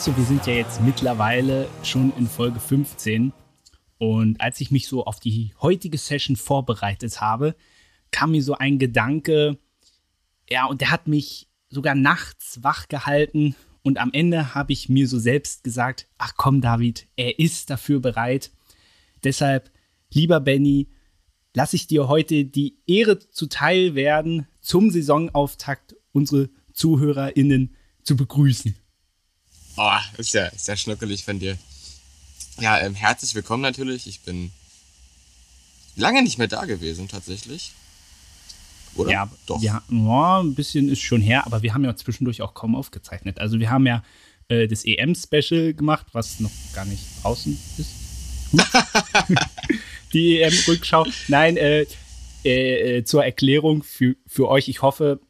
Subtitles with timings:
[0.00, 3.34] Weißt du, wir sind ja jetzt mittlerweile schon in Folge 15
[3.98, 7.54] und als ich mich so auf die heutige Session vorbereitet habe,
[8.10, 9.58] kam mir so ein Gedanke,
[10.48, 15.06] ja, und der hat mich sogar nachts wach gehalten und am Ende habe ich mir
[15.06, 18.52] so selbst gesagt, ach komm David, er ist dafür bereit.
[19.22, 19.70] Deshalb,
[20.14, 20.88] lieber Benny,
[21.52, 28.74] lasse ich dir heute die Ehre zuteil werden, zum Saisonauftakt unsere ZuhörerInnen zu begrüßen.
[29.82, 31.56] Oh, ist ja sehr schnuckelig von dir.
[32.60, 34.06] Ja, ähm, herzlich willkommen natürlich.
[34.06, 34.52] Ich bin
[35.96, 37.72] lange nicht mehr da gewesen, tatsächlich.
[38.94, 39.10] Oder?
[39.10, 39.62] Ja, doch.
[39.62, 43.40] Ja, oh, ein bisschen ist schon her, aber wir haben ja zwischendurch auch kaum aufgezeichnet.
[43.40, 44.04] Also wir haben ja
[44.48, 47.90] äh, das EM-Special gemacht, was noch gar nicht draußen ist.
[50.12, 51.06] Die EM-Rückschau.
[51.28, 51.86] Nein, äh,
[52.44, 54.68] äh, äh, zur Erklärung für, für euch.
[54.68, 55.20] Ich hoffe,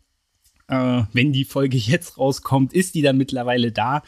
[0.66, 4.02] äh, wenn die Folge jetzt rauskommt, ist die dann mittlerweile da.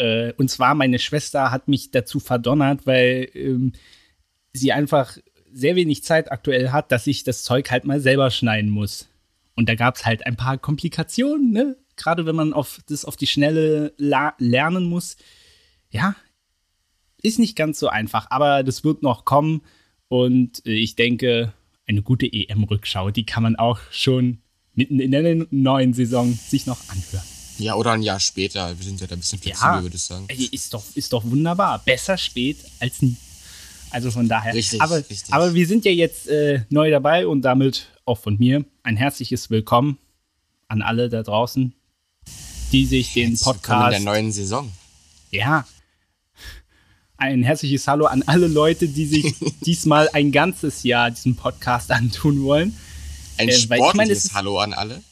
[0.00, 3.72] Äh, und zwar, meine Schwester hat mich dazu verdonnert, weil ähm,
[4.52, 5.18] sie einfach
[5.52, 9.08] sehr wenig Zeit aktuell hat, dass ich das Zeug halt mal selber schneiden muss.
[9.56, 11.76] Und da gab es halt ein paar Komplikationen, ne?
[11.96, 15.18] Gerade wenn man auf das auf die Schnelle lernen muss.
[15.90, 16.16] Ja,
[17.22, 19.60] ist nicht ganz so einfach, aber das wird noch kommen.
[20.08, 21.52] Und äh, ich denke,
[21.86, 24.38] eine gute EM-Rückschau, die kann man auch schon
[24.74, 27.39] mitten in der neuen Saison sich noch anhören.
[27.60, 28.76] Ja, oder ein Jahr später.
[28.78, 30.26] Wir sind ja da ein bisschen flexibel, ja, würde ich sagen.
[30.28, 31.80] Ist doch, ist doch wunderbar.
[31.84, 33.16] Besser spät als nie.
[33.90, 34.54] Also von daher.
[34.54, 35.24] Richtig, aber, richtig.
[35.30, 39.50] aber wir sind ja jetzt äh, neu dabei und damit auch von mir ein herzliches
[39.50, 39.98] Willkommen
[40.68, 41.74] an alle da draußen,
[42.72, 43.46] die sich den Podcast.
[43.68, 44.72] Willkommen in der neuen Saison.
[45.30, 45.66] Ja.
[47.18, 49.34] Ein herzliches Hallo an alle Leute, die sich
[49.66, 52.74] diesmal ein ganzes Jahr diesen Podcast antun wollen.
[53.36, 55.02] Ein äh, sportliches ich mein, Hallo an alle.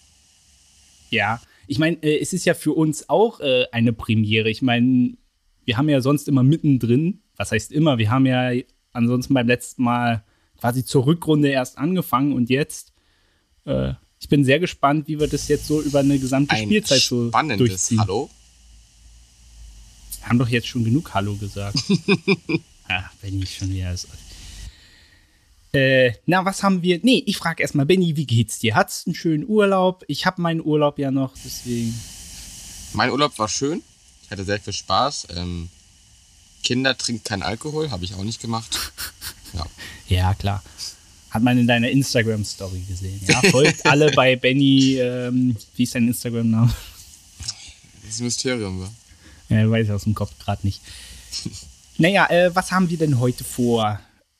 [1.10, 4.50] Ja, ich meine, äh, es ist ja für uns auch äh, eine Premiere.
[4.50, 5.14] Ich meine,
[5.64, 8.50] wir haben ja sonst immer mittendrin was heißt immer, wir haben ja
[8.92, 10.24] ansonsten beim letzten Mal
[10.58, 12.92] quasi zur Rückrunde erst angefangen und jetzt,
[13.64, 17.00] äh, ich bin sehr gespannt, wie wir das jetzt so über eine gesamte Ein Spielzeit
[17.00, 18.00] so spannendes durchziehen.
[18.00, 18.28] Hallo?
[20.18, 21.78] Wir haben doch jetzt schon genug Hallo gesagt.
[22.88, 24.08] Ach, Benny schon wieder ist.
[25.72, 27.00] Äh, na, was haben wir?
[27.02, 28.74] Nee, ich frage erstmal, Benny, wie geht's dir?
[28.74, 30.04] Hattest einen schönen Urlaub?
[30.08, 31.94] Ich habe meinen Urlaub ja noch, deswegen.
[32.94, 33.82] Mein Urlaub war schön.
[34.24, 35.28] Ich hatte sehr viel Spaß.
[35.36, 35.68] Ähm,
[36.62, 38.92] Kinder trinken keinen Alkohol, habe ich auch nicht gemacht.
[39.54, 39.64] Ja.
[40.08, 40.62] ja, klar.
[41.30, 43.18] Hat man in deiner Instagram-Story gesehen.
[43.26, 46.70] Ja, folgt alle bei Benny, ähm, wie ist dein Instagram-Name?
[48.02, 48.90] Das ist ein Mysterium, wa?
[49.48, 50.82] Ja, weiß ich aus dem Kopf gerade nicht.
[51.96, 53.98] naja, äh, was haben wir denn heute vor?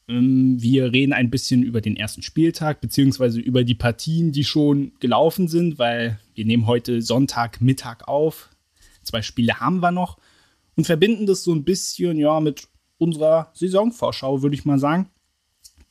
[0.09, 4.93] Ähm, wir reden ein bisschen über den ersten Spieltag, beziehungsweise über die Partien, die schon
[5.01, 8.51] gelaufen sind, weil wir nehmen heute Sonntagmittag auf.
[9.03, 10.19] Zwei Spiele haben wir noch
[10.77, 15.09] und verbinden das so ein bisschen ja mit unserer Saisonvorschau, würde ich mal sagen.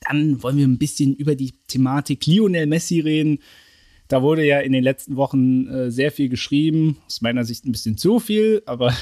[0.00, 3.40] Dann wollen wir ein bisschen über die Thematik Lionel Messi reden.
[4.06, 7.72] Da wurde ja in den letzten Wochen äh, sehr viel geschrieben, aus meiner Sicht ein
[7.72, 8.96] bisschen zu viel, aber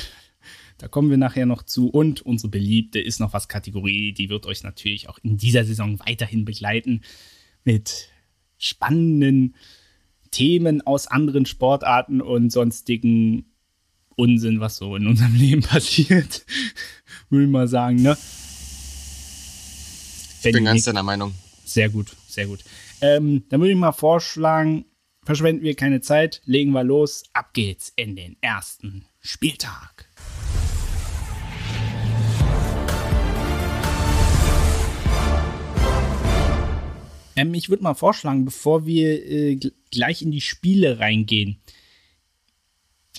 [0.79, 1.89] da kommen wir nachher noch zu.
[1.89, 5.99] Und unsere beliebte ist noch was Kategorie, die wird euch natürlich auch in dieser Saison
[6.01, 7.03] weiterhin begleiten
[7.65, 8.09] mit
[8.59, 9.55] spannenden
[10.31, 13.47] Themen aus anderen Sportarten und sonstigen
[14.17, 16.45] Unsinn, was so in unserem Leben passiert.
[17.29, 18.17] Würde ich mal sagen, ne?
[20.43, 21.35] Ich bin ganz deiner Meinung.
[21.65, 22.65] Sehr gut, sehr gut.
[23.01, 24.85] Ähm, dann würde ich mal vorschlagen,
[25.25, 27.25] verschwenden wir keine Zeit, legen wir los.
[27.33, 30.06] Ab geht's in den ersten Spieltag.
[37.37, 39.61] Ähm, ich würde mal vorschlagen, bevor wir äh,
[39.91, 41.61] gleich in die Spiele reingehen,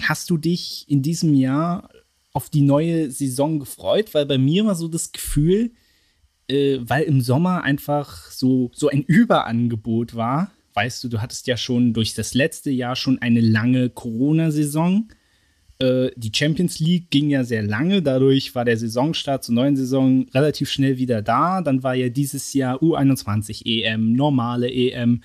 [0.01, 1.89] Hast du dich in diesem Jahr
[2.33, 4.13] auf die neue Saison gefreut?
[4.13, 5.71] Weil bei mir war so das Gefühl,
[6.47, 10.51] äh, weil im Sommer einfach so, so ein Überangebot war.
[10.73, 15.09] Weißt du, du hattest ja schon durch das letzte Jahr schon eine lange Corona-Saison.
[15.79, 20.27] Äh, die Champions League ging ja sehr lange, dadurch war der Saisonstart zur neuen Saison
[20.33, 21.61] relativ schnell wieder da.
[21.61, 25.21] Dann war ja dieses Jahr U21 EM, normale EM.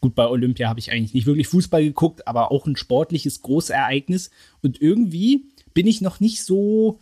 [0.00, 4.30] Gut, bei Olympia habe ich eigentlich nicht wirklich Fußball geguckt, aber auch ein sportliches Großereignis.
[4.62, 7.00] Und irgendwie bin ich noch nicht so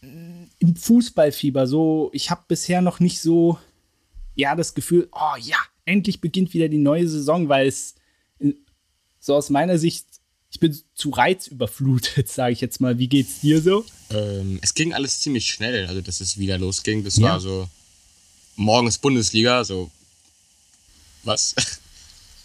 [0.00, 1.66] mm, im Fußballfieber.
[1.66, 3.58] So, ich habe bisher noch nicht so,
[4.34, 7.94] ja, das Gefühl, oh ja, endlich beginnt wieder die neue Saison, weil es
[8.38, 8.54] äh,
[9.18, 10.06] so aus meiner Sicht,
[10.56, 12.98] ich bin zu reizüberflutet, sage ich jetzt mal.
[12.98, 13.84] Wie geht's dir so?
[14.08, 17.04] Ähm, es ging alles ziemlich schnell, also dass es wieder losging.
[17.04, 17.24] Das ja.
[17.24, 17.68] war so
[18.56, 19.90] morgens Bundesliga, so
[21.24, 21.54] was?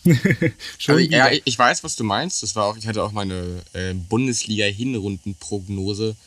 [0.05, 2.43] also, ja, ich weiß, was du meinst.
[2.43, 6.17] Das war auch, ich hatte auch meine äh, Bundesliga-Hinrundenprognose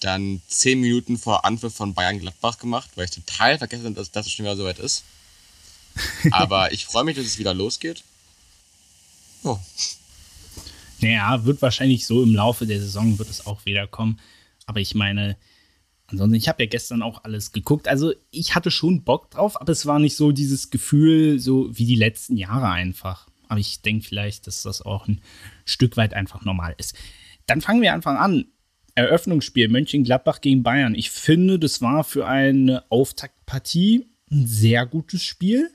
[0.00, 4.10] dann zehn Minuten vor Anpfiff von Bayern Gladbach gemacht, weil ich total vergessen habe, dass
[4.10, 5.04] das schon wieder soweit ist.
[6.32, 8.02] Aber ich freue mich, dass es wieder losgeht.
[9.44, 9.60] Oh.
[11.00, 14.18] Naja, wird wahrscheinlich so im Laufe der Saison wird es auch wieder kommen.
[14.66, 15.36] Aber ich meine,
[16.06, 17.88] ansonsten, ich habe ja gestern auch alles geguckt.
[17.88, 21.86] Also ich hatte schon Bock drauf, aber es war nicht so dieses Gefühl, so wie
[21.86, 23.28] die letzten Jahre einfach.
[23.48, 25.20] Aber ich denke vielleicht, dass das auch ein
[25.64, 26.94] Stück weit einfach normal ist.
[27.46, 28.46] Dann fangen wir einfach an.
[28.94, 30.96] Eröffnungsspiel Mönchengladbach gegen Bayern.
[30.96, 35.70] Ich finde, das war für eine Auftaktpartie ein sehr gutes Spiel.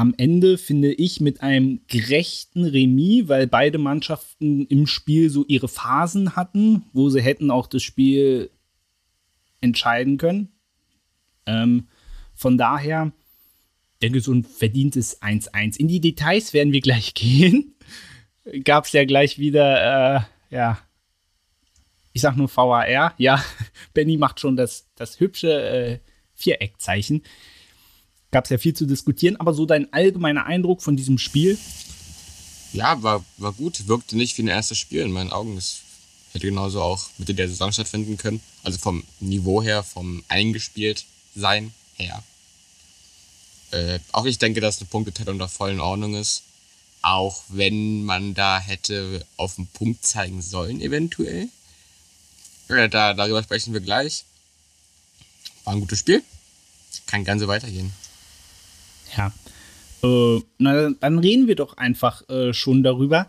[0.00, 5.68] Am Ende finde ich mit einem gerechten Remis, weil beide Mannschaften im Spiel so ihre
[5.68, 8.48] Phasen hatten, wo sie hätten auch das Spiel
[9.60, 10.48] entscheiden können.
[11.44, 11.88] Ähm,
[12.34, 13.12] von daher
[14.00, 15.76] denke ich, so ein verdientes 1-1.
[15.76, 17.74] In die Details werden wir gleich gehen.
[18.64, 20.78] Gab es ja gleich wieder, äh, ja,
[22.14, 22.88] ich sag nur VAR,
[23.18, 23.44] ja,
[23.92, 25.98] Benny macht schon das, das hübsche äh,
[26.32, 27.22] Viereckzeichen.
[28.30, 31.58] Gab es ja viel zu diskutieren, aber so dein allgemeiner Eindruck von diesem Spiel?
[32.72, 35.56] Ja, war, war gut, wirkte nicht wie ein erstes Spiel in meinen Augen.
[35.56, 35.80] Es
[36.32, 38.40] hätte genauso auch Mitte der Saison stattfinden können.
[38.62, 41.04] Also vom Niveau her, vom eingespielt
[41.34, 42.22] sein her.
[43.72, 46.42] Äh, auch ich denke, dass eine Punkteteilung da voll in Ordnung ist.
[47.02, 51.48] Auch wenn man da hätte auf den Punkt zeigen sollen, eventuell.
[52.68, 54.24] Ja, da, darüber sprechen wir gleich.
[55.64, 56.22] War ein gutes Spiel.
[57.06, 57.92] Kann ganz so weitergehen.
[59.16, 59.32] Ja.
[60.02, 63.28] Äh, na, dann reden wir doch einfach äh, schon darüber.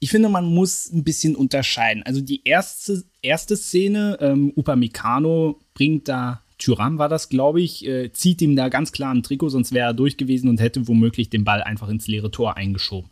[0.00, 2.02] Ich finde, man muss ein bisschen unterscheiden.
[2.04, 8.12] Also die erste, erste Szene, ähm, Upamecano bringt da, Tyram war das, glaube ich, äh,
[8.12, 11.30] zieht ihm da ganz klar ein Trikot, sonst wäre er durch gewesen und hätte womöglich
[11.30, 13.10] den Ball einfach ins leere Tor eingeschoben.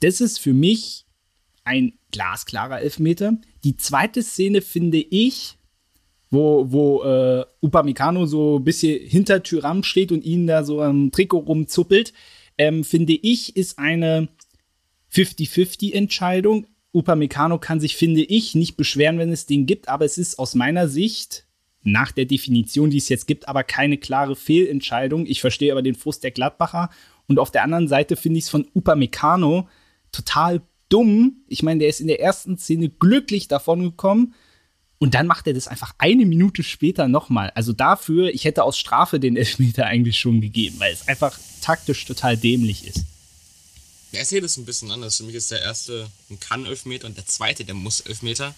[0.00, 1.04] Das ist für mich
[1.64, 3.34] ein glasklarer Elfmeter.
[3.64, 5.58] Die zweite Szene finde ich,
[6.30, 11.10] wo, wo äh, Upamecano so ein bisschen hinter Tyram steht und ihn da so am
[11.10, 12.12] Trikot rumzuppelt,
[12.56, 14.28] ähm, finde ich, ist eine
[15.12, 16.66] 50-50-Entscheidung.
[16.92, 20.54] Upamecano kann sich, finde ich, nicht beschweren, wenn es den gibt, aber es ist aus
[20.54, 21.46] meiner Sicht
[21.82, 25.26] nach der Definition, die es jetzt gibt, aber keine klare Fehlentscheidung.
[25.26, 26.90] Ich verstehe aber den Frust der Gladbacher.
[27.26, 29.68] Und auf der anderen Seite finde ich es von Upamecano
[30.12, 31.44] total dumm.
[31.48, 34.34] Ich meine, der ist in der ersten Szene glücklich davon gekommen.
[35.02, 37.50] Und dann macht er das einfach eine Minute später nochmal.
[37.54, 42.04] Also dafür, ich hätte aus Strafe den Elfmeter eigentlich schon gegeben, weil es einfach taktisch
[42.04, 43.04] total dämlich ist.
[44.12, 45.16] Ja, ich sehe das ein bisschen anders.
[45.16, 48.54] Für mich ist der erste ein Kann-Elfmeter und der zweite der Muss-Elfmeter.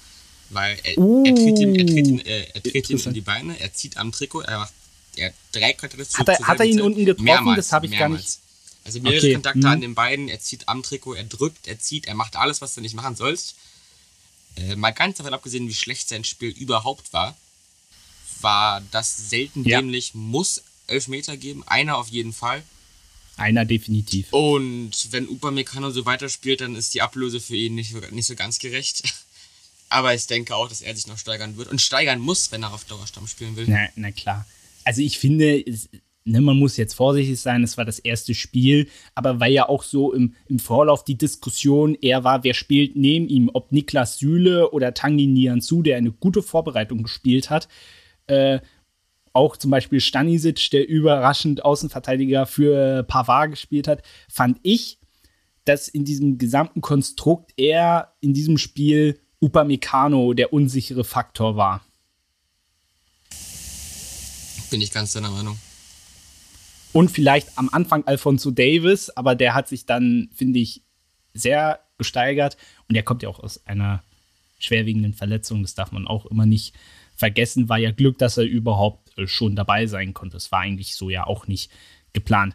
[0.51, 3.21] Weil er, uh, er tritt, ihm, er tritt, ihm, äh, er tritt ihm in die
[3.21, 4.73] Beine, er zieht am Trikot, er macht
[5.17, 6.19] er drei Kontakte zu.
[6.19, 7.25] Hat er, hat er ihn unten getroffen?
[7.25, 8.11] Mehrmals, das habe ich mehrmals.
[8.11, 8.39] gar nicht.
[8.85, 9.33] Also mehrere okay.
[9.35, 9.67] Kontakte hm.
[9.67, 12.75] an den Beinen, er zieht am Trikot, er drückt, er zieht, er macht alles, was
[12.75, 13.55] du nicht machen sollst.
[14.57, 17.37] Äh, mal ganz davon abgesehen, wie schlecht sein Spiel überhaupt war,
[18.41, 19.81] war das selten ja.
[19.81, 22.63] dämlich, muss Elfmeter geben, einer auf jeden Fall.
[23.37, 24.33] Einer definitiv.
[24.33, 28.59] Und wenn Upamecano so weiterspielt, dann ist die Ablöse für ihn nicht, nicht so ganz
[28.59, 29.03] gerecht.
[29.89, 32.73] Aber ich denke auch, dass er sich noch steigern wird und steigern muss, wenn er
[32.73, 33.67] auf Dauerstamm spielen will.
[33.69, 34.47] Na, na klar.
[34.85, 35.65] Also ich finde,
[36.25, 39.83] ne, man muss jetzt vorsichtig sein, es war das erste Spiel, aber weil ja auch
[39.83, 44.71] so im, im Vorlauf die Diskussion eher war, wer spielt neben ihm, ob Niklas Süle
[44.71, 47.69] oder Tangi Nianzu, der eine gute Vorbereitung gespielt hat.
[48.27, 48.61] Äh,
[49.33, 54.99] auch zum Beispiel Stanisic, der überraschend Außenverteidiger für Pavard gespielt hat, fand ich,
[55.65, 61.85] dass in diesem gesamten Konstrukt eher in diesem Spiel Upamecano der unsichere Faktor war.
[64.71, 65.59] Bin ich ganz deiner Meinung.
[66.93, 70.83] Und vielleicht am Anfang Alfonso Davis, aber der hat sich dann, finde ich,
[71.33, 72.57] sehr gesteigert.
[72.89, 74.03] Und er kommt ja auch aus einer
[74.59, 75.63] schwerwiegenden Verletzung.
[75.63, 76.75] Das darf man auch immer nicht
[77.17, 77.69] vergessen.
[77.69, 80.37] War ja Glück, dass er überhaupt äh, schon dabei sein konnte.
[80.37, 81.71] Das war eigentlich so ja auch nicht
[82.13, 82.55] geplant.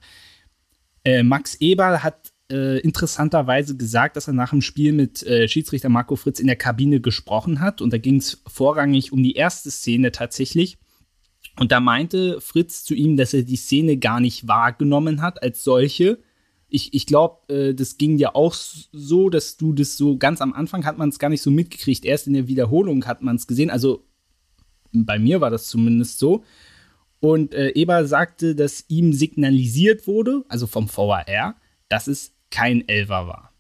[1.04, 5.90] Äh, Max Eberl hat äh, interessanterweise gesagt, dass er nach dem Spiel mit äh, Schiedsrichter
[5.90, 7.82] Marco Fritz in der Kabine gesprochen hat.
[7.82, 10.78] Und da ging es vorrangig um die erste Szene tatsächlich.
[11.60, 15.64] Und da meinte Fritz zu ihm, dass er die Szene gar nicht wahrgenommen hat als
[15.64, 16.20] solche.
[16.70, 20.54] Ich, ich glaube, äh, das ging ja auch so, dass du das so ganz am
[20.54, 22.06] Anfang hat man es gar nicht so mitgekriegt.
[22.06, 23.70] Erst in der Wiederholung hat man es gesehen.
[23.72, 24.06] Also
[24.92, 26.44] bei mir war das zumindest so.
[27.20, 31.56] Und äh, Eber sagte, dass ihm signalisiert wurde, also vom VAR,
[31.90, 33.54] dass es kein Elfer war.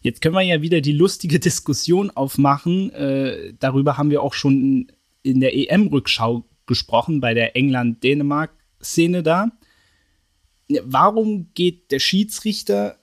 [0.00, 2.90] Jetzt können wir ja wieder die lustige Diskussion aufmachen.
[2.92, 4.90] Äh, darüber haben wir auch schon
[5.22, 9.50] in der EM-Rückschau gesprochen bei der England-Dänemark-Szene da.
[10.84, 13.00] warum geht der Schiedsrichter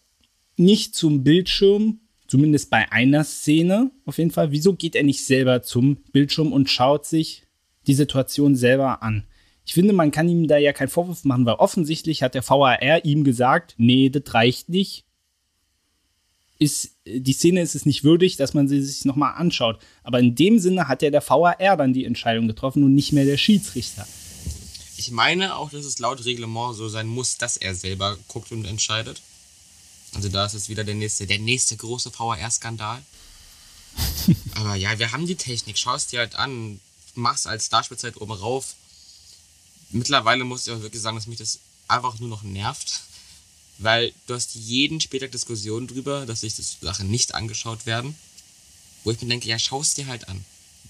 [0.55, 4.51] nicht zum Bildschirm, zumindest bei einer Szene auf jeden Fall?
[4.51, 7.43] Wieso geht er nicht selber zum Bildschirm und schaut sich
[7.87, 9.27] die Situation selber an?
[9.65, 13.03] Ich finde, man kann ihm da ja keinen Vorwurf machen, weil offensichtlich hat der VAR
[13.03, 15.06] ihm gesagt, nee, das reicht nicht.
[16.59, 19.79] Ist, die Szene ist es nicht würdig, dass man sie sich nochmal anschaut.
[20.03, 23.25] Aber in dem Sinne hat ja der VAR dann die Entscheidung getroffen und nicht mehr
[23.25, 24.07] der Schiedsrichter.
[24.97, 28.65] Ich meine auch, dass es laut Reglement so sein muss, dass er selber guckt und
[28.65, 29.21] entscheidet.
[30.15, 33.01] Also da ist es wieder der nächste, der nächste große VAR-Skandal.
[34.55, 35.77] Aber ja, wir haben die Technik.
[35.77, 36.79] Schau es dir halt an.
[37.13, 38.75] Mach's als Starspielzeit oben rauf
[39.89, 43.01] mittlerweile muss ich auch wirklich sagen, dass mich das einfach nur noch nervt.
[43.79, 48.15] Weil du hast jeden Spieltag Diskussionen drüber, dass sich das Sachen nicht angeschaut werden.
[49.03, 50.43] Wo ich mir denke, ja, schau es dir halt an.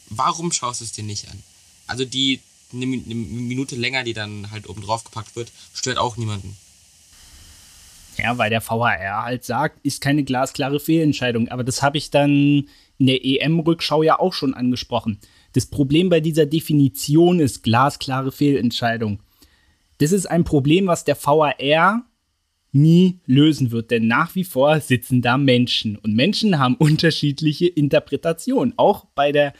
[0.10, 1.44] Warum schaust du es dir nicht an?
[1.86, 2.39] Also die
[2.74, 6.58] eine Minute länger, die dann halt oben drauf gepackt wird, stört auch niemanden.
[8.17, 11.50] Ja, weil der VHR halt sagt, ist keine glasklare Fehlentscheidung.
[11.50, 12.67] Aber das habe ich dann
[12.98, 15.20] in der EM-Rückschau ja auch schon angesprochen.
[15.53, 19.20] Das Problem bei dieser Definition ist glasklare Fehlentscheidung.
[20.00, 22.03] Das ist ein Problem, was der VAR
[22.77, 28.74] nie lösen wird, denn nach wie vor sitzen da Menschen und Menschen haben unterschiedliche Interpretationen,
[28.77, 29.53] auch bei der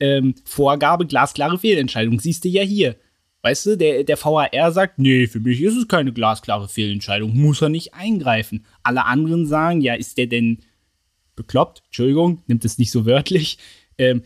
[0.00, 2.20] ähm, Vorgabe glasklare Fehlentscheidung.
[2.20, 2.96] Siehst du ja hier.
[3.42, 7.60] Weißt du, der, der VAR sagt, nee, für mich ist es keine glasklare Fehlentscheidung, muss
[7.60, 8.64] er nicht eingreifen.
[8.82, 10.60] Alle anderen sagen, ja, ist der denn
[11.36, 11.82] bekloppt?
[11.86, 13.58] Entschuldigung, nimmt es nicht so wörtlich.
[13.98, 14.22] Ähm,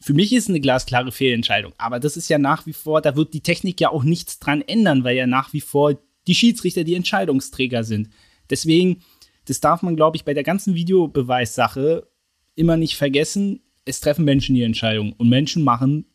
[0.00, 1.74] für mich ist eine glasklare Fehlentscheidung.
[1.78, 4.62] Aber das ist ja nach wie vor, da wird die Technik ja auch nichts dran
[4.62, 8.10] ändern, weil ja nach wie vor die Schiedsrichter die Entscheidungsträger sind.
[8.50, 9.02] Deswegen,
[9.46, 12.08] das darf man, glaube ich, bei der ganzen Videobeweissache
[12.54, 13.60] immer nicht vergessen.
[13.84, 16.06] Es treffen Menschen die Entscheidung und Menschen machen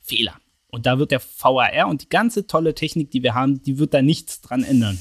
[0.00, 0.34] Fehler.
[0.68, 3.92] Und da wird der VAR und die ganze tolle Technik, die wir haben, die wird
[3.92, 4.98] da nichts dran ändern.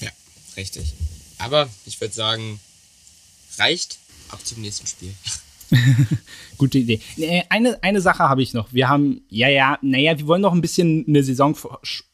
[0.00, 0.08] Ja,
[0.56, 0.94] richtig.
[1.38, 2.58] Aber ich würde sagen,
[3.58, 3.98] reicht
[4.30, 5.12] ab zum nächsten Spiel.
[6.58, 7.00] Gute Idee.
[7.48, 8.72] Eine, eine Sache habe ich noch.
[8.72, 11.22] Wir haben, ja, ja, naja, wir wollen noch ein bisschen eine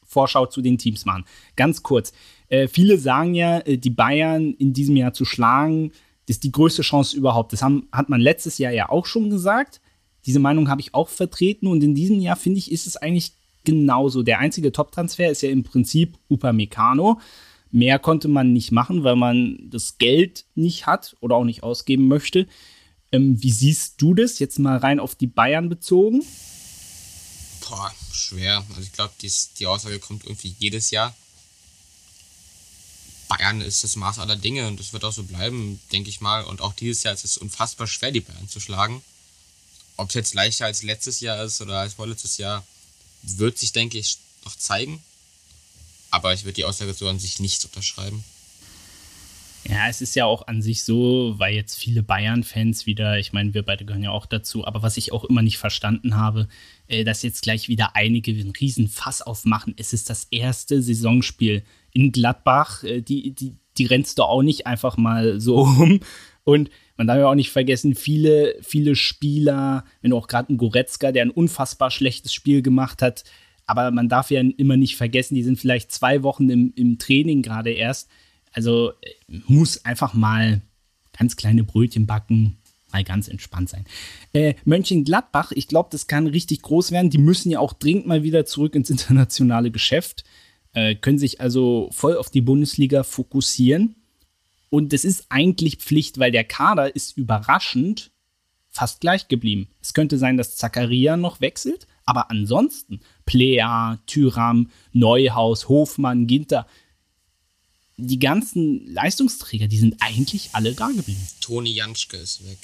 [0.09, 1.25] Saisonvorschau zu den Teams machen.
[1.55, 2.11] Ganz kurz.
[2.49, 5.91] Äh, viele sagen ja, äh, die Bayern in diesem Jahr zu schlagen,
[6.27, 7.53] ist die größte Chance überhaupt.
[7.53, 9.81] Das haben, hat man letztes Jahr ja auch schon gesagt.
[10.25, 13.33] Diese Meinung habe ich auch vertreten und in diesem Jahr, finde ich, ist es eigentlich
[13.63, 14.21] genauso.
[14.21, 17.19] Der einzige Top-Transfer ist ja im Prinzip Upamecano.
[17.71, 22.07] Mehr konnte man nicht machen, weil man das Geld nicht hat oder auch nicht ausgeben
[22.07, 22.47] möchte.
[23.11, 26.21] Ähm, wie siehst du das jetzt mal rein auf die Bayern bezogen?
[27.69, 28.65] Boah, schwer.
[28.69, 31.15] Also ich glaube, die Aussage kommt irgendwie jedes Jahr.
[33.27, 36.43] Bayern ist das Maß aller Dinge und das wird auch so bleiben, denke ich mal.
[36.43, 39.03] Und auch dieses Jahr ist es unfassbar schwer, die Bayern zu schlagen.
[39.97, 42.65] Ob es jetzt leichter als letztes Jahr ist oder als vorletztes Jahr,
[43.21, 45.03] wird sich, denke ich, noch zeigen.
[46.09, 48.23] Aber ich würde die Aussage so an sich nicht unterschreiben.
[49.69, 53.53] Ja, es ist ja auch an sich so, weil jetzt viele Bayern-Fans wieder, ich meine,
[53.53, 56.47] wir beide gehören ja auch dazu, aber was ich auch immer nicht verstanden habe,
[56.87, 59.75] äh, dass jetzt gleich wieder einige einen riesen Fass aufmachen.
[59.77, 61.61] Es ist das erste Saisonspiel
[61.93, 62.83] in Gladbach.
[62.83, 65.99] Äh, die, die, die rennst du auch nicht einfach mal so um.
[66.43, 71.11] Und man darf ja auch nicht vergessen, viele, viele Spieler, wenn auch gerade ein Goretzka,
[71.11, 73.23] der ein unfassbar schlechtes Spiel gemacht hat,
[73.67, 77.43] aber man darf ja immer nicht vergessen, die sind vielleicht zwei Wochen im, im Training
[77.43, 78.09] gerade erst
[78.51, 80.61] also äh, muss einfach mal
[81.17, 82.57] ganz kleine Brötchen backen,
[82.91, 83.85] mal ganz entspannt sein.
[84.33, 87.09] Äh, Mönchengladbach, ich glaube, das kann richtig groß werden.
[87.09, 90.23] Die müssen ja auch dringend mal wieder zurück ins internationale Geschäft,
[90.73, 93.95] äh, können sich also voll auf die Bundesliga fokussieren.
[94.69, 98.11] Und das ist eigentlich Pflicht, weil der Kader ist überraschend
[98.69, 99.67] fast gleich geblieben.
[99.81, 106.67] Es könnte sein, dass Zakaria noch wechselt, aber ansonsten Plea, Tyram, Neuhaus, Hofmann, Ginter,
[107.99, 111.25] die ganzen Leistungsträger, die sind eigentlich alle da geblieben.
[111.41, 112.57] Toni Janschke ist weg.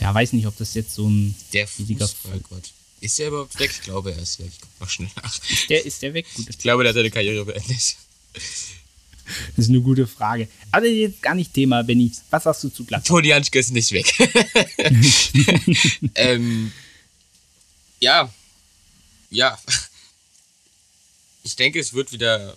[0.00, 2.72] Ja, weiß nicht, ob das jetzt so ein der Fußballgott.
[3.00, 3.70] Ist der überhaupt weg?
[3.72, 4.50] Ich glaube, er ist weg.
[4.52, 5.50] Ich guck mal schnell nach.
[5.50, 6.26] Ist der, ist der weg?
[6.34, 6.46] Gut.
[6.48, 7.96] Ich glaube, der hat seine Karriere beendet.
[9.56, 10.48] Das ist eine gute Frage.
[10.70, 12.12] Aber jetzt gar nicht Thema, Benny.
[12.30, 13.06] Was sagst du zu Gladbach?
[13.06, 14.12] Toni Janschke ist nicht weg.
[16.14, 16.72] ähm,
[18.00, 18.32] ja.
[19.30, 19.58] Ja
[21.44, 22.56] ich denke, es wird wieder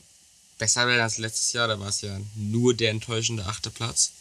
[0.58, 1.68] besser werden als letztes Jahr.
[1.68, 4.14] Da war es ja nur der enttäuschende achte Platz.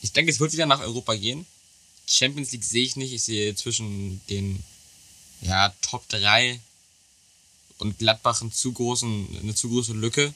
[0.00, 1.46] Ich denke, es wird wieder nach Europa gehen.
[2.06, 3.12] Champions League sehe ich nicht.
[3.12, 4.64] Ich sehe zwischen den
[5.42, 6.58] ja, Top 3
[7.78, 10.32] und Gladbach einen zu großen, eine zu große Lücke.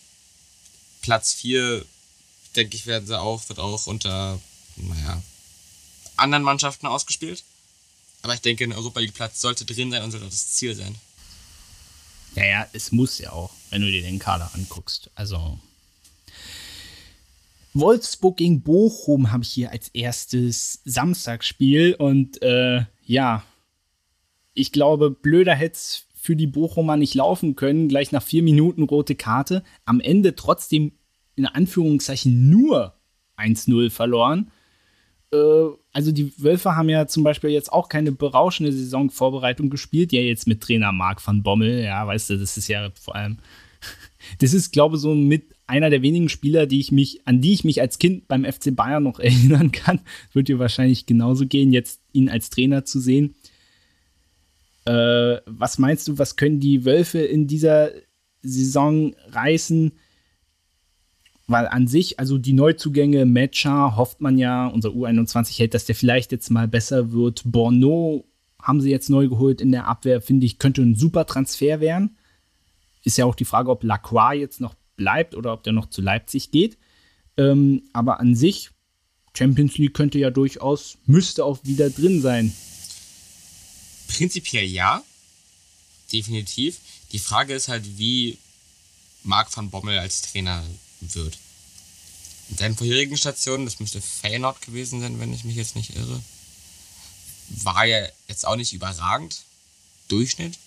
[1.01, 1.85] Platz 4,
[2.57, 4.39] denke ich, werden sie auch, wird auch unter,
[4.77, 5.23] naja,
[6.17, 7.43] anderen Mannschaften ausgespielt.
[8.23, 10.95] Aber ich denke, ein Europa League Platz sollte drin sein und sollte das Ziel sein.
[12.35, 15.11] Naja, es muss ja auch, wenn du dir den Kader anguckst.
[15.15, 15.59] Also.
[17.75, 23.45] Wolfsburg gegen Bochum habe ich hier als erstes Samstagsspiel und äh, ja,
[24.55, 27.89] ich glaube, blöder hätte es für die Bochumer nicht laufen können.
[27.89, 29.63] Gleich nach vier Minuten rote Karte.
[29.85, 30.93] Am Ende trotzdem
[31.37, 32.95] in Anführungszeichen nur
[33.37, 34.51] 1-0 verloren.
[35.33, 40.13] Äh, also die Wölfe haben ja zum Beispiel jetzt auch keine berauschende Saisonvorbereitung gespielt.
[40.13, 41.83] Ja, jetzt mit Trainer Marc van Bommel.
[41.83, 43.39] Ja, weißt du, das ist ja vor allem.
[44.41, 47.53] Das ist, glaube ich, so mit einer der wenigen Spieler, die ich mich, an die
[47.53, 50.01] ich mich als Kind beim FC Bayern noch erinnern kann.
[50.33, 53.35] Wird dir wahrscheinlich genauso gehen, jetzt ihn als Trainer zu sehen.
[54.85, 57.91] Äh, was meinst du, was können die Wölfe in dieser
[58.43, 59.93] Saison reißen?
[61.49, 65.95] Weil an sich, also die Neuzugänge, Matcher, hofft man ja, unser U21 hält, dass der
[65.95, 67.43] vielleicht jetzt mal besser wird.
[67.47, 68.27] Borno
[68.63, 72.19] haben sie jetzt neu geholt in der Abwehr, finde ich, könnte ein super Transfer werden.
[73.03, 76.03] Ist ja auch die Frage, ob Lacroix jetzt noch bleibt oder ob der noch zu
[76.03, 76.77] Leipzig geht.
[77.39, 78.71] Ähm, aber an sich,
[79.35, 82.53] Champions League könnte ja durchaus, müsste auch wieder drin sein.
[84.09, 85.03] Prinzipiell ja,
[86.13, 86.79] definitiv.
[87.13, 88.37] Die Frage ist halt, wie
[89.25, 90.63] Marc van Bommel als Trainer
[91.01, 91.39] wird.
[92.51, 96.23] In seinen vorherigen Stationen, das müsste Feyenoord gewesen sein, wenn ich mich jetzt nicht irre,
[97.49, 99.43] war ja jetzt auch nicht überragend.
[100.09, 100.59] Durchschnitt.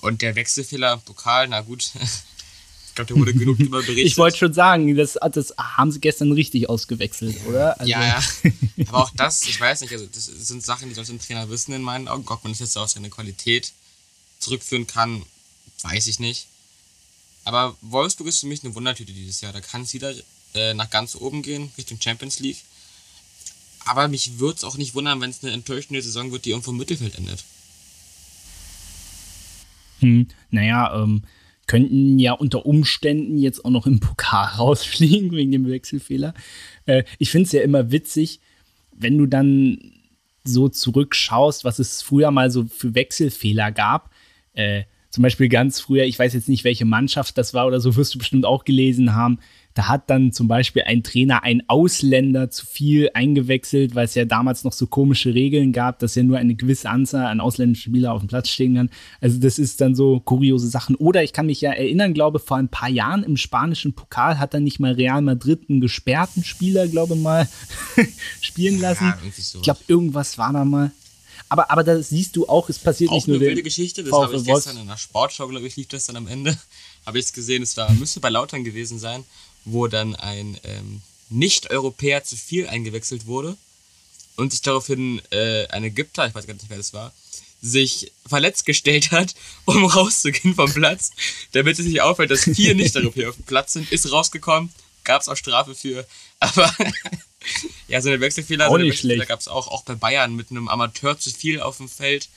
[0.00, 1.90] Und der Wechselfehler Pokal, na gut,
[2.88, 4.06] ich glaube, der wurde genug darüber berichtet.
[4.06, 7.80] Ich wollte schon sagen, das, das haben sie gestern richtig ausgewechselt, oder?
[7.80, 8.22] Also ja, ja.
[8.88, 11.72] Aber auch das, ich weiß nicht, also das sind Sachen, die sollte ein Trainer wissen
[11.72, 12.24] in meinen Augen.
[12.28, 13.72] Ob man das jetzt auf seine Qualität
[14.38, 15.24] zurückführen kann,
[15.82, 16.46] weiß ich nicht.
[17.48, 19.54] Aber Wolfsburg ist für mich eine Wundertüte dieses Jahr.
[19.54, 20.12] Da kann es wieder
[20.54, 22.58] äh, nach ganz oben gehen, Richtung Champions League.
[23.86, 26.72] Aber mich würde es auch nicht wundern, wenn es eine enttäuschende Saison wird, die irgendwo
[26.72, 27.42] im Mittelfeld endet.
[30.00, 31.22] Hm, naja, ähm,
[31.66, 36.34] könnten ja unter Umständen jetzt auch noch im Pokal rausfliegen wegen dem Wechselfehler.
[36.84, 38.40] Äh, ich finde es ja immer witzig,
[38.92, 39.94] wenn du dann
[40.44, 44.10] so zurückschaust, was es früher mal so für Wechselfehler gab.
[44.52, 47.96] Äh, zum Beispiel ganz früher, ich weiß jetzt nicht, welche Mannschaft das war oder so,
[47.96, 49.38] wirst du bestimmt auch gelesen haben.
[49.72, 54.24] Da hat dann zum Beispiel ein Trainer einen Ausländer zu viel eingewechselt, weil es ja
[54.24, 58.12] damals noch so komische Regeln gab, dass ja nur eine gewisse Anzahl an ausländischen Spielern
[58.12, 58.90] auf dem Platz stehen kann.
[59.20, 60.96] Also das ist dann so kuriose Sachen.
[60.96, 64.52] Oder ich kann mich ja erinnern, glaube vor ein paar Jahren im spanischen Pokal hat
[64.52, 67.48] dann nicht mal Real Madrid einen gesperrten Spieler, glaube mal,
[68.40, 69.04] spielen lassen.
[69.04, 70.90] Ja, ich glaube, irgendwas war da mal.
[71.48, 73.36] Aber, aber da siehst du auch, es passiert auch nicht nur.
[73.36, 76.16] Eine wilde Geschichte, das habe ich gestern in der Sportschau, glaube ich, lief das dann
[76.16, 76.58] am Ende.
[77.06, 79.24] Habe ich es gesehen, es war, müsste bei Lautern gewesen sein,
[79.64, 83.56] wo dann ein ähm, Nicht-Europäer zu viel eingewechselt wurde
[84.36, 87.14] und sich daraufhin äh, ein Ägypter, ich weiß gar nicht, wer das war,
[87.62, 89.34] sich verletzt gestellt hat,
[89.64, 91.10] um rauszugehen vom Platz,
[91.52, 94.70] damit es nicht auffällt, dass vier Nicht-Europäer auf dem Platz sind, ist rausgekommen,
[95.08, 96.06] gab es auch Strafe für,
[96.38, 96.72] aber
[97.88, 100.68] ja, so eine Wechselfehler, auch so Wechselfehler gab es auch, auch bei Bayern mit einem
[100.68, 102.28] Amateur zu viel auf dem Feld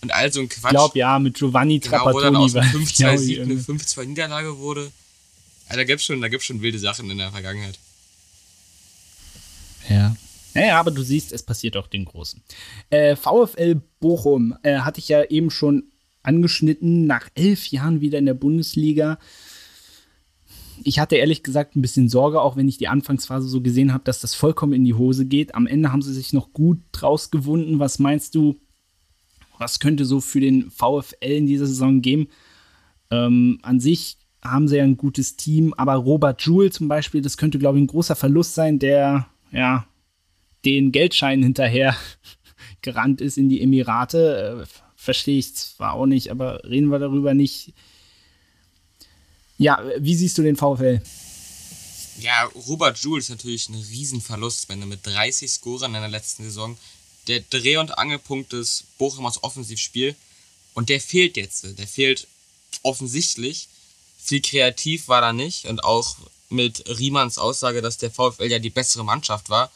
[0.00, 0.64] und all so ein Quatsch.
[0.64, 2.14] Ich glaube, ja, mit Giovanni genau, Trapattoni.
[2.14, 4.90] Wo dann aus 5-2 Sieg eine 5-2 Niederlage wurde.
[5.68, 7.78] Ja, da gibt es schon, schon wilde Sachen in der Vergangenheit.
[9.88, 10.16] Ja.
[10.54, 12.40] Naja, aber du siehst, es passiert auch den Großen.
[12.90, 15.84] Äh, VfL Bochum äh, hatte ich ja eben schon
[16.22, 19.18] angeschnitten, nach elf Jahren wieder in der Bundesliga
[20.84, 24.04] ich hatte ehrlich gesagt ein bisschen Sorge, auch wenn ich die Anfangsphase so gesehen habe,
[24.04, 25.54] dass das vollkommen in die Hose geht.
[25.54, 27.78] Am Ende haben sie sich noch gut draus gewunden.
[27.78, 28.60] Was meinst du,
[29.58, 32.28] was könnte so für den VfL in dieser Saison geben?
[33.10, 37.36] Ähm, an sich haben sie ja ein gutes Team, aber Robert Joule zum Beispiel, das
[37.36, 39.86] könnte, glaube ich, ein großer Verlust sein, der ja
[40.64, 41.94] den Geldschein hinterher
[42.82, 44.62] gerannt ist in die Emirate.
[44.62, 44.66] Äh,
[44.96, 47.74] Verstehe ich zwar auch nicht, aber reden wir darüber nicht.
[49.62, 51.00] Ja, wie siehst du den VfL?
[52.18, 56.44] Ja, Robert Joule ist natürlich ein Riesenverlust, wenn er mit 30 Scorern in der letzten
[56.44, 56.76] Saison
[57.28, 60.16] der Dreh- und Angelpunkt des Bochumers Offensivspiel
[60.74, 61.78] und der fehlt jetzt.
[61.78, 62.26] Der fehlt
[62.82, 63.68] offensichtlich.
[64.18, 66.16] Viel kreativ war da nicht und auch
[66.48, 69.70] mit Riemanns Aussage, dass der VfL ja die bessere Mannschaft war,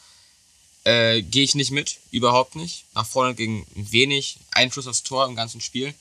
[0.83, 2.83] äh, gehe ich nicht mit, überhaupt nicht.
[2.93, 5.93] Nach vorne ging wenig Einfluss aufs Tor im ganzen Spiel.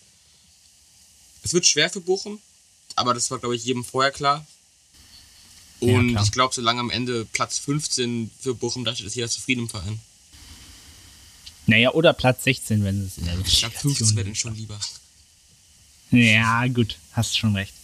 [1.43, 2.41] Es wird schwer für Bochum,
[2.97, 4.47] aber das war, glaube ich, jedem vorher klar.
[5.81, 9.63] Und ja, ich glaube, solange am Ende Platz 15 für Bochum dachte, ist jeder zufrieden
[9.63, 10.01] im Verein.
[11.67, 14.79] Naja, oder Platz 16, wenn es in der Ich glaube, 15 wäre denn schon lieber.
[16.11, 17.75] Ja, gut, hast schon recht.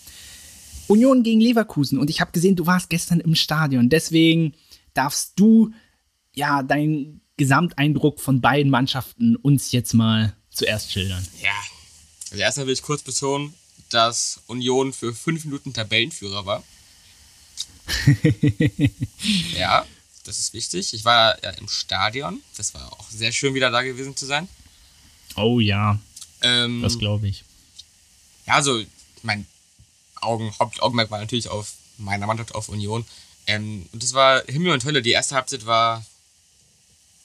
[0.87, 1.99] Union gegen Leverkusen.
[1.99, 3.89] Und ich habe gesehen, du warst gestern im Stadion.
[3.89, 4.55] Deswegen
[4.95, 5.73] darfst du
[6.35, 11.27] ja deinen Gesamteindruck von beiden Mannschaften uns jetzt mal zuerst schildern.
[11.43, 11.51] Ja,
[12.31, 13.55] also erstmal will ich kurz betonen,
[13.91, 16.63] dass Union für fünf Minuten Tabellenführer war.
[19.57, 19.87] ja,
[20.25, 20.95] das ist wichtig.
[20.95, 22.43] Ich war ja im Stadion.
[22.57, 24.49] Das war auch sehr schön, wieder da gewesen zu sein.
[25.37, 25.99] Oh ja.
[26.43, 27.45] Ähm, das glaube ich.
[28.47, 28.83] Ja, also
[29.23, 29.47] mein
[30.21, 33.05] Augen, Hauptaugenmerk war natürlich auf meiner Mannschaft, auf Union.
[33.47, 35.03] Ähm, und das war Himmel und Hölle.
[35.03, 36.05] Die erste Halbzeit war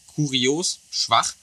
[0.08, 1.34] kurios, schwach.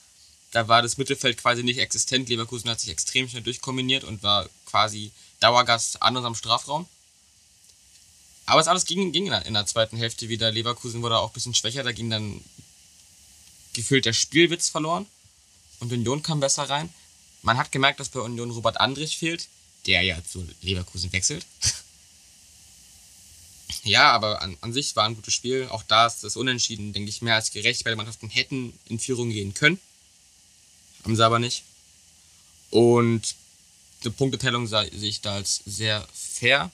[0.51, 2.29] Da war das Mittelfeld quasi nicht existent.
[2.29, 6.85] Leverkusen hat sich extrem schnell durchkombiniert und war quasi Dauergast an unserem Strafraum.
[8.45, 10.51] Aber es alles ging, ging in der zweiten Hälfte wieder.
[10.51, 11.83] Leverkusen wurde auch ein bisschen schwächer.
[11.83, 12.43] Da ging dann
[13.71, 15.05] gefühlt der Spielwitz verloren.
[15.79, 16.93] Und Union kam besser rein.
[17.41, 19.47] Man hat gemerkt, dass bei Union Robert Andrich fehlt,
[19.85, 21.45] der ja zu Leverkusen wechselt.
[23.83, 25.69] ja, aber an, an sich war ein gutes Spiel.
[25.69, 27.85] Auch da ist das Unentschieden, denke ich, mehr als gerecht.
[27.85, 29.79] Beide Mannschaften hätten in Führung gehen können.
[31.05, 31.63] Haben sie aber nicht.
[32.71, 33.35] Und
[34.05, 36.71] eine Punkteteilung sehe ich da als sehr fair.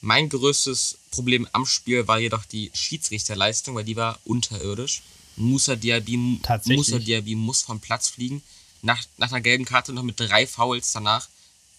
[0.00, 5.02] Mein größtes Problem am Spiel war jedoch die Schiedsrichterleistung, weil die war unterirdisch.
[5.36, 6.16] Musa Diaby,
[6.64, 8.42] Musa Diaby muss vom Platz fliegen.
[8.82, 11.28] Nach, nach einer gelben Karte noch mit drei Fouls danach,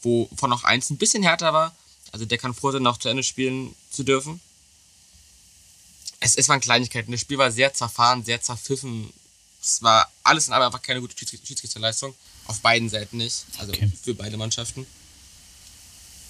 [0.02, 1.76] wovon noch eins ein bisschen härter war.
[2.12, 4.40] Also der kann froh sein, noch zu Ende spielen zu dürfen.
[6.20, 7.12] Es, es waren Kleinigkeiten.
[7.12, 9.12] Das Spiel war sehr zerfahren, sehr zerpfiffen.
[9.62, 12.16] Es war alles in allem einfach keine gute Schiedsrichterleistung.
[12.48, 13.46] Auf beiden Seiten nicht.
[13.58, 13.90] Also okay.
[14.02, 14.86] für beide Mannschaften.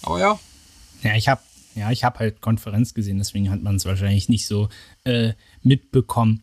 [0.04, 0.39] Aber ja.
[1.04, 1.41] Ja, ich habe
[1.76, 4.69] ja, ich habe halt Konferenz gesehen, deswegen hat man es wahrscheinlich nicht so
[5.06, 6.41] äh, mitbekommen.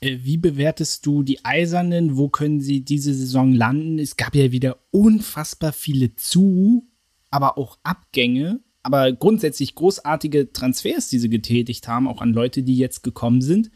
[0.00, 2.16] Äh, wie bewertest du die Eisernen?
[2.16, 3.98] Wo können sie diese Saison landen?
[3.98, 6.88] Es gab ja wieder unfassbar viele Zu,
[7.30, 12.76] aber auch Abgänge, aber grundsätzlich großartige Transfers, die sie getätigt haben, auch an Leute, die
[12.76, 13.70] jetzt gekommen sind.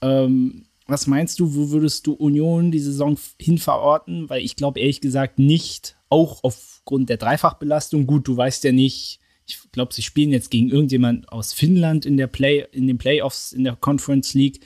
[0.00, 4.28] Ähm, was meinst du, wo würdest du Union die Saison hin verorten?
[4.28, 8.06] Weil ich glaube ehrlich gesagt nicht, auch aufgrund der Dreifachbelastung.
[8.06, 12.16] Gut, du weißt ja nicht, ich glaube, sie spielen jetzt gegen irgendjemand aus Finnland in
[12.16, 14.60] der Play, in den Playoffs in der Conference League.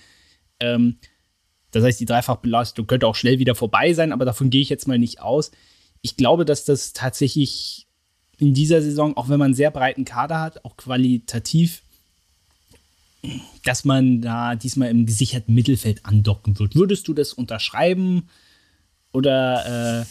[0.61, 0.99] Ähm,
[1.71, 4.89] das heißt, die Dreifachbelastung könnte auch schnell wieder vorbei sein, aber davon gehe ich jetzt
[4.89, 5.51] mal nicht aus.
[6.01, 7.87] Ich glaube, dass das tatsächlich
[8.39, 11.83] in dieser Saison, auch wenn man einen sehr breiten Kader hat, auch qualitativ,
[13.65, 16.75] dass man da diesmal im gesicherten Mittelfeld andocken wird.
[16.75, 18.29] Würdest du das unterschreiben
[19.13, 20.07] oder äh,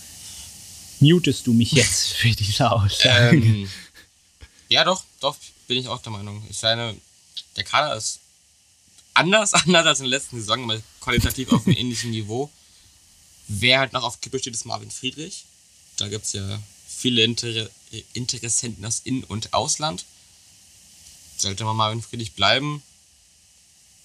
[1.00, 3.38] mutest du mich jetzt für diese Aussage?
[3.38, 3.70] Ähm,
[4.70, 6.44] ja, doch, doch, bin ich auch der Meinung.
[6.50, 6.96] Ich meine,
[7.56, 8.20] der Kader ist
[9.14, 12.50] anders, anders als in der letzten Saison, aber qualitativ auf einem ähnlichen Niveau.
[13.48, 15.46] Wer halt noch auf Kippe steht, ist Marvin Friedrich.
[15.98, 17.70] Da gibt es ja viele Inter
[18.14, 20.04] Interessenten aus In- und Ausland.
[21.38, 22.84] Sollte man Marvin Friedrich bleiben,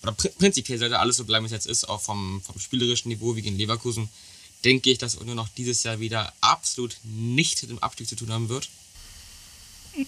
[0.03, 3.09] oder pr prinzipiell sollte alles so bleiben, wie es jetzt ist, auch vom, vom spielerischen
[3.09, 4.09] Niveau wie gegen Leverkusen,
[4.65, 8.33] denke ich, dass Union noch dieses Jahr wieder absolut nichts mit dem Abstieg zu tun
[8.33, 8.69] haben wird.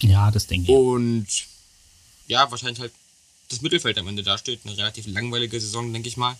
[0.01, 0.77] Ja, das denke ich.
[0.77, 1.27] Und
[2.27, 2.93] ja, wahrscheinlich halt
[3.49, 4.61] das Mittelfeld am Ende dasteht.
[4.63, 6.37] Eine relativ langweilige Saison, denke ich mal.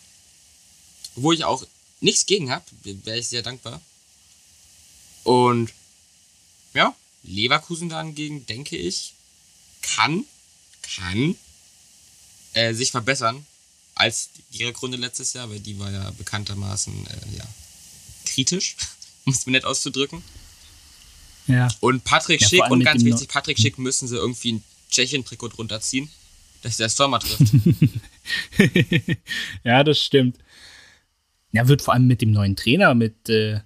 [1.15, 1.65] Wo ich auch
[2.01, 3.81] nichts gegen habe, wäre ich sehr dankbar.
[5.23, 5.71] Und
[6.73, 9.13] ja, Leverkusen dagegen, denke ich,
[9.81, 10.25] kann,
[10.95, 11.35] kann
[12.55, 13.45] äh, sich verbessern
[13.93, 17.45] als ihre Gründe letztes Jahr, weil die war ja bekanntermaßen äh, ja,
[18.25, 18.75] kritisch,
[19.25, 20.23] um es mir nett auszudrücken.
[21.47, 21.67] Ja.
[21.79, 25.79] Und Patrick ja, Schick und ganz wichtig, Patrick Schick müssen sie irgendwie ein Tschechien-Trikot drunter
[25.79, 26.09] ziehen,
[26.63, 27.53] dass der Stormer trifft.
[29.63, 30.37] ja, das stimmt.
[31.51, 33.59] Ja, wird vor allem mit dem neuen Trainer, mit äh,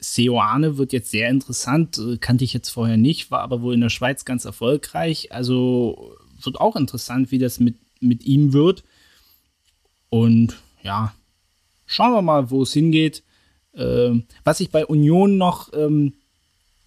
[0.00, 1.98] Seoane, wird jetzt sehr interessant.
[1.98, 5.32] Äh, kannte ich jetzt vorher nicht, war aber wohl in der Schweiz ganz erfolgreich.
[5.32, 8.84] Also wird auch interessant, wie das mit, mit ihm wird.
[10.08, 11.14] Und ja,
[11.86, 13.22] schauen wir mal, wo es hingeht.
[13.72, 16.14] Äh, was ich bei Union noch ähm,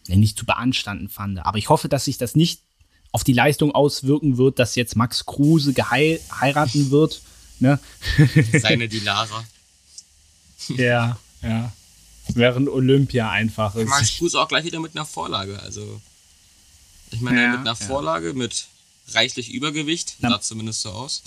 [0.07, 1.39] nicht zu beanstanden fand.
[1.45, 2.61] Aber ich hoffe, dass sich das nicht
[3.11, 7.21] auf die Leistung auswirken wird, dass jetzt Max Kruse geheiraten wird.
[7.59, 7.79] Ne?
[8.59, 9.43] Seine Dilara.
[10.69, 11.71] ja, ja.
[12.29, 13.87] Während Olympia einfach ist.
[13.87, 15.59] Max Kruse auch gleich wieder mit einer Vorlage.
[15.61, 16.01] Also,
[17.11, 17.75] ich meine, ja, mit einer ja.
[17.75, 18.65] Vorlage, mit
[19.09, 21.23] reichlich Übergewicht, sah zumindest so aus.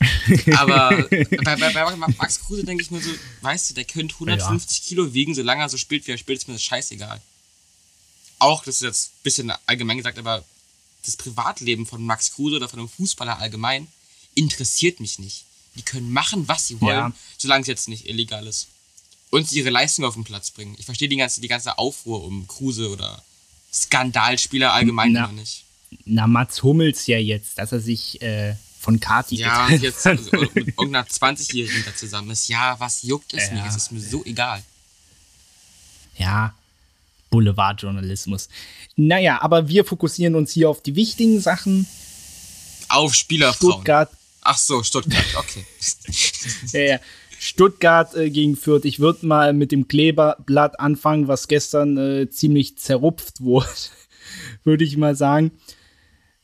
[0.56, 3.10] Aber bei, bei, bei, Max Kruse denke ich mir so,
[3.42, 4.88] weißt du, der könnte 150 ja.
[4.88, 7.20] Kilo wiegen, solange er so spielt, wie er spielt, ist mir das scheißegal
[8.40, 10.44] auch, das ist jetzt ein bisschen allgemein gesagt, aber
[11.04, 13.86] das Privatleben von Max Kruse oder von einem Fußballer allgemein
[14.34, 15.44] interessiert mich nicht.
[15.76, 17.12] Die können machen, was sie wollen, ja.
[17.38, 18.68] solange es jetzt nicht illegal ist.
[19.30, 20.74] Und sie ihre Leistung auf den Platz bringen.
[20.78, 23.22] Ich verstehe die ganze, die ganze Aufruhr um Kruse oder
[23.72, 25.64] Skandalspieler allgemein na, nicht.
[26.04, 30.68] Na, Mats Hummels ja jetzt, dass er sich äh, von Kati Ja, jetzt also, mit
[30.68, 32.48] irgendeiner 20-Jährigen da zusammen ist.
[32.48, 33.64] Ja, was juckt es ja, mich?
[33.66, 34.62] Es ist mir so egal.
[36.16, 36.54] Ja,
[37.30, 38.48] Boulevardjournalismus.
[38.96, 41.86] Naja, aber wir fokussieren uns hier auf die wichtigen Sachen.
[42.88, 43.72] Auf Spielerfrauen.
[43.72, 44.10] Stuttgart.
[44.42, 45.64] Ach so, Stuttgart, okay.
[46.72, 47.00] ja, ja.
[47.38, 48.84] Stuttgart äh, gegen Fürth.
[48.84, 53.68] Ich würde mal mit dem Kleberblatt anfangen, was gestern äh, ziemlich zerrupft wurde,
[54.64, 55.52] würde ich mal sagen.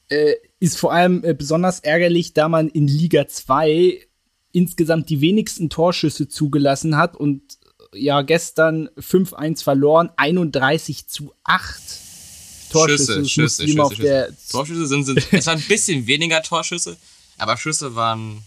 [0.09, 4.07] Äh, ist vor allem äh, besonders ärgerlich, da man in Liga 2
[4.53, 7.42] insgesamt die wenigsten Torschüsse zugelassen hat und
[7.92, 11.81] äh, ja, gestern 5-1 verloren, 31 zu 8.
[12.71, 16.97] Torschüsse, Schüsse, Schüsse, Schüsse, Torschüsse sind, sind es waren ein bisschen weniger Torschüsse,
[17.38, 18.42] aber Schüsse waren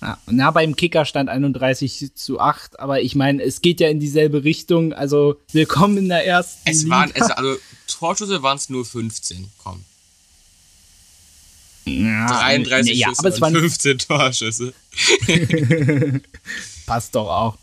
[0.00, 3.98] ja, na, beim Kicker stand 31 zu 8, aber ich meine, es geht ja in
[3.98, 4.92] dieselbe Richtung.
[4.92, 6.70] Also, willkommen in der ersten.
[6.70, 7.56] Es waren, es, also,
[7.88, 9.84] Torschüsse waren es nur 15, komm.
[11.88, 14.72] Ja, 33 ja, Schüsse aber es waren 15 Torschüsse.
[16.86, 17.58] Passt doch auch.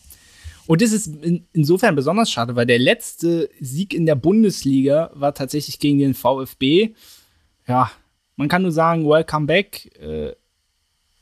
[0.68, 5.34] Und das ist in, insofern besonders schade, weil der letzte Sieg in der Bundesliga war
[5.34, 6.96] tatsächlich gegen den VfB.
[7.68, 7.92] Ja,
[8.36, 9.92] man kann nur sagen, welcome back.
[10.00, 10.34] Äh,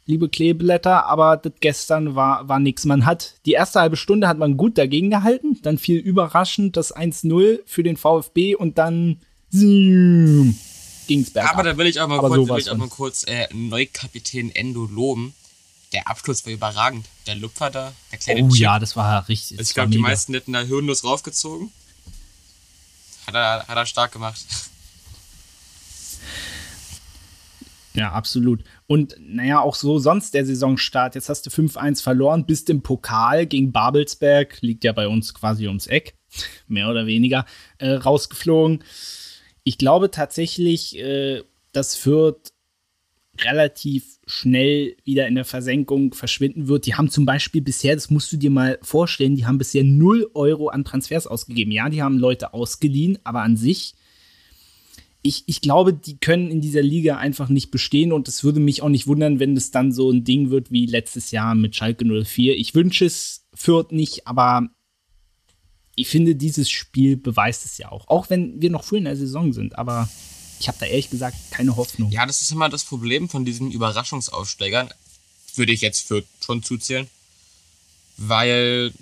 [0.06, 2.86] liebe Kleeblätter, aber das gestern war, war nix.
[2.86, 6.96] Man hat die erste halbe Stunde hat man gut dagegen gehalten, dann fiel überraschend das
[6.96, 9.20] 1-0 für den VfB und dann
[9.52, 10.56] ging
[11.10, 11.54] es bergab.
[11.54, 14.54] Aber da will ich auch mal aber kurz, will ich auch mal kurz äh, Neukapitän
[14.56, 15.34] Endo loben.
[15.92, 17.06] Der Abschluss war überragend.
[17.28, 18.60] Der Lupfer da, der kleine Oh Chip.
[18.60, 19.60] ja, das war richtig.
[19.60, 21.72] Also ich glaube, die meisten hätten da hirnlos raufgezogen.
[23.28, 24.40] Hat er, hat er stark gemacht.
[27.96, 28.64] Ja, absolut.
[28.88, 31.14] Und naja, auch so sonst der Saisonstart.
[31.16, 35.68] Jetzt hast du 5-1 verloren, bist im Pokal gegen Babelsberg, liegt ja bei uns quasi
[35.68, 36.16] ums Eck,
[36.68, 37.46] mehr oder weniger,
[37.78, 38.84] äh, rausgeflogen.
[39.64, 42.54] Ich glaube tatsächlich, äh, das Fürth
[43.40, 46.86] relativ schnell wieder in der Versenkung verschwinden wird.
[46.86, 50.30] Die haben zum Beispiel bisher, das musst du dir mal vorstellen, die haben bisher 0
[50.36, 51.72] Euro an Transfers ausgegeben.
[51.72, 53.96] Ja, die haben Leute ausgeliehen, aber an sich
[55.24, 58.82] ich, ich glaube, die können in dieser Liga einfach nicht bestehen und es würde mich
[58.82, 62.06] auch nicht wundern, wenn es dann so ein Ding wird wie letztes Jahr mit Schalke
[62.06, 62.58] 04.
[62.58, 64.70] Ich wünsche es Fürth nicht, aber
[65.96, 68.08] ich finde, dieses Spiel beweist es ja auch.
[68.08, 70.10] Auch wenn wir noch früh in der Saison sind, aber
[70.60, 72.10] ich habe da ehrlich gesagt keine Hoffnung.
[72.12, 74.90] Ja, das ist immer das Problem von diesen Überraschungsaufsteigern.
[75.56, 77.08] Würde ich jetzt Fürth schon zuzählen.
[78.18, 78.94] Weil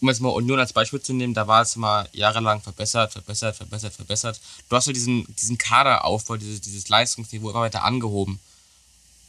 [0.00, 3.56] um jetzt mal Union als Beispiel zu nehmen, da war es immer jahrelang verbessert, verbessert,
[3.56, 4.40] verbessert, verbessert.
[4.68, 8.40] Du hast ja diesen, diesen Kaderaufbau, dieses, dieses Leistungsniveau immer weiter angehoben.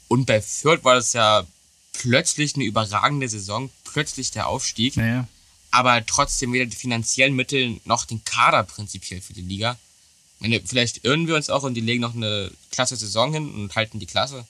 [0.08, 1.45] Und bei Fürth war das ja
[1.93, 4.97] plötzlich eine überragende Saison, plötzlich der Aufstieg.
[4.97, 5.27] Naja.
[5.73, 9.75] Aber trotzdem weder die finanziellen Mittel noch den Kader prinzipiell für die Liga.
[10.38, 13.73] Meine, vielleicht irren wir uns auch und die legen noch eine klasse Saison hin und
[13.73, 14.45] halten die Klasse.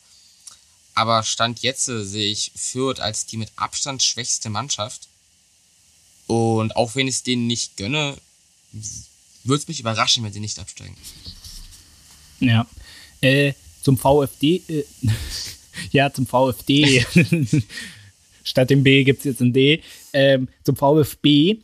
[0.95, 5.07] Aber Stand jetzt sehe ich Fürth als die mit Abstand schwächste Mannschaft.
[6.27, 8.17] Und auch wenn ich es denen nicht gönne,
[9.45, 10.97] würde es mich überraschen, wenn sie nicht absteigen.
[12.41, 12.67] Ja.
[13.21, 14.85] Äh, zum VfD, äh,
[15.93, 17.05] ja, zum VfD.
[18.43, 19.81] Statt dem B gibt es jetzt ein D.
[20.13, 21.59] Ähm, zum VfB.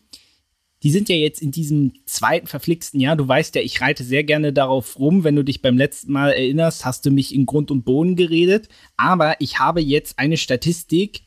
[0.82, 3.18] Die sind ja jetzt in diesem zweiten verflixten Jahr.
[3.18, 5.26] Du weißt ja, ich reite sehr gerne darauf rum.
[5.26, 8.70] Wenn du dich beim letzten Mal erinnerst, hast du mich in Grund und Boden geredet.
[8.96, 11.24] Aber ich habe jetzt eine Statistik,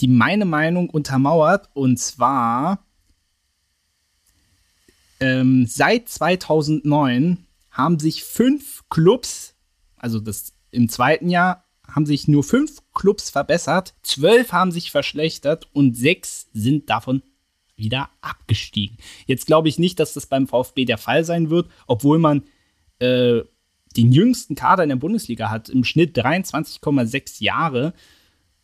[0.00, 1.68] die meine Meinung untermauert.
[1.74, 2.84] Und zwar
[5.20, 9.54] ähm, seit 2009 haben sich fünf Clubs,
[9.96, 11.63] also das im zweiten Jahr,
[11.94, 17.22] haben sich nur fünf Clubs verbessert, zwölf haben sich verschlechtert und sechs sind davon
[17.76, 18.96] wieder abgestiegen.
[19.26, 22.42] Jetzt glaube ich nicht, dass das beim VfB der Fall sein wird, obwohl man
[22.98, 23.40] äh,
[23.96, 27.94] den jüngsten Kader in der Bundesliga hat, im Schnitt 23,6 Jahre.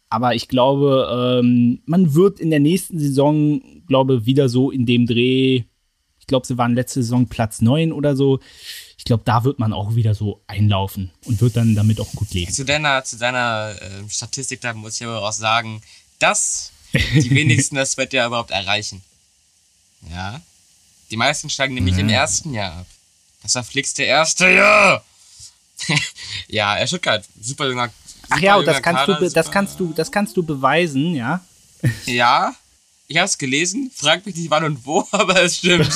[0.08, 5.06] Aber ich glaube, ähm, man wird in der nächsten Saison, glaube wieder so in dem
[5.06, 5.64] Dreh
[6.30, 8.38] glaube, sie waren letzte Saison Platz 9 oder so.
[9.00, 12.34] Ich glaube, da wird man auch wieder so einlaufen und wird dann damit auch gut
[12.34, 12.52] leben.
[12.52, 15.80] Zu deiner, zu deiner äh, Statistik, da muss ich aber auch sagen,
[16.18, 19.00] dass die wenigsten das wird ja überhaupt erreichen.
[20.10, 20.42] Ja.
[21.10, 22.02] Die meisten steigen nämlich ja.
[22.02, 22.86] im ersten Jahr ab.
[23.42, 25.02] Das verflixte erste Jahr.
[26.48, 27.88] ja, er Stuttgart, super junger.
[27.88, 31.14] Super Ach ja, und das kannst Kader, du, das kannst du, das kannst du beweisen,
[31.14, 31.42] ja.
[32.04, 32.54] Ja,
[33.08, 35.90] ich habe es gelesen, frag mich nicht wann und wo, aber es stimmt.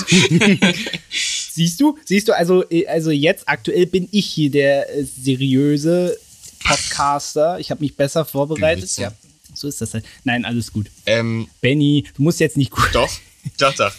[1.54, 6.18] Siehst du, siehst du, also, äh, also jetzt aktuell bin ich hier der äh, seriöse
[6.64, 7.58] Podcaster.
[7.60, 8.96] Ich habe mich besser vorbereitet.
[8.96, 9.12] Ja,
[9.54, 10.04] so ist das halt.
[10.24, 10.90] Nein, alles gut.
[11.06, 12.88] Ähm, Benny, du musst jetzt nicht gut.
[12.92, 13.10] Doch,
[13.58, 13.92] doch, doch.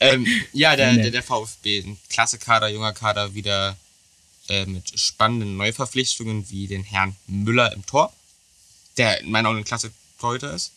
[0.00, 3.76] ähm, ja, der, der, der VfB, ein klasse Kader, junger Kader, wieder
[4.48, 8.12] äh, mit spannenden Neuverpflichtungen wie den Herrn Müller im Tor,
[8.96, 9.90] der in meinen Augen ein klasse
[10.20, 10.72] Torhüter ist.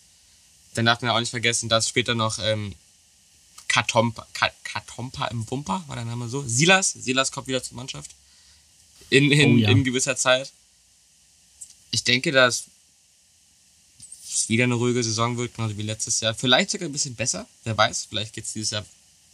[0.76, 2.76] Dann darf man auch nicht vergessen, dass später noch ähm,
[3.72, 4.28] Katompa,
[4.66, 6.44] Katompa im Wumper, war der Name so?
[6.46, 8.12] Silas, Silas kommt wieder zur Mannschaft.
[9.10, 9.70] In, in, oh, ja.
[9.70, 10.52] in gewisser Zeit.
[11.92, 12.66] Ich denke, dass
[14.30, 16.36] es wieder eine ruhige Saison wird, genauso wie letztes Jahr.
[16.36, 18.08] Vielleicht sogar ein bisschen besser, wer weiß.
[18.10, 18.86] Vielleicht geht es dieses Jahr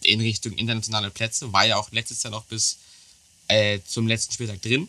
[0.04, 1.52] in Richtung internationale Plätze.
[1.52, 2.78] War ja auch letztes Jahr noch bis
[3.48, 4.88] äh, zum letzten Spieltag drin.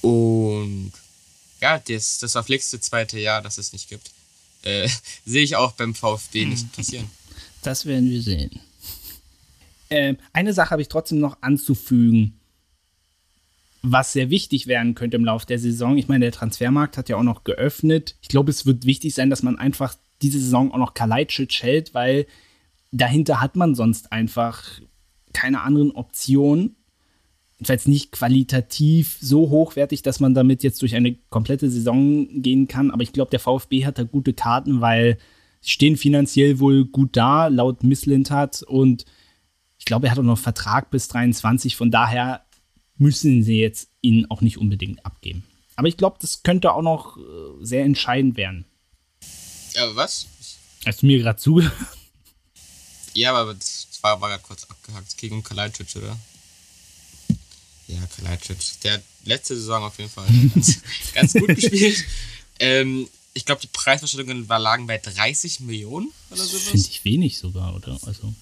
[0.00, 0.92] Und
[1.60, 4.12] ja, das, das verflixte zweite Jahr, das es nicht gibt,
[4.62, 4.88] äh,
[5.24, 7.10] sehe ich auch beim VfB nicht passieren.
[7.62, 8.60] Das werden wir sehen.
[9.88, 12.40] Äh, eine Sache habe ich trotzdem noch anzufügen,
[13.82, 15.98] was sehr wichtig werden könnte im Laufe der Saison.
[15.98, 18.16] Ich meine, der Transfermarkt hat ja auch noch geöffnet.
[18.22, 21.94] Ich glaube, es wird wichtig sein, dass man einfach diese Saison auch noch Kalajdzic hält,
[21.94, 22.26] weil
[22.92, 24.62] dahinter hat man sonst einfach
[25.32, 26.76] keine anderen Optionen.
[27.62, 32.90] Jedenfalls nicht qualitativ so hochwertig, dass man damit jetzt durch eine komplette Saison gehen kann.
[32.90, 35.16] Aber ich glaube, der VfB hat da gute Karten, weil
[35.60, 38.64] sie stehen finanziell wohl gut da, laut Misslintat.
[38.64, 39.04] Und
[39.78, 41.76] ich glaube, er hat auch noch einen Vertrag bis 23.
[41.76, 42.44] Von daher
[42.96, 45.44] müssen sie jetzt ihn auch nicht unbedingt abgeben.
[45.76, 47.20] Aber ich glaube, das könnte auch noch äh,
[47.60, 48.64] sehr entscheidend werden.
[49.74, 50.26] Ja, was?
[50.84, 51.72] Hast du mir gerade zugehört?
[53.14, 55.16] Ja, aber das war, war gerade kurz abgehakt.
[55.16, 56.18] Gegen Kalajdzic, oder?
[57.94, 58.80] Ja, Kalajdzic.
[58.82, 60.78] Der hat letzte Saison auf jeden Fall ganz,
[61.14, 62.04] ganz gut gespielt.
[62.58, 66.62] Ähm, ich glaube, die Preisverstellungen lagen bei 30 Millionen oder sowas.
[66.62, 67.98] Finde ich wenig sogar, oder?
[68.06, 68.34] Also.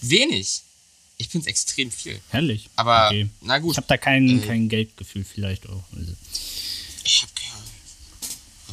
[0.00, 0.62] Wenig?
[1.18, 2.20] Ich finde es extrem viel.
[2.30, 2.68] Herrlich.
[2.76, 3.28] Aber, okay.
[3.40, 3.72] na gut.
[3.72, 5.84] Ich habe da kein, äh, kein Geldgefühl vielleicht auch.
[5.94, 6.12] Also.
[7.04, 7.32] Ich habe.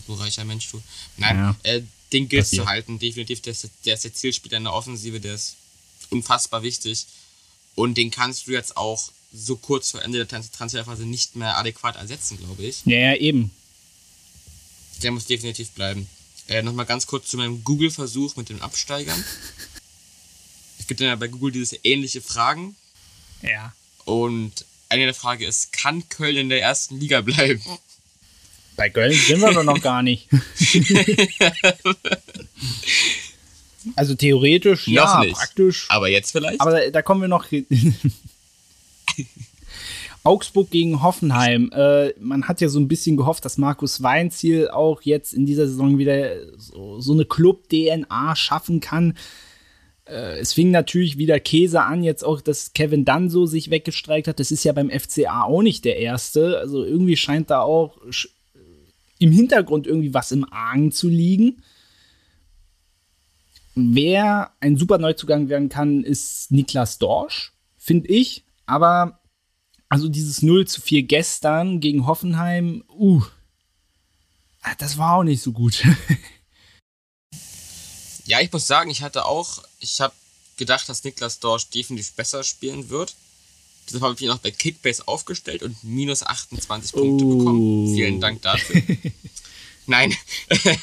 [0.06, 0.82] Du reicher Mensch, du.
[1.18, 1.56] Nein, ja.
[1.64, 3.00] äh, den gilt zu halten.
[3.00, 5.56] Definitiv, der ist, der ist der Zielspieler in der Offensive, der ist
[6.10, 7.06] unfassbar wichtig.
[7.76, 11.96] Und den kannst du jetzt auch so kurz vor Ende der Transferphase nicht mehr adäquat
[11.96, 12.86] ersetzen, glaube ich.
[12.86, 13.52] Ja, ja, eben.
[15.02, 16.08] Der muss definitiv bleiben.
[16.48, 19.24] Äh, Nochmal ganz kurz zu meinem Google-Versuch mit den Absteigern.
[20.80, 22.76] es gibt ja bei Google diese ähnliche Fragen.
[23.42, 23.74] Ja.
[24.06, 27.62] Und eine der Fragen ist, kann Köln in der ersten Liga bleiben?
[28.76, 30.28] Bei Köln sind wir doch noch gar nicht.
[33.96, 35.36] also theoretisch, noch ja, nicht.
[35.36, 35.86] praktisch.
[35.90, 36.60] Aber jetzt vielleicht?
[36.62, 37.48] Aber da, da kommen wir noch.
[40.24, 41.70] Augsburg gegen Hoffenheim.
[41.74, 45.68] Äh, man hat ja so ein bisschen gehofft, dass Markus Weinziel auch jetzt in dieser
[45.68, 49.18] Saison wieder so, so eine Club-DNA schaffen kann.
[50.06, 54.40] Äh, es fing natürlich wieder Käse an, jetzt auch, dass Kevin Danso sich weggestreikt hat.
[54.40, 56.58] Das ist ja beim FCA auch nicht der erste.
[56.58, 57.98] Also irgendwie scheint da auch
[59.20, 61.64] im Hintergrund irgendwie was im Argen zu liegen.
[63.76, 68.46] Wer ein super Neuzugang werden kann, ist Niklas Dorsch, finde ich.
[68.66, 69.20] Aber
[69.90, 73.22] also dieses 0 zu 4 gestern gegen Hoffenheim, uh,
[74.80, 75.84] das war auch nicht so gut.
[78.26, 80.14] ja, ich muss sagen, ich hatte auch, ich habe
[80.58, 83.16] gedacht, dass Niklas Dorsch definitiv besser spielen wird.
[83.86, 87.38] Deshalb habe ich ihn auch bei Kickbase aufgestellt und minus 28 Punkte oh.
[87.38, 87.94] bekommen.
[87.94, 88.82] Vielen Dank dafür.
[89.86, 90.16] Nein.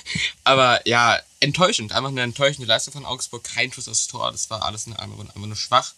[0.44, 1.92] Aber ja, enttäuschend.
[1.92, 3.44] Einfach eine enttäuschende Leistung von Augsburg.
[3.44, 4.30] Kein Schuss aufs Tor.
[4.30, 5.94] Das war alles einfach, einfach nur schwach.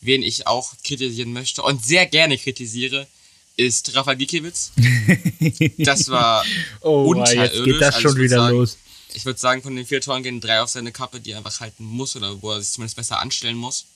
[0.00, 3.06] Wen ich auch kritisieren möchte und sehr gerne kritisiere,
[3.56, 4.72] ist Rafa Gikiewicz.
[5.78, 6.44] Das war
[6.80, 7.56] oh, unterirdisch.
[7.56, 8.78] Jetzt geht das also schon wieder sagen, los.
[9.14, 11.60] Ich würde sagen, von den vier Toren gehen drei auf seine Kappe, die er einfach
[11.60, 13.86] halten muss oder wo er sich zumindest besser anstellen muss.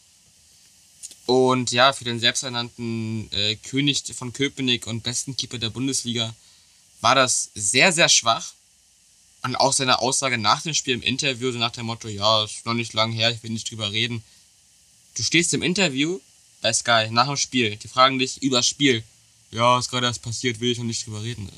[1.27, 6.35] Und ja, für den selbsternannten äh, König von Köpenick und besten Keeper der Bundesliga
[7.01, 8.53] war das sehr, sehr schwach.
[9.43, 12.65] Und auch seine Aussage nach dem Spiel im Interview, so nach dem Motto, ja, ist
[12.65, 14.23] noch nicht lang her, ich will nicht drüber reden.
[15.17, 16.19] Du stehst im Interview
[16.61, 19.03] bei Sky nach dem Spiel, die fragen dich über das Spiel.
[19.51, 21.49] Ja, ist gerade erst passiert, will ich noch nicht drüber reden.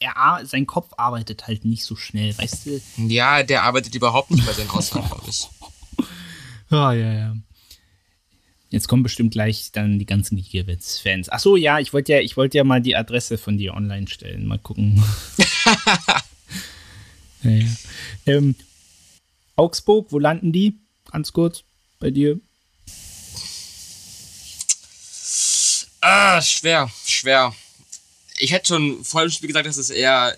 [0.00, 2.80] Ja, sein Kopf arbeitet halt nicht so schnell, weißt du?
[2.96, 5.48] Ja, der arbeitet überhaupt nicht bei seinen Aussagen, glaube ich.
[6.70, 7.36] Ah, ja, ja.
[8.70, 11.28] Jetzt kommen bestimmt gleich dann die ganzen Gigabytes-Fans.
[11.28, 14.46] Ach so, ja, ich wollte ja, ich ja mal die Adresse von dir online stellen.
[14.46, 15.04] Mal gucken.
[17.42, 17.66] ja, ja.
[18.24, 18.54] Ähm,
[19.56, 20.78] Augsburg, wo landen die?
[21.10, 21.64] Ganz kurz
[21.98, 22.40] bei dir.
[26.00, 27.54] Ah, schwer, schwer.
[28.38, 30.36] Ich hätte schon vor dem Spiel gesagt, dass es eher,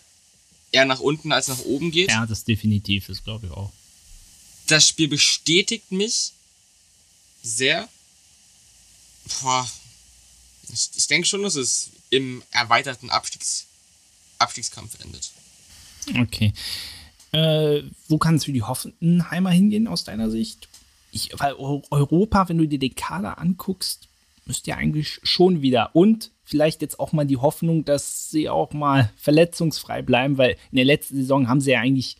[0.73, 2.11] eher nach unten als nach oben geht.
[2.11, 3.73] Ja, das definitiv ist, glaube ich auch
[4.67, 6.33] das Spiel bestätigt mich
[7.43, 7.89] sehr.
[9.41, 9.71] Boah,
[10.69, 13.67] ich, ich denke schon, dass es im erweiterten Abstiegs,
[14.39, 15.31] Abstiegskampf endet.
[16.19, 16.53] Okay.
[17.35, 20.69] Äh, wo kann es für die Hoffenheimer hingehen aus deiner Sicht?
[21.11, 24.09] Ich, weil Europa, wenn du dir den Kader anguckst,
[24.47, 25.97] müsste ja eigentlich schon wieder.
[25.97, 30.77] Und vielleicht jetzt auch mal die Hoffnung, dass sie auch mal verletzungsfrei bleiben, weil in
[30.77, 32.19] der letzten Saison haben sie ja eigentlich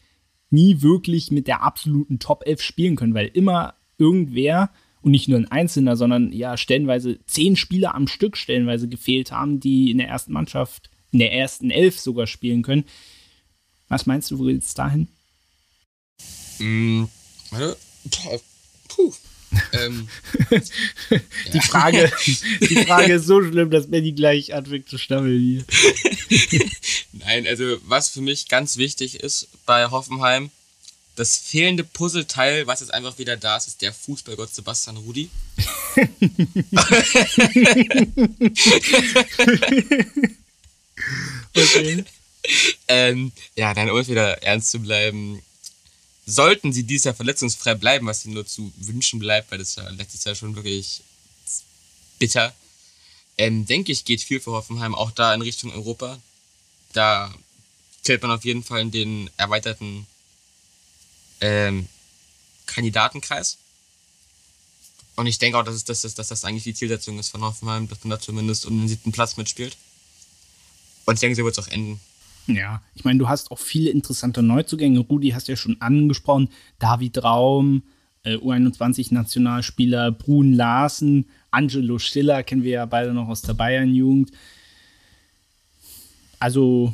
[0.51, 5.39] nie wirklich mit der absoluten Top 11 spielen können, weil immer irgendwer und nicht nur
[5.39, 10.09] ein Einzelner, sondern ja stellenweise zehn Spieler am Stück stellenweise gefehlt haben, die in der
[10.09, 12.85] ersten Mannschaft, in der ersten Elf sogar spielen können.
[13.89, 15.09] Was meinst du, wo geht's dahin?
[16.59, 17.05] Mm,
[17.51, 17.77] warte.
[18.89, 19.13] Puh.
[19.73, 20.09] ähm,
[21.53, 22.11] die, Frage,
[22.61, 25.65] die Frage ist so schlimm, dass Benny gleich anfängt zu stammeln hier.
[27.13, 30.51] Nein, also was für mich ganz wichtig ist bei Hoffenheim,
[31.17, 35.31] das fehlende Puzzleteil, was jetzt einfach wieder da ist, ist der Fußballgott Sebastian Rudi.
[41.55, 42.05] okay.
[42.89, 45.43] ähm, ja, dann um es wieder ernst zu bleiben,
[46.27, 49.89] sollten sie dieses Jahr verletzungsfrei bleiben, was ihnen nur zu wünschen bleibt, weil das ja
[49.91, 51.03] letztes Jahr schon wirklich
[52.19, 52.55] bitter,
[53.37, 56.21] ähm, denke ich, geht viel für Hoffenheim auch da in Richtung Europa.
[56.93, 57.35] Da
[58.03, 60.07] zählt man auf jeden Fall in den erweiterten
[61.41, 61.89] ähm,
[62.67, 63.59] Kandidatenkreis.
[65.17, 67.43] Und ich denke auch, dass, es, dass, dass, dass das eigentlich die Zielsetzung ist von
[67.43, 69.77] Hoffenheim, dass man da zumindest um den siebten Platz mitspielt.
[71.05, 72.01] Und ich denke, so wird es auch enden.
[72.47, 75.01] Ja, ich meine, du hast auch viele interessante Neuzugänge.
[75.01, 76.49] Rudi hast ja schon angesprochen.
[76.79, 77.85] David Raum,
[78.23, 84.31] äh, U21-Nationalspieler, Brun Larsen, Angelo Stiller kennen wir ja beide noch aus der Bayern-Jugend.
[86.39, 86.93] Also,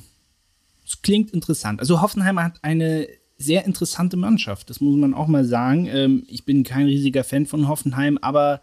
[0.87, 1.81] es klingt interessant.
[1.81, 5.87] Also, Hoffenheim hat eine sehr interessante Mannschaft, das muss man auch mal sagen.
[5.87, 8.61] Ähm, ich bin kein riesiger Fan von Hoffenheim, aber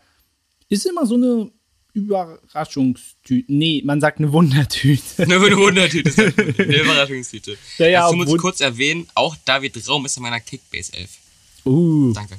[0.69, 1.51] ist immer so eine
[1.93, 3.51] Überraschungstüte.
[3.51, 5.03] Nee, man sagt eine Wundertüte.
[5.23, 7.57] eine Wundertüte, eine Überraschungstüte.
[7.77, 11.09] Ja, ja, Dazu muss ich kurz erwähnen, auch David Raum ist in meiner Kickbase 11.
[11.65, 12.13] Uh.
[12.13, 12.37] Danke.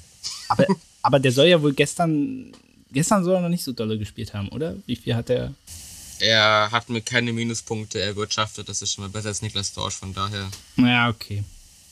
[0.49, 0.67] Aber,
[1.03, 2.53] aber der soll ja wohl gestern,
[2.93, 4.77] gestern soll er noch nicht so dolle gespielt haben, oder?
[4.87, 5.55] Wie viel hat er?
[6.21, 10.13] Er hat mir keine Minuspunkte erwirtschaftet, das ist schon mal besser als Niklas Dorsch, von
[10.13, 10.49] daher.
[10.77, 11.45] Naja, okay.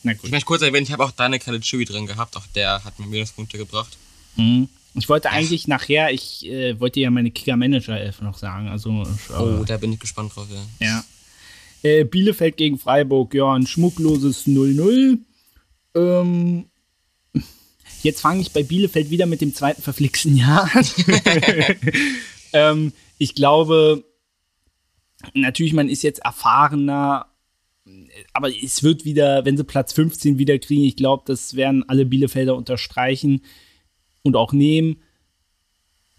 [0.03, 0.25] Na gut.
[0.25, 3.07] Ich möchte kurz erwähnen, ich habe auch Daniel Caligiuri drin gehabt, auch der hat mir
[3.07, 3.97] Minuspunkte gebracht.
[4.37, 4.69] Mhm.
[4.99, 8.69] Ich wollte eigentlich nachher, ich äh, wollte ja meine Kicker-Manager-Elf noch sagen.
[8.69, 9.05] Also,
[9.39, 10.87] oh, da bin ich gespannt drauf, ja.
[10.87, 11.05] Ja.
[11.83, 15.19] Äh, Bielefeld gegen Freiburg, ja, ein schmuckloses 0-0.
[15.95, 16.67] Ähm,
[18.03, 20.87] jetzt fange ich bei Bielefeld wieder mit dem zweiten verflixten Jahr an.
[22.55, 24.03] ähm, ich glaube,
[25.35, 27.27] natürlich, man ist jetzt erfahrener,
[28.33, 32.07] aber es wird wieder, wenn sie Platz 15 wieder kriegen, ich glaube, das werden alle
[32.07, 33.43] Bielefelder unterstreichen
[34.27, 35.01] und auch nehmen.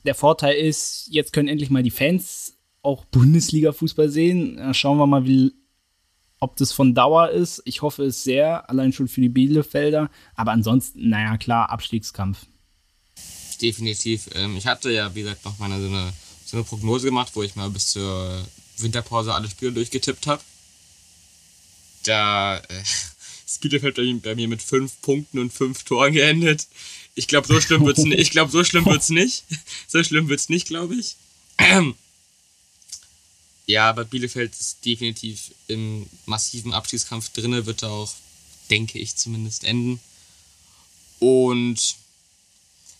[0.06, 4.58] Der Vorteil ist, jetzt können endlich mal die Fans auch Bundesliga-Fußball sehen.
[4.58, 5.54] Da schauen wir mal, wie,
[6.40, 7.62] ob das von Dauer ist.
[7.66, 10.10] Ich hoffe es sehr, allein schon für die Bielefelder.
[10.36, 12.46] Aber ansonsten, naja, klar, Abstiegskampf.
[13.62, 14.30] Definitiv.
[14.36, 16.14] Ähm, ich hatte ja, wie gesagt, noch mal so eine,
[16.46, 18.46] so eine Prognose gemacht, wo ich mal bis zur
[18.78, 20.42] Winterpause alle Spiele durchgetippt habe.
[22.04, 22.62] Da äh,
[23.46, 26.68] ist Bielefeld bei mir mit fünf Punkten und fünf Toren geendet.
[27.18, 28.20] Ich glaube, so schlimm wird's nicht.
[28.20, 29.44] Ich glaube, so schlimm wird's nicht.
[29.88, 31.16] So schlimm wird's nicht, glaube ich.
[33.66, 38.14] Ja, aber Bielefeld ist definitiv im massiven Abstiegskampf drinne, wird er auch,
[38.70, 40.00] denke ich zumindest, enden.
[41.20, 41.96] Und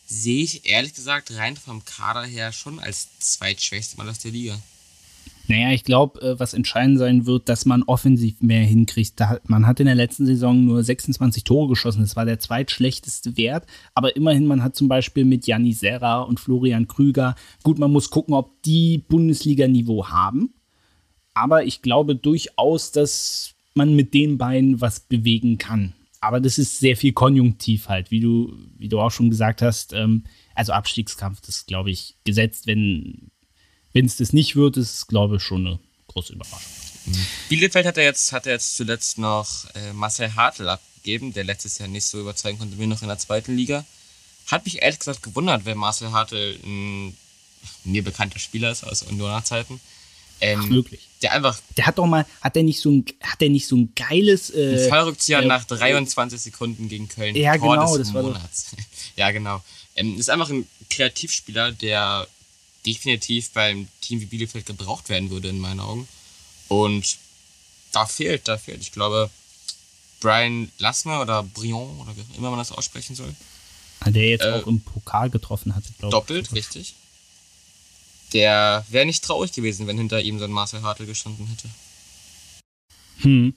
[0.08, 4.60] sehe ich ehrlich gesagt rein vom Kader her schon als zweitschwächste Mal aus der Liga.
[5.48, 9.22] Naja, ich glaube, äh, was entscheidend sein wird, dass man offensiv mehr hinkriegt.
[9.48, 12.02] man hat in der letzten Saison nur 26 Tore geschossen.
[12.02, 13.66] Das war der zweitschlechteste Wert.
[13.94, 17.36] Aber immerhin, man hat zum Beispiel mit Janni Serra und Florian Krüger.
[17.64, 20.54] Gut, man muss gucken, ob die Bundesliga-Niveau haben.
[21.34, 25.94] Aber ich glaube durchaus, dass man mit den beiden was bewegen kann.
[26.20, 29.94] Aber das ist sehr viel Konjunktiv halt, wie du, wie du auch schon gesagt hast.
[29.94, 30.24] Ähm,
[30.56, 33.30] also Abstiegskampf, das glaube ich gesetzt, wenn
[33.98, 35.80] wenn es das nicht wird, ist es, glaube ich, schon eine
[36.10, 36.72] große Überraschung.
[37.06, 37.26] Mhm.
[37.50, 41.80] Bielefeld hat er jetzt, hat er jetzt zuletzt noch äh, Marcel Hartl abgegeben, der letztes
[41.80, 43.86] Jahr nicht so überzeugen konnte wie noch in der zweiten Liga.
[44.46, 47.18] Hat mich ehrlich gesagt gewundert, wenn Marcel Hartl ein
[47.84, 49.80] mir bekannter Spieler ist aus Unioner-Zeiten.
[50.42, 51.02] Ähm, Ach, wirklich?
[51.24, 51.60] Der einfach.
[51.76, 54.52] Der hat doch mal, hat der nicht so ein, hat der nicht so ein geiles.
[54.52, 57.36] Äh, ein Fallrückzieher äh, nach 23 Sekunden gegen Köln.
[57.36, 58.74] Ja, Tor genau, das Monats.
[58.74, 58.80] war
[59.16, 59.64] Ja, genau.
[59.96, 62.28] Ähm, ist einfach ein Kreativspieler, der
[62.88, 66.08] definitiv beim Team wie Bielefeld gebraucht werden würde, in meinen Augen.
[66.70, 67.18] Und
[67.92, 68.82] da fehlt, da fehlt.
[68.82, 69.30] Ich glaube,
[70.22, 73.34] Brian Lassner oder Brion oder wie immer man das aussprechen soll.
[74.06, 76.12] Der jetzt äh, auch im Pokal getroffen hatte, glaube ich.
[76.12, 76.96] Doppelt, richtig.
[78.34, 81.70] Der wäre nicht traurig gewesen, wenn hinter ihm so ein Marcel Hartl gestanden hätte.
[83.20, 83.56] Hm.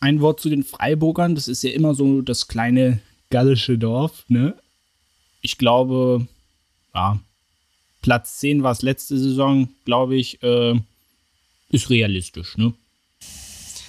[0.00, 3.00] Ein Wort zu den Freiburgern, das ist ja immer so das kleine
[3.30, 4.56] gallische Dorf, ne?
[5.40, 6.26] Ich glaube,
[6.94, 7.20] ja,
[8.04, 10.78] Platz 10 war es letzte Saison, glaube ich, äh,
[11.70, 12.54] ist realistisch.
[12.58, 12.74] Ne?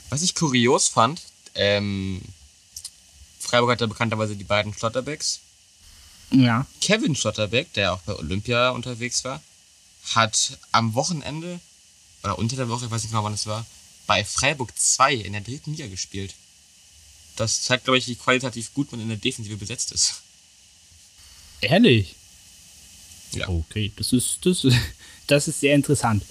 [0.10, 1.22] Was ich kurios fand,
[1.58, 2.22] Ähm,
[3.40, 5.40] Freiburg hat ja bekannterweise die beiden Schlotterbecks.
[6.32, 6.66] Ja.
[6.82, 9.42] Kevin Schlotterbeck, der auch bei Olympia unterwegs war,
[10.14, 11.60] hat am Wochenende,
[12.24, 13.66] oder unter der Woche, ich weiß nicht genau wann es war,
[14.08, 16.36] bei Freiburg 2 in der dritten Liga gespielt.
[17.36, 20.22] Das zeigt, glaube ich, wie qualitativ gut man in der Defensive besetzt ist.
[21.62, 22.16] Ehrlich?
[23.34, 23.50] Ja.
[23.50, 24.66] Okay, das ist, das,
[25.28, 26.24] das ist sehr interessant.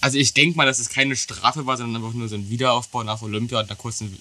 [0.00, 3.04] Also ich denke mal, dass es keine Strafe war, sondern einfach nur so ein Wiederaufbau
[3.04, 4.14] nach Olympia und einer kurzen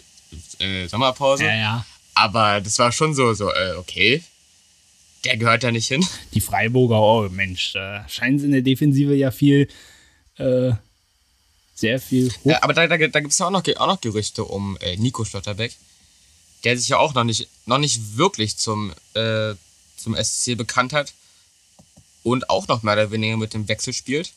[0.60, 1.44] äh, Sommerpause.
[1.44, 1.86] Ja, ja.
[2.16, 4.24] Aber das war schon so, so äh, okay,
[5.26, 6.06] der gehört da nicht hin.
[6.34, 9.68] Die Freiburger, oh Mensch, da scheinen sie in der Defensive ja viel,
[10.38, 10.72] äh,
[11.76, 12.52] sehr viel hoch.
[12.52, 14.96] Ja, aber da, da, da gibt es ja auch noch, auch noch Gerüchte um äh,
[14.98, 15.74] Nico Schlotterbeck,
[16.64, 19.54] der sich ja auch noch nicht, noch nicht wirklich zum, äh,
[19.98, 21.14] zum SC bekannt hat
[22.24, 24.32] und auch noch mehr oder weniger mit dem Wechsel spielt.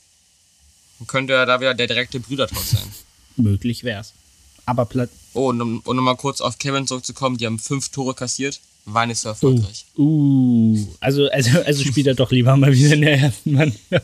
[1.07, 2.91] Könnte er da wieder der direkte Brüdertausch sein.
[3.37, 4.13] Möglich wär's.
[4.65, 8.15] Aber Plat Oh, und um, um mal kurz auf Kevin zurückzukommen, die haben fünf Tore
[8.15, 9.85] kassiert, waren nicht so uh, erfolgreich.
[9.99, 13.75] uh, also, also, also spielt er doch lieber mal wieder in der ersten Mann.
[13.91, 14.01] Ja,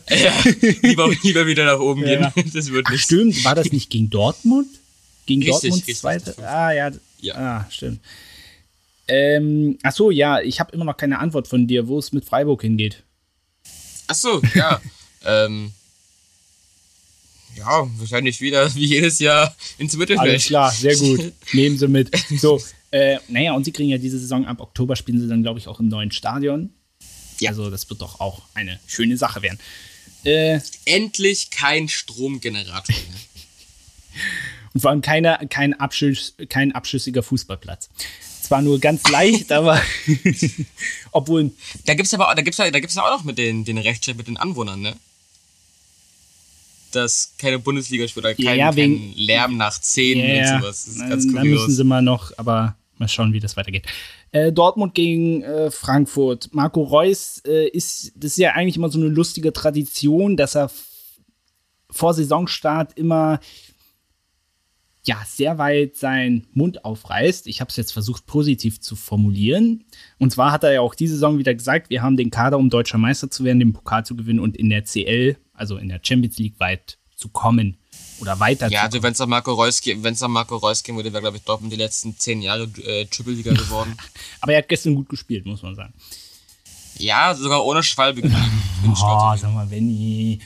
[0.83, 2.29] lieber, lieber wieder nach oben Ja.
[2.29, 2.51] gehen.
[2.53, 3.01] Das wird nicht.
[3.03, 4.67] stimmt, war das nicht gegen Dortmund?
[5.25, 6.35] Gegen Richtig, Dortmund richtig, zweite?
[6.47, 6.91] Ah, ja.
[7.21, 7.35] Ja.
[7.35, 7.99] Ah, stimmt.
[9.07, 12.25] Ähm, ach so, ja, ich habe immer noch keine Antwort von dir, wo es mit
[12.25, 13.01] Freiburg hingeht.
[14.07, 14.81] Ach so, ja.
[15.25, 15.71] ähm,
[17.55, 20.29] ja, wahrscheinlich wieder wie jedes Jahr ins Mittelfeld.
[20.29, 21.33] Alles klar, sehr gut.
[21.53, 22.11] Nehmen Sie mit.
[22.37, 25.59] So, äh, naja, und Sie kriegen ja diese Saison ab Oktober spielen Sie dann, glaube
[25.59, 26.71] ich, auch im neuen Stadion.
[27.39, 27.51] Ja.
[27.51, 29.59] Also, das wird doch auch eine schöne Sache werden.
[30.23, 34.23] Äh, Endlich kein Stromgenerator mehr.
[34.73, 37.89] und vor allem keine, kein, Abschüss, kein abschüssiger Fußballplatz.
[38.53, 39.81] Zwar nur ganz leicht, aber
[41.11, 41.49] obwohl,
[41.87, 43.79] Da gibt's aber auch, da gibt's ja, da gibt's ja auch noch mit den, den
[43.79, 44.93] Rechtsstreit mit den Anwohnern, ne?
[46.91, 50.61] Dass keine Bundesliga spielt oder Ja, kein, ja, wegen- kein Lärm nach 10 ja, und
[50.61, 50.85] sowas.
[50.85, 51.75] Das ist dann, ganz dann müssen kurios.
[51.77, 53.87] sie mal noch, aber mal schauen, wie das weitergeht.
[54.31, 56.49] Äh, Dortmund gegen äh, Frankfurt.
[56.53, 60.69] Marco Reus äh, ist, das ist ja eigentlich immer so eine lustige Tradition, dass er
[61.89, 63.39] vor Saisonstart immer
[65.05, 67.47] ja, sehr weit seinen Mund aufreißt.
[67.47, 69.83] Ich habe es jetzt versucht, positiv zu formulieren.
[70.17, 72.69] Und zwar hat er ja auch diese Saison wieder gesagt, wir haben den Kader, um
[72.69, 75.99] deutscher Meister zu werden, den Pokal zu gewinnen und in der CL, also in der
[76.01, 77.77] Champions League, weit zu kommen.
[78.19, 80.55] Oder weiter Ja, zu also wenn es nach Marco Reus geht, wenn es nach Marco
[80.55, 83.97] Reus gehen würde, wäre glaube ich Dortmund die letzten 10 Jahre äh, Triple Liga geworden.
[84.39, 85.93] Aber er hat gestern gut gespielt, muss man sagen.
[86.97, 88.21] ja, sogar ohne Schwalbe
[88.85, 90.39] Oh, sag mal, Benny.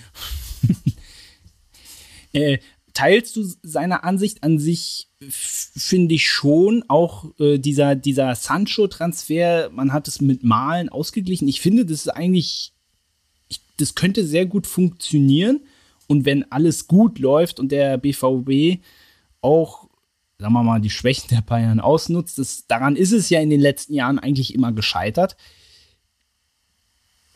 [2.34, 2.58] äh,
[2.98, 6.84] teilst du seine Ansicht an sich, finde ich schon.
[6.88, 11.48] Auch äh, dieser, dieser Sancho-Transfer, man hat es mit Malen ausgeglichen.
[11.48, 12.74] Ich finde, das ist eigentlich,
[13.50, 15.60] ich, das könnte sehr gut funktionieren.
[16.08, 18.82] Und wenn alles gut läuft und der BVB
[19.42, 19.88] auch,
[20.40, 23.62] sagen wir mal, die Schwächen der Bayern ausnutzt, das, daran ist es ja in den
[23.62, 25.38] letzten Jahren eigentlich immer gescheitert.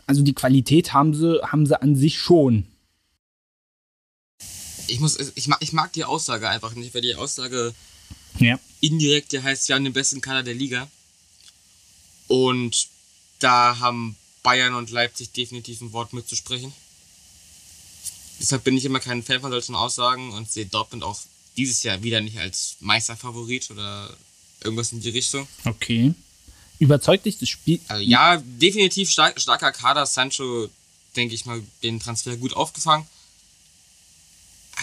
[0.08, 2.66] Also die Qualität haben sie, haben sie an sich schon.
[4.88, 7.74] Ich, muss, ich, mag, ich mag die Aussage einfach nicht, weil die Aussage
[8.40, 8.60] Ja.
[8.82, 10.88] indirekt ja heißt, wir haben den besten Kader der Liga.
[12.28, 12.88] Und
[13.40, 16.74] da haben Bayern und Leipzig definitiv ein Wort mitzusprechen.
[18.40, 21.20] Deshalb bin ich immer kein Fan von solchen Aussagen und sehe Dortmund auch
[21.58, 24.16] dieses Jahr wieder nicht als Meisterfavorit oder
[24.64, 25.48] irgendwas in die Richtung.
[25.66, 26.14] Okay.
[26.80, 27.80] Überzeugt dich das Spiel?
[27.88, 30.06] Also ja, definitiv stark, starker Kader.
[30.06, 30.70] Sancho,
[31.16, 33.06] denke ich mal, den Transfer gut aufgefangen.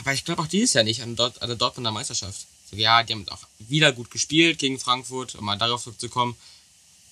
[0.01, 2.47] Aber ich glaube auch dieses Jahr nicht an, Dort, an der Dortmunder Meisterschaft.
[2.71, 6.37] So, ja, die haben auch wieder gut gespielt gegen Frankfurt, um mal darauf zurückzukommen.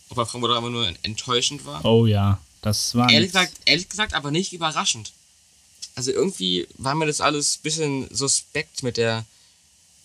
[0.09, 1.85] Ob bei Frankfurt auch einfach nur enttäuschend war.
[1.85, 3.11] Oh ja, das war.
[3.11, 5.13] Ehrlich gesagt, ehrlich gesagt, aber nicht überraschend.
[5.95, 9.25] Also irgendwie war mir das alles ein bisschen suspekt mit der,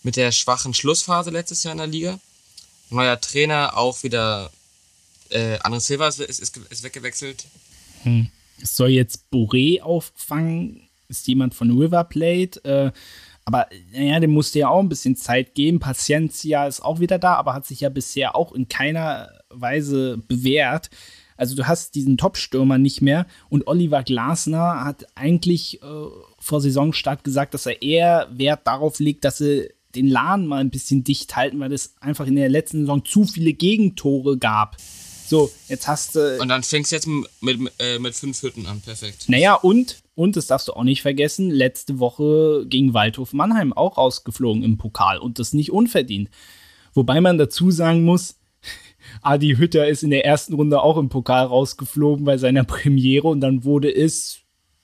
[0.03, 2.19] mit der schwachen Schlussphase letztes Jahr in der Liga.
[2.89, 4.51] Neuer Trainer, auch wieder
[5.29, 7.45] äh, André Silva ist, ist, ist, ist weggewechselt.
[8.61, 12.63] Es soll jetzt Boré auffangen, ist jemand von River Plate.
[12.63, 12.91] Äh,
[13.45, 15.79] aber naja, dem musste ja auch ein bisschen Zeit geben.
[15.79, 20.89] Paciencia ist auch wieder da, aber hat sich ja bisher auch in keiner Weise bewährt.
[21.37, 25.85] Also du hast diesen Top-Stürmer nicht mehr und Oliver Glasner hat eigentlich äh,
[26.37, 30.69] vor Saisonstart gesagt, dass er eher Wert darauf legt, dass sie den Laden mal ein
[30.69, 34.77] bisschen dicht halten, weil es einfach in der letzten Saison zu viele Gegentore gab.
[35.31, 38.65] So, jetzt hast du Und dann fängst du jetzt mit, mit, äh, mit fünf Hütten
[38.65, 38.81] an.
[38.81, 39.29] Perfekt.
[39.29, 43.97] naja, und, und das darfst du auch nicht vergessen, letzte Woche gegen Waldhof Mannheim auch
[43.97, 46.29] rausgeflogen im Pokal und das nicht unverdient.
[46.93, 48.35] Wobei man dazu sagen muss,
[49.21, 53.41] Adi Hütter ist in der ersten Runde auch im Pokal rausgeflogen bei seiner Premiere und
[53.41, 54.39] dann wurde es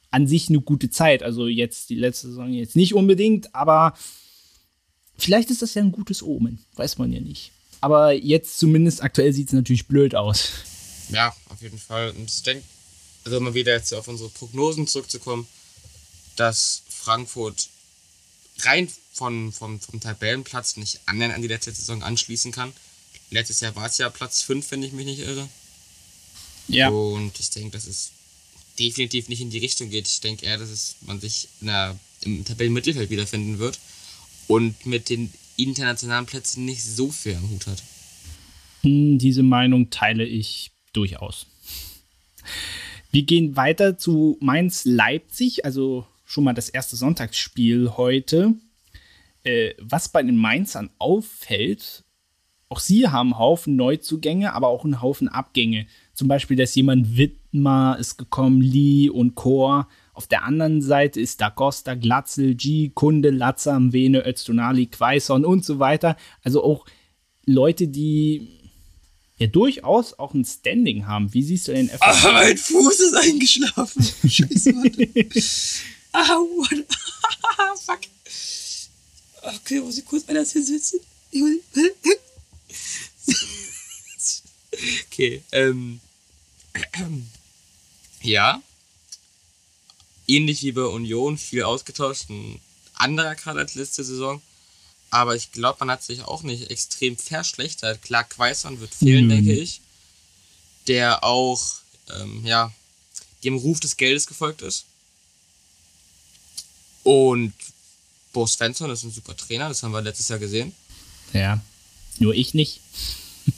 [0.09, 1.23] an sich eine gute Zeit.
[1.23, 3.93] Also jetzt die letzte Saison jetzt nicht unbedingt, aber
[5.17, 7.51] vielleicht ist das ja ein gutes Omen, weiß man ja nicht.
[7.81, 10.51] Aber jetzt zumindest aktuell sieht es natürlich blöd aus.
[11.09, 12.11] Ja, auf jeden Fall.
[12.11, 12.63] Und ich denke,
[13.27, 15.47] also immer wieder jetzt auf unsere Prognosen zurückzukommen,
[16.37, 17.67] dass Frankfurt
[18.59, 22.71] rein von, vom, vom Tabellenplatz nicht annähernd an die letzte Saison anschließen kann.
[23.29, 25.49] Letztes Jahr war es ja Platz 5, wenn ich mich nicht irre.
[26.69, 26.89] Ja.
[26.89, 28.11] Und ich denke, dass es
[28.79, 30.07] definitiv nicht in die Richtung geht.
[30.07, 33.79] Ich denke eher, dass es, man sich der, im Tabellenmittelfeld wiederfinden wird
[34.47, 37.83] und mit den internationalen Plätzen nicht so viel am Hut hat.
[38.83, 41.47] Hm, diese Meinung teile ich durchaus.
[43.17, 48.53] Wir gehen weiter zu Mainz-Leipzig, also schon mal das erste Sonntagsspiel heute.
[49.41, 52.03] Äh, was bei den Mainzern auffällt,
[52.69, 55.87] auch sie haben einen Haufen Neuzugänge, aber auch einen Haufen Abgänge.
[56.13, 59.87] Zum Beispiel, dass jemand Wittmer ist gekommen, Lee und Chor.
[60.13, 65.65] Auf der anderen Seite ist da Costa, Glatzel, G, Kunde, Latzer, Vene, Öztunali, Quaison und
[65.65, 66.17] so weiter.
[66.43, 66.85] Also auch
[67.47, 68.56] Leute, die
[69.37, 71.33] ja durchaus auch ein Standing haben.
[71.33, 72.01] Wie siehst du den FCK?
[72.01, 74.03] Ah, mein Fuß ist eingeschlafen.
[74.29, 75.09] Scheiße, warte.
[76.13, 76.85] ah, what?
[77.85, 77.99] Fuck.
[79.41, 80.99] Okay, muss ich kurz anders hinsetzen?
[85.05, 85.99] okay, ähm.
[88.21, 88.61] ja.
[90.27, 92.29] Ähnlich wie bei Union, viel ausgetauscht.
[92.29, 92.59] Ein
[92.95, 94.41] anderer Kader als letzte Saison.
[95.09, 98.01] Aber ich glaube, man hat sich auch nicht extrem verschlechtert.
[98.01, 99.29] Klar, Quaison wird fehlen, mhm.
[99.29, 99.81] denke ich.
[100.87, 101.61] Der auch,
[102.19, 102.71] ähm, ja,
[103.43, 104.85] dem Ruf des Geldes gefolgt ist.
[107.03, 107.53] Und
[108.33, 110.73] Bo Svensson ist ein super Trainer, das haben wir letztes Jahr gesehen.
[111.33, 111.61] Ja,
[112.19, 112.81] nur ich nicht.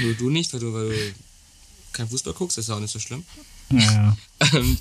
[0.00, 1.14] nur du nicht, weil du, weil du
[1.92, 3.24] kein Fußball guckst, das ist auch nicht so schlimm.
[3.70, 4.16] Ja.
[4.54, 4.78] ähm,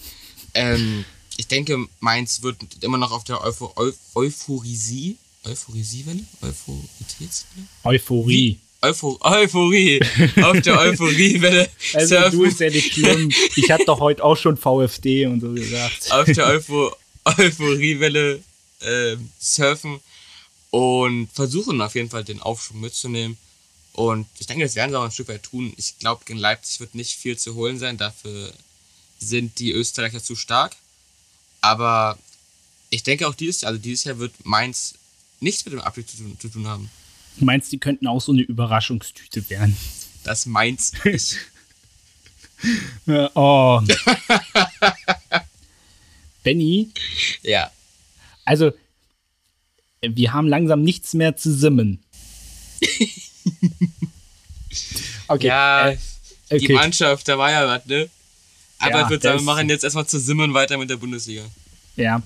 [0.54, 1.06] ähm,
[1.36, 3.74] ich denke, Mainz wird immer noch auf der Eupho
[4.16, 6.24] Euphorisie Euphoriesiewelle?
[6.42, 7.68] Euphoritätswelle?
[7.84, 8.60] Euphorie.
[8.82, 10.00] Euphor Euphorie.
[10.42, 11.70] Auf der Euphoriewelle.
[11.94, 12.40] Also surfen.
[12.40, 13.32] du ist ja nicht schlimm.
[13.56, 16.12] Ich hatte doch heute auch schon VfD und so gesagt.
[16.12, 18.44] Auf der Eupho Euphoriewelle
[18.82, 20.00] äh, surfen
[20.70, 23.38] und versuchen auf jeden Fall den Aufschwung mitzunehmen.
[23.94, 25.74] Und ich denke, das werden sie auch ein Stück weit tun.
[25.78, 27.98] Ich glaube, gegen Leipzig wird nicht viel zu holen sein.
[27.98, 28.54] Dafür
[29.20, 30.76] sind die Österreicher zu stark.
[31.62, 32.18] Aber
[32.92, 34.94] ich denke auch dieses Jahr, also dieses Jahr wird Mainz
[35.40, 36.90] nichts mit dem Abstieg zu tun, zu tun haben.
[37.38, 39.78] Du meinst, die könnten auch so eine Überraschungstüte werden?
[40.24, 41.38] Das meinst ich.
[43.36, 43.82] oh.
[46.44, 46.90] Benny?
[47.44, 47.72] Ja.
[48.46, 48.72] Also,
[50.02, 52.00] wir haben langsam nichts mehr zu simmen.
[55.28, 55.48] okay.
[55.48, 55.98] Ja, äh,
[56.50, 56.60] okay.
[56.60, 58.10] die Mannschaft, da war ja was, ne?
[58.80, 61.44] Aber ja, ich würde sagen, wir machen jetzt erstmal zu simmen weiter mit der Bundesliga.
[61.96, 62.22] Ja,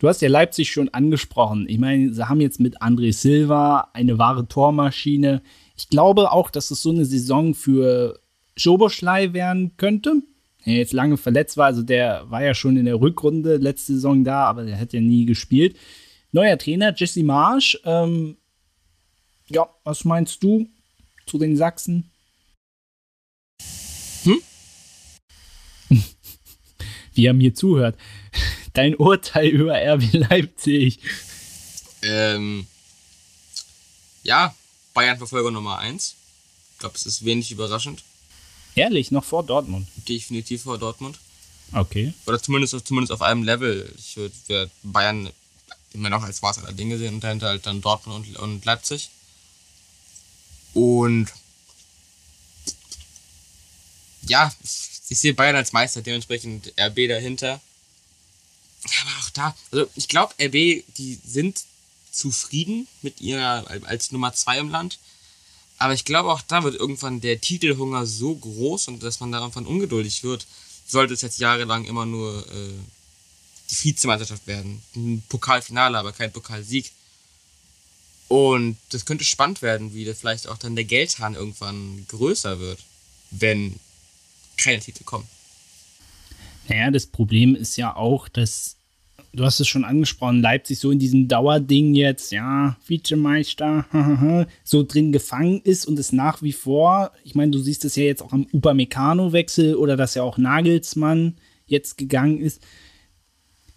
[0.00, 1.66] Du hast ja Leipzig schon angesprochen.
[1.68, 5.42] Ich meine, sie haben jetzt mit André Silva eine wahre Tormaschine.
[5.76, 8.18] Ich glaube auch, dass es so eine Saison für
[8.56, 10.22] Schoboschlei werden könnte.
[10.64, 14.24] Der jetzt lange verletzt war, also der war ja schon in der Rückrunde letzte Saison
[14.24, 15.76] da, aber der hat ja nie gespielt.
[16.32, 17.78] Neuer Trainer, Jesse Marsch.
[17.84, 18.38] Ähm,
[19.48, 20.66] ja, was meinst du
[21.26, 22.10] zu den Sachsen?
[24.22, 24.38] Hm?
[27.14, 27.96] Wie er mir zuhört
[28.72, 30.98] dein Urteil über RB Leipzig?
[32.02, 32.66] Ähm,
[34.22, 34.54] ja,
[34.94, 36.14] Bayern-Verfolger Nummer 1.
[36.72, 38.02] Ich glaube, es ist wenig überraschend.
[38.74, 39.88] Ehrlich, noch vor Dortmund?
[40.08, 41.18] Definitiv vor Dortmund.
[41.72, 42.14] Okay.
[42.26, 43.92] Oder zumindest, zumindest auf einem Level.
[43.98, 45.30] Ich würde Bayern
[45.92, 49.10] immer noch als Maß aller Dinge sehen und dahinter halt dann Dortmund und, und Leipzig.
[50.72, 51.28] Und
[54.22, 57.60] ja, ich, ich sehe Bayern als Meister, dementsprechend RB dahinter
[58.84, 61.64] aber auch da, also ich glaube, RB, die sind
[62.10, 64.98] zufrieden mit ihrer als Nummer zwei im Land.
[65.78, 69.66] Aber ich glaube, auch da wird irgendwann der Titelhunger so groß und dass man davon
[69.66, 70.46] ungeduldig wird,
[70.86, 72.74] sollte es jetzt jahrelang immer nur äh,
[73.70, 74.82] die Vizemeisterschaft werden.
[74.94, 76.90] Ein Pokalfinale, aber kein Pokalsieg.
[78.28, 82.80] Und das könnte spannend werden, wie vielleicht auch dann der Geldhahn irgendwann größer wird,
[83.30, 83.78] wenn
[84.56, 85.26] keine Titel kommen.
[86.70, 88.76] Naja, das Problem ist ja auch, dass
[89.32, 93.86] du hast es schon angesprochen, Leipzig so in diesem Dauerding jetzt, ja, Vizemeister,
[94.64, 98.04] so drin gefangen ist und es nach wie vor, ich meine, du siehst es ja
[98.04, 102.62] jetzt auch am Upamecano-Wechsel oder dass ja auch Nagelsmann jetzt gegangen ist.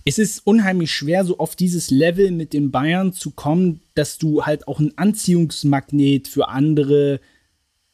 [0.06, 4.44] Es ist unheimlich schwer, so auf dieses Level mit den Bayern zu kommen, dass du
[4.44, 7.22] halt auch ein Anziehungsmagnet für andere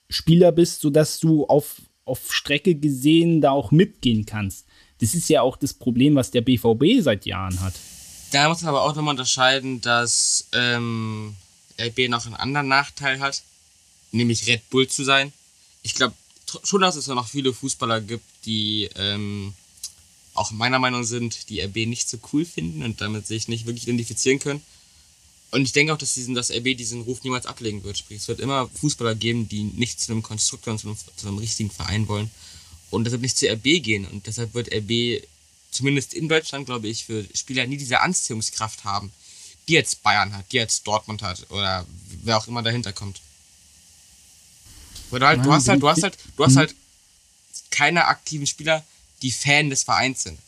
[0.10, 4.69] Spieler bist, sodass du auf, auf Strecke gesehen da auch mitgehen kannst.
[5.00, 7.74] Das ist ja auch das Problem, was der BVB seit Jahren hat.
[8.32, 11.36] Da muss man aber auch nochmal unterscheiden, dass ähm,
[11.80, 13.42] RB noch einen anderen Nachteil hat,
[14.12, 15.34] nämlich Red Bull zu sein.
[15.82, 16.14] Ich glaube
[16.64, 19.54] schon, dass es noch viele Fußballer gibt, die ähm,
[20.34, 23.88] auch meiner Meinung sind, die RB nicht so cool finden und damit sich nicht wirklich
[23.88, 24.62] identifizieren können.
[25.52, 27.98] Und ich denke auch, dass, diesen, dass RB diesen Ruf niemals ablegen wird.
[27.98, 31.28] Sprich, es wird immer Fußballer geben, die nicht zu einem Konstruktor und zu einem, zu
[31.28, 32.30] einem richtigen Verein wollen
[32.92, 34.06] und deshalb nicht zu RB gehen.
[34.06, 35.24] Und deshalb wird RB
[35.72, 39.12] zumindest in Deutschland, glaube ich, für Spieler nie diese Anziehungskraft haben,
[39.68, 41.86] die jetzt Bayern hat, die jetzt Dortmund hat oder
[42.24, 43.22] wer auch immer dahinter kommt.
[45.12, 46.76] Oder halt, du hast halt, du hast halt, du hast halt
[47.70, 48.84] keine aktiven Spieler,
[49.22, 50.40] die Fan des Vereins sind.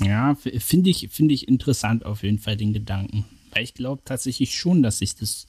[0.00, 3.24] Ja, finde ich, finde ich interessant auf jeden Fall den Gedanken.
[3.50, 5.46] Weil ich glaube tatsächlich schon, dass sich das.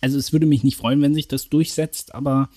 [0.00, 2.48] Also es würde mich nicht freuen, wenn sich das durchsetzt, aber,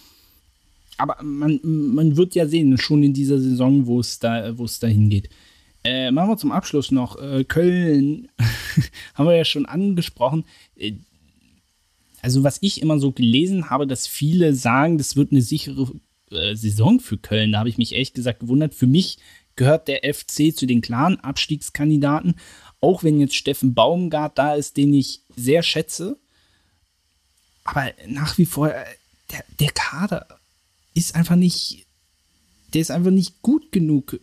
[0.98, 4.80] aber man, man wird ja sehen, schon in dieser Saison, wo es da, wo es
[4.80, 5.30] da hingeht.
[5.84, 7.22] Äh, machen wir zum Abschluss noch.
[7.22, 8.30] Äh, Köln
[9.14, 10.46] haben wir ja schon angesprochen.
[10.76, 10.94] Äh,
[12.22, 15.92] also, was ich immer so gelesen habe, dass viele sagen, das wird eine sichere
[16.32, 17.52] äh, Saison für Köln.
[17.52, 18.74] Da habe ich mich ehrlich gesagt gewundert.
[18.74, 19.20] Für mich
[19.56, 22.36] gehört der FC zu den klaren Abstiegskandidaten.
[22.82, 26.18] Auch wenn jetzt Steffen Baumgart da ist, den ich sehr schätze.
[27.64, 28.86] Aber nach wie vor, äh,
[29.32, 30.28] der, der Kader
[30.96, 31.86] ist einfach nicht,
[32.74, 34.20] der ist einfach nicht gut genug.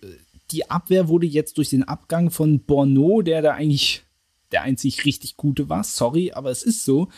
[0.51, 4.03] Die Abwehr wurde jetzt durch den Abgang von Borneau, der da eigentlich
[4.51, 7.09] der einzig richtig gute war, sorry, aber es ist so,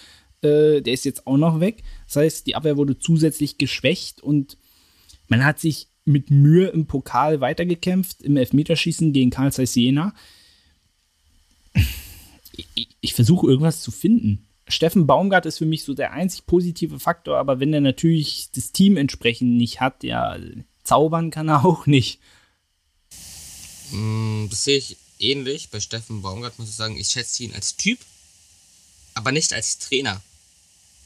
[0.43, 1.83] äh, der ist jetzt auch noch weg.
[2.07, 4.59] Das heißt, die Abwehr wurde zusätzlich geschwächt und
[5.29, 10.15] man hat sich mit Mühe im Pokal weitergekämpft, im Elfmeterschießen gegen Karl Zeiss Jena.
[12.77, 14.47] Ich, ich versuche irgendwas zu finden.
[14.69, 18.73] Steffen Baumgart ist für mich so der einzig positive Faktor, aber wenn er natürlich das
[18.73, 20.37] Team entsprechend nicht hat, ja,
[20.85, 22.19] zaubern kann er auch nicht.
[23.91, 25.69] Mm, das sehe ich ähnlich.
[25.71, 27.99] Bei Steffen Baumgart muss ich sagen, ich schätze ihn als Typ,
[29.15, 30.23] aber nicht als Trainer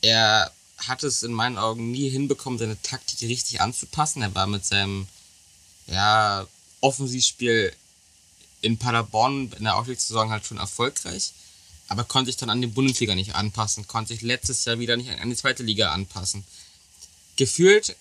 [0.02, 4.22] er hat es in meinen Augen nie hinbekommen, seine Taktik richtig anzupassen.
[4.22, 5.08] Er war mit seinem
[5.86, 6.46] ja,
[6.80, 7.72] Offensivspiel
[8.60, 11.32] in Paderborn in der Aufstiegssaison halt schon erfolgreich,
[11.88, 15.10] aber konnte sich dann an die Bundesliga nicht anpassen, konnte sich letztes Jahr wieder nicht
[15.10, 16.44] an die zweite Liga anpassen.
[17.36, 17.96] Gefühlt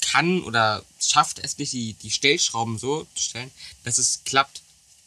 [0.00, 3.50] kann oder schafft es nicht, die, die Stellschrauben so zu stellen,
[3.84, 4.62] dass es klappt.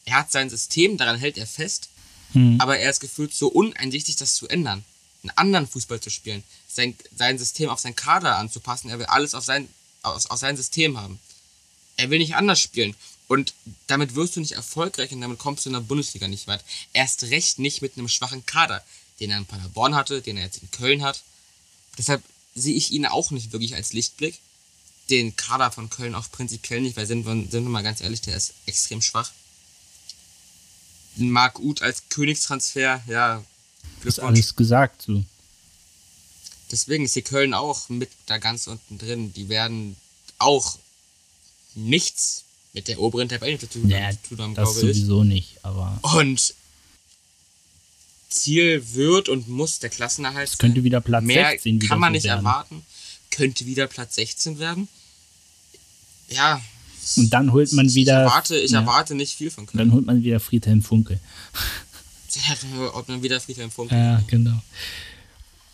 [0.06, 1.90] Er hat sein System, daran hält er fest,
[2.34, 2.60] hm.
[2.60, 4.84] aber er ist gefühlt so uneinsichtig, das zu ändern
[5.24, 8.90] einen anderen Fußball zu spielen, sein, sein System auf sein Kader anzupassen.
[8.90, 9.68] Er will alles auf sein,
[10.04, 11.20] auf, auf sein System haben.
[11.98, 12.96] Er will nicht anders spielen.
[13.32, 13.54] Und
[13.88, 16.66] damit wirst du nicht erfolgreich und damit kommst du in der Bundesliga nicht weit.
[16.92, 18.84] Erst recht nicht mit einem schwachen Kader,
[19.22, 21.24] den er in Paderborn hatte, den er jetzt in Köln hat.
[21.98, 22.22] Deshalb
[22.56, 24.38] sehe ich ihn auch nicht wirklich als Lichtblick.
[25.10, 28.20] Den Kader von Köln auch prinzipiell nicht, weil sind wir, sind wir mal ganz ehrlich,
[28.20, 29.32] der ist extrem schwach.
[31.16, 33.42] Marc Uth als Königstransfer, ja,
[34.04, 35.24] ist alles gesagt so.
[36.70, 39.32] Deswegen ist die Köln auch mit da ganz unten drin.
[39.32, 39.96] Die werden
[40.38, 40.78] auch
[41.76, 42.44] nichts
[42.74, 45.28] mit der oberen Tabelle zu tun ja, haben, das sowieso ich.
[45.28, 46.00] nicht, aber.
[46.02, 46.54] Und
[48.30, 50.58] Ziel wird und muss der Klassenerhalt sein.
[50.58, 52.46] könnte wieder Platz Mehr 16 kann man nicht werden.
[52.46, 52.84] erwarten.
[53.30, 54.88] Könnte wieder Platz 16 werden.
[56.30, 56.62] Ja.
[57.18, 58.24] Und dann holt man wieder.
[58.24, 59.78] Ich erwarte, ich ja, erwarte nicht viel von Köln.
[59.78, 61.20] Dann holt man wieder Friedhelm Funke
[62.94, 63.94] ob man wieder Friedhelm Funke.
[63.94, 64.62] Ja, genau.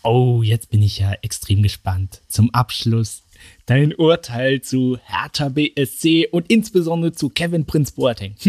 [0.02, 2.20] Oh, jetzt bin ich ja extrem gespannt.
[2.28, 3.22] Zum Abschluss
[3.66, 8.34] dein Urteil zu Hertha BSC und insbesondere zu Kevin Prinz Boateng.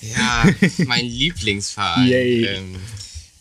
[0.00, 0.44] ja,
[0.86, 2.10] mein Lieblingsverein.
[2.10, 2.76] Ähm,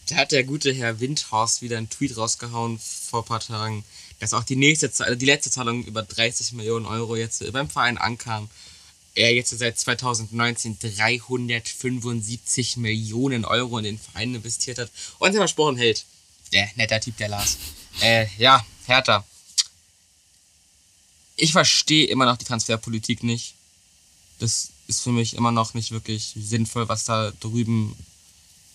[0.10, 3.84] da hat der gute Herr Windhorst wieder einen Tweet rausgehauen vor ein paar Tagen,
[4.20, 8.50] dass auch die nächste, die letzte Zahlung über 30 Millionen Euro jetzt beim Verein ankam
[9.16, 15.78] er jetzt seit 2019 375 Millionen Euro in den Verein investiert hat und sich versprochen
[15.78, 16.06] hält.
[16.52, 17.58] Der netter Typ, der Lars.
[18.02, 19.24] Äh, ja, Hertha.
[21.36, 23.56] Ich verstehe immer noch die Transferpolitik nicht.
[24.40, 27.96] Das ist für mich immer noch nicht wirklich sinnvoll, was da drüben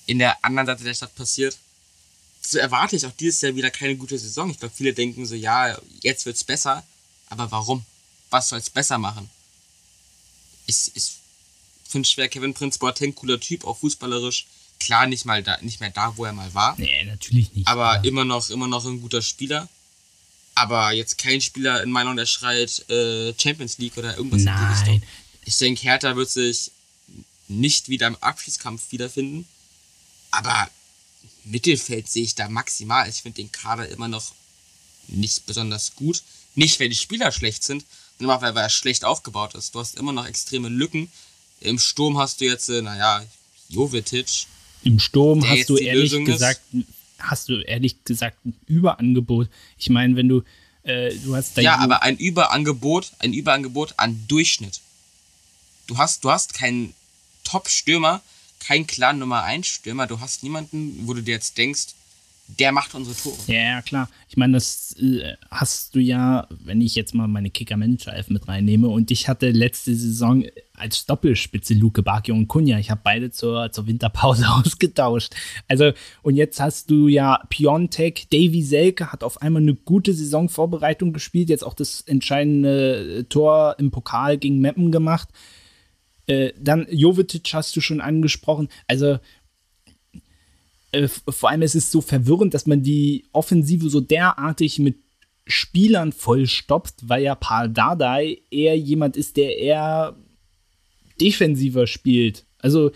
[0.06, 1.58] in der anderen Seite der Stadt passiert.
[2.40, 4.50] So erwarte ich auch dieses Jahr wieder keine gute Saison.
[4.50, 6.84] Ich glaube, viele denken so, ja, jetzt wird's besser.
[7.28, 7.84] Aber warum?
[8.30, 9.28] Was soll's besser machen?
[10.68, 11.12] ich, ich
[11.88, 14.46] finde es schwer, Kevin Prinz Boateng, cooler Typ, auch fußballerisch.
[14.78, 16.76] Klar, nicht mal da, nicht mehr da, wo er mal war.
[16.78, 17.66] Nee, natürlich nicht.
[17.66, 18.02] Aber ja.
[18.02, 19.68] immer noch, immer noch ein guter Spieler.
[20.60, 24.56] Aber jetzt kein Spieler in Meinung, der schreit äh, Champions League oder irgendwas Nein.
[24.56, 25.08] in die Richtung.
[25.44, 26.70] Ich denke, Hertha wird sich
[27.48, 29.46] nicht wieder im Abschiedskampf wiederfinden.
[30.30, 30.68] Aber
[31.44, 33.08] Mittelfeld sehe ich da maximal.
[33.08, 34.32] Ich finde den Kader immer noch
[35.06, 36.22] nicht besonders gut.
[36.54, 37.84] Nicht, weil die Spieler schlecht sind,
[38.18, 39.74] Immer weil, weil er schlecht aufgebaut ist.
[39.74, 41.10] Du hast immer noch extreme Lücken.
[41.60, 43.24] Im Sturm hast du jetzt, äh, naja,
[43.68, 44.46] Jovetic,
[44.84, 46.86] Im Sturm hast du ehrlich Lösung gesagt, ist.
[47.18, 49.48] Hast du ehrlich gesagt ein Überangebot.
[49.78, 50.42] Ich meine, wenn du
[50.84, 54.80] äh, du hast Ja, aber ein Überangebot, ein Überangebot an Durchschnitt.
[55.86, 56.94] Du hast, du hast keinen
[57.44, 58.22] Top-Stürmer,
[58.60, 60.06] keinen klaren Nummer 1 Stürmer.
[60.06, 61.88] Du hast niemanden, wo du dir jetzt denkst,
[62.48, 63.36] der macht unsere Tore.
[63.46, 64.08] Ja, klar.
[64.28, 68.88] Ich meine, das äh, hast du ja, wenn ich jetzt mal meine Kicker-Manager-Elf mit reinnehme
[68.88, 72.78] und ich hatte letzte Saison als Doppelspitze Luke Bakio und Kunja.
[72.78, 75.34] Ich habe beide zur, zur Winterpause ausgetauscht.
[75.68, 75.92] Also,
[76.22, 81.50] und jetzt hast du ja Piontek, Davy Selke hat auf einmal eine gute Saisonvorbereitung gespielt,
[81.50, 85.28] jetzt auch das entscheidende Tor im Pokal gegen Meppen gemacht.
[86.26, 88.68] Äh, dann Jovetic hast du schon angesprochen.
[88.86, 89.18] Also,
[90.98, 94.96] äh, vor allem ist es so verwirrend, dass man die Offensive so derartig mit
[95.46, 100.16] Spielern vollstopft, weil ja Paul Dardai eher jemand ist, der eher
[101.20, 102.44] defensiver spielt.
[102.60, 102.88] Also,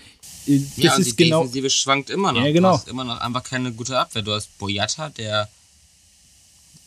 [0.46, 1.40] äh, das ja, und ist die genau.
[1.42, 2.44] Defensive schwankt immer noch.
[2.44, 2.72] Ja, genau.
[2.72, 4.22] Du hast immer noch einfach keine gute Abwehr.
[4.22, 5.48] Du hast Boyata, der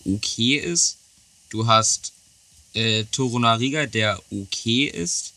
[0.06, 0.98] okay ist.
[1.50, 2.14] Du hast
[2.74, 5.35] äh, Torunariga, der okay ist.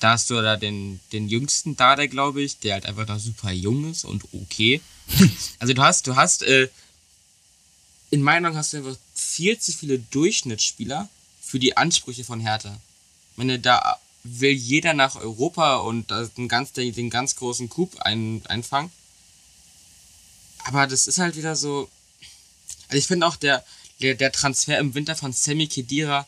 [0.00, 3.52] Da hast du da den, den jüngsten Dada, glaube ich, der halt einfach noch super
[3.52, 4.80] jung ist und okay.
[5.58, 6.68] also du hast, du hast, äh,
[8.10, 11.08] in meiner Meinung hast du einfach viel zu viele Durchschnittsspieler
[11.40, 12.80] für die Ansprüche von Hertha.
[13.32, 18.42] Ich meine, da will jeder nach Europa und den ganz, den ganz großen Coup ein,
[18.46, 18.90] einfangen.
[20.64, 21.88] Aber das ist halt wieder so.
[22.88, 23.64] Also ich finde auch der,
[24.00, 26.26] der, der Transfer im Winter von Sammy Kedira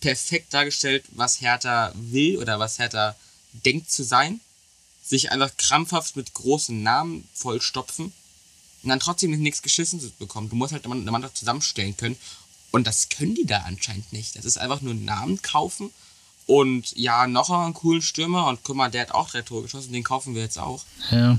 [0.00, 3.14] perfekt dargestellt, was Hertha will oder was Hertha
[3.64, 4.40] denkt zu sein.
[5.02, 8.12] Sich einfach krampfhaft mit großen Namen vollstopfen
[8.82, 10.48] und dann trotzdem nichts geschissen zu bekommen.
[10.48, 12.16] Du musst halt eine Mannschaft zusammenstellen können.
[12.70, 14.36] Und das können die da anscheinend nicht.
[14.36, 15.90] Das ist einfach nur Namen kaufen
[16.46, 19.92] und ja, noch einen coolen Stürmer und guck mal, der hat auch drei Tore geschossen,
[19.92, 20.84] den kaufen wir jetzt auch.
[21.10, 21.38] Ja.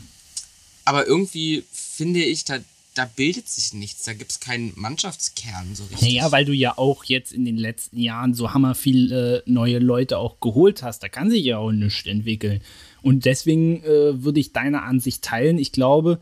[0.85, 2.59] Aber irgendwie finde ich, da,
[2.93, 6.01] da bildet sich nichts, da gibt es keinen Mannschaftskern so richtig.
[6.01, 9.79] Naja, weil du ja auch jetzt in den letzten Jahren so hammer viele äh, neue
[9.79, 12.61] Leute auch geholt hast, da kann sich ja auch nichts entwickeln.
[13.01, 15.57] Und deswegen äh, würde ich deine Ansicht teilen.
[15.57, 16.19] Ich glaube,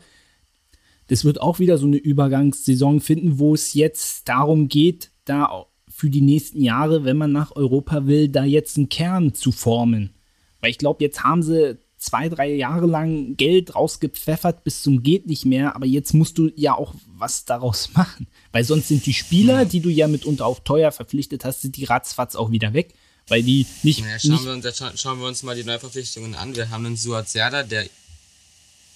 [1.08, 6.08] das wird auch wieder so eine Übergangssaison finden, wo es jetzt darum geht, da für
[6.08, 10.14] die nächsten Jahre, wenn man nach Europa will, da jetzt einen Kern zu formen.
[10.60, 15.26] Weil ich glaube, jetzt haben sie zwei, drei Jahre lang Geld rausgepfeffert bis zum geht
[15.26, 18.26] nicht mehr, aber jetzt musst du ja auch was daraus machen.
[18.50, 21.84] Weil sonst sind die Spieler, die du ja mitunter auch teuer verpflichtet hast, sind die
[21.84, 22.94] ratzfatz auch wieder weg.
[23.28, 24.00] Weil die nicht.
[24.00, 26.56] Naja, schauen, nicht wir uns, scha schauen wir uns mal die Neuverpflichtungen an.
[26.56, 27.86] Wir haben einen Suat Serda, der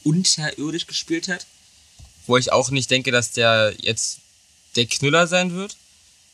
[0.02, 1.46] unterirdisch gespielt hat.
[2.26, 4.20] Wo ich auch nicht denke, dass der jetzt
[4.76, 5.76] der Knüller sein wird.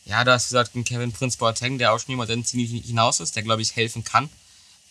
[0.05, 3.35] Ja, du hast gesagt, ein Kevin Prince Boateng, der auch schon jemand ziemlich hinaus ist,
[3.35, 4.29] der glaube ich helfen kann.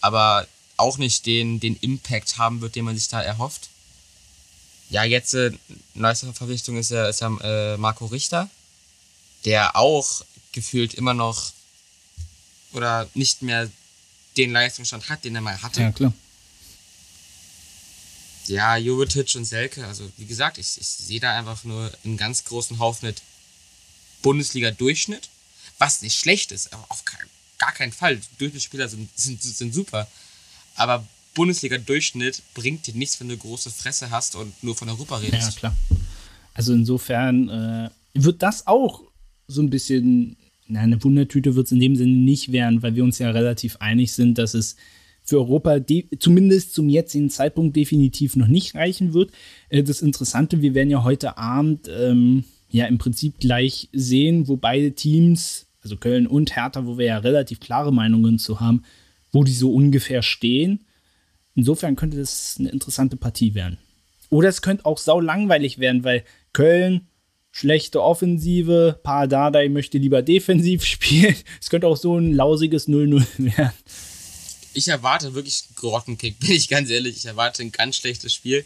[0.00, 0.46] Aber
[0.80, 3.68] auch nicht den, den Impact haben wird, den man sich da erhofft.
[4.90, 5.52] Ja, jetzt äh,
[5.94, 8.50] neueste Verpflichtung ist ja, ist ja äh, Marco Richter,
[9.44, 10.22] der auch
[10.52, 11.52] gefühlt immer noch
[12.72, 13.70] oder nicht mehr
[14.36, 15.80] den Leistungsstand hat, den er mal hatte.
[15.80, 16.12] Ja, klar.
[18.46, 22.44] Ja, Jovetic und Selke, also wie gesagt, ich, ich sehe da einfach nur einen ganz
[22.44, 23.22] großen Haufen mit
[24.22, 25.28] Bundesliga-Durchschnitt,
[25.78, 27.26] was nicht schlecht ist, aber auf kein,
[27.58, 28.20] gar keinen Fall.
[28.38, 30.08] Durchschnittsspieler sind, sind, sind super
[30.80, 35.54] aber Bundesliga-Durchschnitt bringt dir nichts, wenn du große Fresse hast und nur von Europa redest.
[35.54, 35.76] Ja, klar.
[36.54, 39.02] Also insofern äh, wird das auch
[39.46, 43.04] so ein bisschen, na, eine Wundertüte wird es in dem Sinne nicht werden, weil wir
[43.04, 44.76] uns ja relativ einig sind, dass es
[45.22, 45.78] für Europa
[46.18, 49.32] zumindest zum jetzigen Zeitpunkt definitiv noch nicht reichen wird.
[49.68, 54.56] Äh, das Interessante, wir werden ja heute Abend ähm, ja im Prinzip gleich sehen, wo
[54.56, 58.82] beide Teams, also Köln und Hertha, wo wir ja relativ klare Meinungen zu haben,
[59.32, 60.86] wo die so ungefähr stehen.
[61.54, 63.78] Insofern könnte das eine interessante Partie werden.
[64.28, 67.08] Oder es könnte auch sau langweilig werden, weil Köln
[67.52, 71.36] schlechte Offensive, Pardadei möchte lieber defensiv spielen.
[71.60, 73.72] Es könnte auch so ein lausiges 0-0 werden.
[74.72, 77.16] Ich erwarte wirklich Grottenkick, bin ich ganz ehrlich.
[77.16, 78.64] Ich erwarte ein ganz schlechtes Spiel.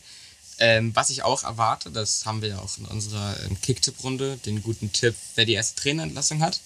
[0.58, 4.62] Ähm, was ich auch erwarte, das haben wir ja auch in unserer ähm, Kick-Tipp-Runde, den
[4.62, 6.60] guten Tipp, wer die erste Trainerentlassung hat.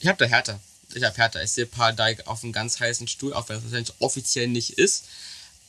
[0.00, 0.58] Ich habe da Hertha
[0.94, 1.42] ich habe Hertha.
[1.42, 5.04] Ich sehe Paradijk auf einem ganz heißen Stuhl, auch wenn es wahrscheinlich offiziell nicht ist.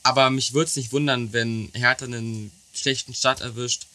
[0.02, 3.86] Aber mich würde es nicht wundern, wenn Hertha einen schlechten Start erwischt,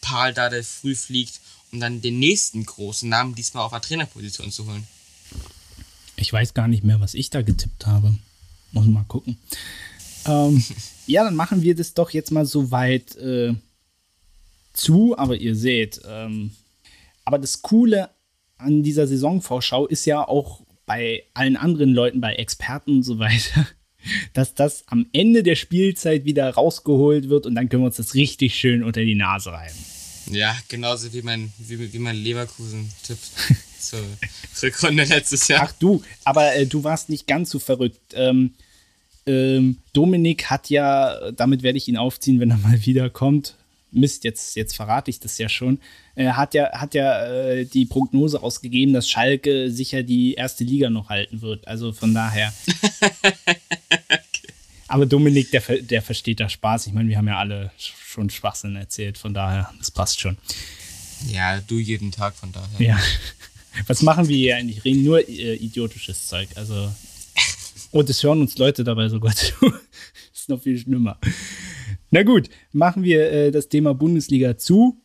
[0.00, 1.40] Paul da der früh fliegt,
[1.72, 4.86] um dann den nächsten großen Namen diesmal auf der Trainerposition zu holen.
[6.16, 8.14] Ich weiß gar nicht mehr, was ich da getippt habe.
[8.72, 9.38] Muss mal gucken.
[10.26, 10.62] Ähm,
[11.06, 13.54] ja, dann machen wir das doch jetzt mal so weit äh,
[14.74, 16.54] zu, aber ihr seht, ähm,
[17.24, 18.10] aber das Coole
[18.58, 23.66] an dieser Saisonvorschau ist ja auch bei allen anderen Leuten, bei Experten und so weiter,
[24.32, 28.14] dass das am Ende der Spielzeit wieder rausgeholt wird und dann können wir uns das
[28.14, 29.78] richtig schön unter die Nase reiben.
[30.30, 33.18] Ja, genauso wie mein, wie, wie mein Leverkusen-Tipp
[33.80, 34.00] zur
[34.62, 35.62] Rückrunde letztes Jahr.
[35.64, 38.14] Ach du, aber äh, du warst nicht ganz so verrückt.
[38.14, 38.54] Ähm,
[39.26, 43.56] ähm, Dominik hat ja, damit werde ich ihn aufziehen, wenn er mal wiederkommt.
[43.94, 45.78] Mist, jetzt, jetzt verrate ich das ja schon.
[46.14, 50.90] Er hat ja, hat ja äh, die Prognose ausgegeben, dass Schalke sicher die erste Liga
[50.90, 51.66] noch halten wird.
[51.66, 52.52] Also von daher.
[52.90, 53.56] okay.
[54.88, 56.86] Aber Dominik, der, der versteht da Spaß.
[56.86, 60.36] Ich meine, wir haben ja alle schon Schwachsinn erzählt, von daher, das passt schon.
[61.28, 62.68] Ja, du jeden Tag, von daher.
[62.78, 63.00] Ja.
[63.86, 64.84] Was machen wir hier eigentlich?
[64.84, 66.48] Reden nur äh, idiotisches Zeug.
[66.54, 66.92] Also.
[67.90, 69.54] Und es hören uns Leute dabei sogar zu.
[69.60, 71.18] das ist noch viel schlimmer.
[72.14, 75.02] Na gut, machen wir äh, das Thema Bundesliga zu.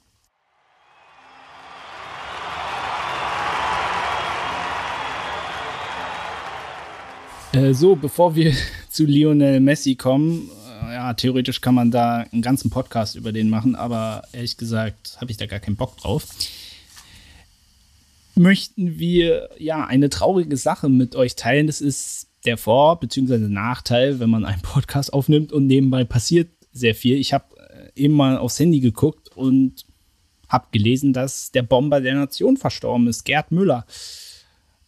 [7.51, 8.53] Äh, so, bevor wir
[8.91, 10.51] zu Lionel Messi kommen,
[10.83, 15.17] äh, ja, theoretisch kann man da einen ganzen Podcast über den machen, aber ehrlich gesagt
[15.19, 16.27] habe ich da gar keinen Bock drauf.
[18.35, 21.65] Möchten wir ja eine traurige Sache mit euch teilen.
[21.65, 23.39] Das ist der Vor- bzw.
[23.39, 26.49] Nachteil, wenn man einen Podcast aufnimmt und nebenbei passiert
[26.79, 27.17] sehr viel.
[27.17, 29.85] Ich habe äh, eben mal aufs Handy geguckt und
[30.47, 33.85] habe gelesen, dass der Bomber der Nation verstorben ist, Gerd Müller.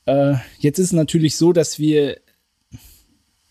[0.05, 2.17] Äh, jetzt ist es natürlich so, dass wir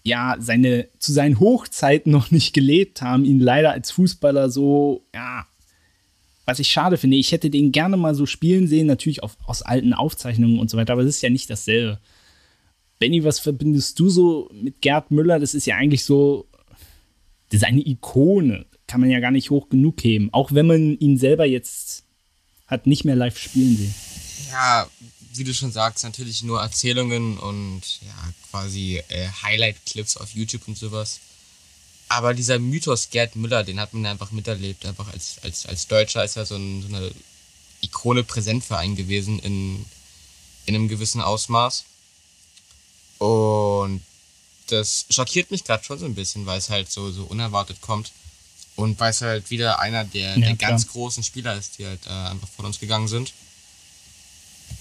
[0.03, 5.47] ja seine zu seinen Hochzeiten noch nicht gelebt haben, ihn leider als Fußballer so ja
[6.51, 7.17] was ich schade finde.
[7.17, 10.77] Ich hätte den gerne mal so spielen sehen, natürlich auf, aus alten Aufzeichnungen und so
[10.77, 12.01] weiter, aber es ist ja nicht dasselbe.
[12.99, 15.39] Benny, was verbindest du so mit Gerd Müller?
[15.39, 16.47] Das ist ja eigentlich so
[17.51, 18.67] das ist eine Ikone.
[18.87, 20.33] Kann man ja gar nicht hoch genug heben.
[20.33, 22.05] Auch wenn man ihn selber jetzt
[22.67, 23.95] hat nicht mehr live spielen sehen.
[24.51, 24.89] Ja,
[25.35, 30.79] wie du schon sagst, natürlich nur Erzählungen und ja, quasi äh, Highlight-Clips auf YouTube und
[30.79, 31.21] sowas.
[32.09, 34.85] Aber dieser Mythos Gerd Müller, den hat man einfach miterlebt.
[34.87, 37.11] Einfach als, als, als Deutscher ist er so, ein, so eine
[37.83, 39.85] Ikone präsent für einen gewesen in,
[40.67, 41.85] in einem gewissen Ausmaß.
[43.19, 44.03] Und
[44.73, 48.13] das schockiert mich gerade schon so ein bisschen, weil es halt so, so unerwartet kommt.
[48.77, 52.07] Und weil es halt wieder einer der, ja, der ganz großen Spieler ist, die halt
[52.07, 53.33] äh, einfach von uns gegangen sind.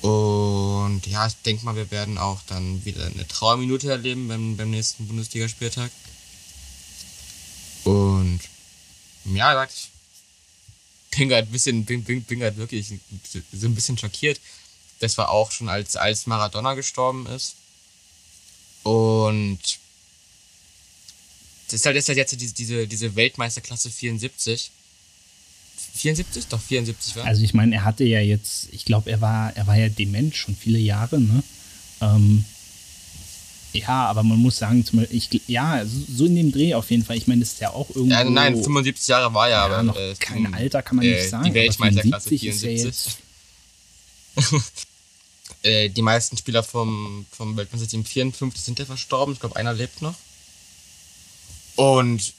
[0.02, 4.70] Und ja, ich denke mal, wir werden auch dann wieder eine Trauerminute erleben beim, beim
[4.70, 5.92] nächsten Bundesligaspieltag.
[7.84, 8.40] Und
[9.26, 9.90] ja, ich
[11.18, 14.40] bin gerade ein bisschen, bin, bin, bin gerade wirklich so ein bisschen schockiert.
[15.00, 17.56] Das war auch schon als, als Maradona gestorben ist.
[18.84, 19.60] Und
[21.68, 24.72] das ist halt, das ist halt jetzt diese, diese, diese Weltmeisterklasse 74.
[25.96, 26.48] 74?
[26.48, 27.26] Doch, 74 war.
[27.26, 30.36] Also ich meine, er hatte ja jetzt, ich glaube, er war, er war ja dement
[30.36, 31.44] schon viele Jahre, ne?
[32.02, 32.46] Ähm,
[33.74, 37.06] ja, aber man muss sagen, zum Beispiel, ich, ja, so in dem Dreh auf jeden
[37.06, 37.18] Fall.
[37.18, 38.16] Ich meine, das ist ja auch irgendwo.
[38.16, 39.84] Ja, nein, 75 Jahre war ja, ja aber.
[39.84, 41.46] Noch äh, kein Alter kann man äh, nicht sagen.
[41.46, 43.18] Die Weltmeisterklasse 74.
[45.64, 49.34] äh, die meisten Spieler vom, vom Weltmeisterteam 54 sind ja verstorben.
[49.34, 50.16] Ich glaube, einer lebt noch.
[51.76, 52.34] Und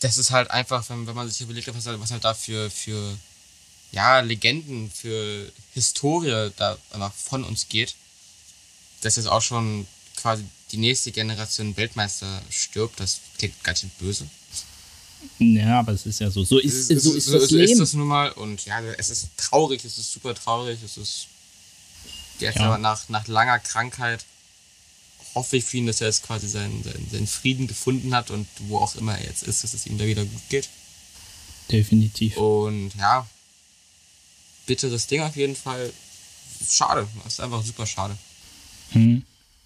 [0.00, 2.70] das ist halt einfach, wenn, wenn man sich überlegt, was halt, was halt da für,
[2.70, 3.16] für
[3.92, 7.94] ja, Legenden, für Historie da einfach von uns geht,
[9.02, 9.86] dass jetzt auch schon
[10.16, 14.26] quasi die nächste Generation Weltmeister stirbt, das klingt ganz schön böse.
[15.38, 16.42] Ja, aber es ist ja so.
[16.42, 17.72] So ist, es, so ist, so, das so Leben.
[17.72, 18.32] ist das nun mal.
[18.32, 21.26] Und ja, es ist traurig, es ist super traurig, es ist
[22.42, 22.66] jetzt ja.
[22.66, 24.24] aber nach, nach langer Krankheit
[25.34, 28.46] hoffe ich für ihn, dass er jetzt quasi seinen, seinen, seinen, Frieden gefunden hat und
[28.68, 30.68] wo auch immer er jetzt ist, dass es ihm da wieder gut geht.
[31.70, 32.36] Definitiv.
[32.36, 33.26] Und ja,
[34.66, 35.92] bitteres Ding auf jeden Fall.
[36.68, 38.16] Schade, das ist einfach super schade.
[38.90, 39.22] Hm.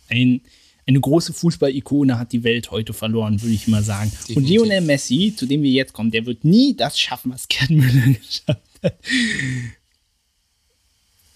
[0.09, 0.41] Ein,
[0.87, 4.11] eine große Fußball-Ikone hat die Welt heute verloren, würde ich mal sagen.
[4.11, 4.37] Definitiv.
[4.37, 7.71] Und Lionel Messi, zu dem wir jetzt kommen, der wird nie das schaffen, was Gerd
[7.71, 8.99] Müller geschafft hat.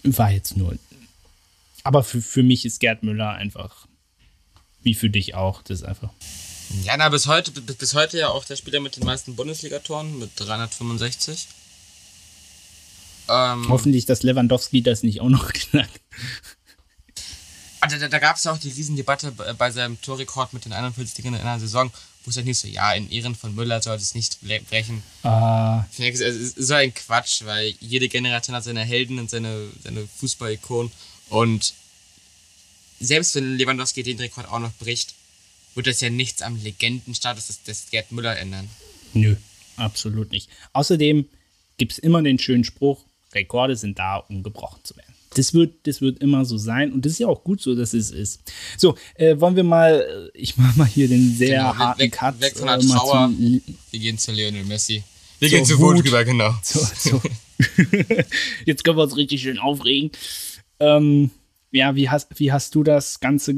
[0.03, 0.77] War jetzt nur.
[1.83, 3.87] Aber für, für mich ist Gerd Müller einfach
[4.83, 6.09] wie für dich auch, das ist einfach.
[6.83, 10.31] Ja, na, bis heute, bis, heute ja auch der Spieler mit den meisten Bundesligatoren mit
[10.37, 11.47] 365.
[13.29, 15.99] Ähm, Hoffentlich, dass Lewandowski das nicht auch noch knackt.
[17.81, 21.25] Also da, da gab es ja auch die Riesendebatte bei, seinem Torrekord mit den 41
[21.25, 21.91] in einer Saison,
[22.23, 25.03] wo es halt nicht so, ja, in Ehren von Müller soll es nicht brechen.
[25.23, 25.85] Ah.
[25.91, 29.69] Ich denke, es ist so ein Quatsch, weil jede Generation hat seine Helden und seine,
[29.83, 30.91] seine Fußball-Ikonen
[31.31, 31.73] und
[32.99, 35.15] selbst wenn Lewandowski den Rekord auch noch bricht,
[35.73, 38.69] wird das ja nichts am Legendenstatus des, des Gerd Müller ändern.
[39.13, 39.35] Nö,
[39.77, 40.49] absolut nicht.
[40.73, 41.25] Außerdem
[41.77, 43.03] gibt es immer den schönen Spruch,
[43.33, 45.13] Rekorde sind da, um gebrochen zu werden.
[45.35, 47.93] Das wird, das wird immer so sein und das ist ja auch gut so, dass
[47.93, 48.41] es ist.
[48.77, 52.11] So, äh, wollen wir mal, äh, ich mache mal hier den sehr genau, harten weg,
[52.11, 52.41] Cut.
[52.41, 53.31] Weg von der äh, Trauer.
[53.91, 55.01] Wir gehen zu Lionel Messi.
[55.39, 56.53] Wir gehen zu Wut rüber, genau.
[56.63, 57.21] So, so.
[58.65, 60.11] Jetzt können wir uns richtig schön aufregen.
[60.81, 61.31] Ähm,
[61.71, 63.53] ja, wie hast, wie hast du das Ganze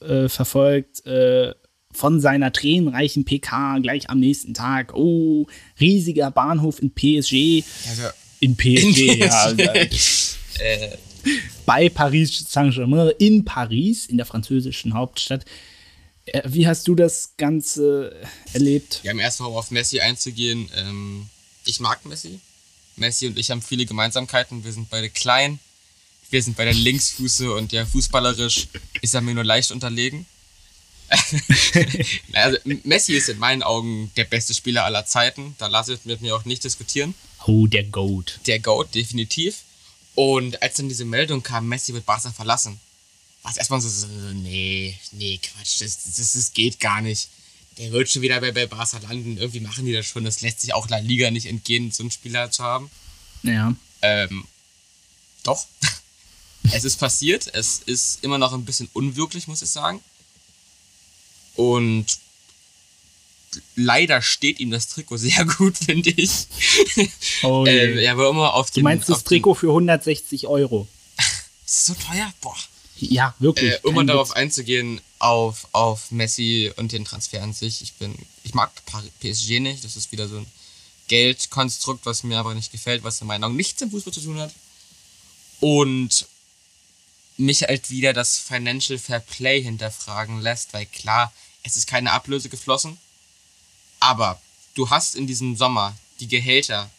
[0.00, 1.06] äh, verfolgt?
[1.06, 1.54] Äh,
[1.92, 4.94] von seiner tränenreichen PK gleich am nächsten Tag.
[4.94, 5.46] Oh,
[5.80, 7.64] riesiger Bahnhof in PSG.
[7.88, 8.02] Also,
[8.40, 9.30] in PSG, in ja.
[9.30, 10.96] Also, äh,
[11.64, 15.44] bei Paris Saint-Germain, in Paris, in der französischen Hauptstadt.
[16.26, 18.14] Äh, wie hast du das Ganze
[18.52, 19.00] erlebt?
[19.02, 20.68] Ja, um erstmal auf Messi einzugehen.
[20.76, 21.28] Ähm,
[21.64, 22.40] ich mag Messi.
[22.96, 24.64] Messi und ich haben viele Gemeinsamkeiten.
[24.64, 25.58] Wir sind beide klein.
[26.30, 28.68] Wir sind beide Linksfuße und ja, fußballerisch
[29.00, 30.26] ist er mir nur leicht unterlegen.
[32.32, 35.54] also, Messi ist in meinen Augen der beste Spieler aller Zeiten.
[35.58, 37.14] Da lasse ich mit mir auch nicht diskutieren.
[37.46, 38.40] Oh, der Goat.
[38.46, 39.62] Der Goat, definitiv.
[40.16, 42.80] Und als dann diese Meldung kam, Messi wird Barca verlassen,
[43.42, 47.28] war es erstmal so, so, nee, nee, Quatsch, das, das, das geht gar nicht.
[47.78, 49.36] Der wird schon wieder bei, bei Barca landen.
[49.36, 50.24] Irgendwie machen die das schon.
[50.24, 52.90] Das lässt sich auch La Liga nicht entgehen, so einen Spieler zu haben.
[53.42, 53.74] Ja.
[54.02, 54.46] Ähm,
[55.42, 55.66] doch.
[56.72, 57.48] Es ist passiert.
[57.52, 60.00] Es ist immer noch ein bisschen unwirklich, muss ich sagen.
[61.54, 62.06] Und
[63.74, 66.30] leider steht ihm das Trikot sehr gut, finde ich.
[67.42, 70.86] Oh ähm, er war immer auf dem, Du meinst das Trikot für 160 Euro?
[71.66, 72.32] ist so teuer?
[72.40, 72.56] Boah.
[72.98, 73.72] Ja, wirklich.
[73.72, 77.82] Äh, um mal darauf einzugehen, auf, auf Messi und den Transfer an sich.
[77.82, 78.14] Ich bin,
[78.44, 78.70] ich mag
[79.20, 79.84] PSG nicht.
[79.84, 80.46] Das ist wieder so ein
[81.08, 84.38] Geldkonstrukt, was mir aber nicht gefällt, was in meinen Augen nichts im Fußball zu tun
[84.38, 84.52] hat.
[85.60, 86.26] Und
[87.36, 91.32] mich halt wieder das Financial Fair Play hinterfragen lässt, weil klar,
[91.62, 92.98] es ist keine Ablöse geflossen.
[94.00, 94.40] Aber
[94.74, 96.90] du hast in diesem Sommer die Gehälter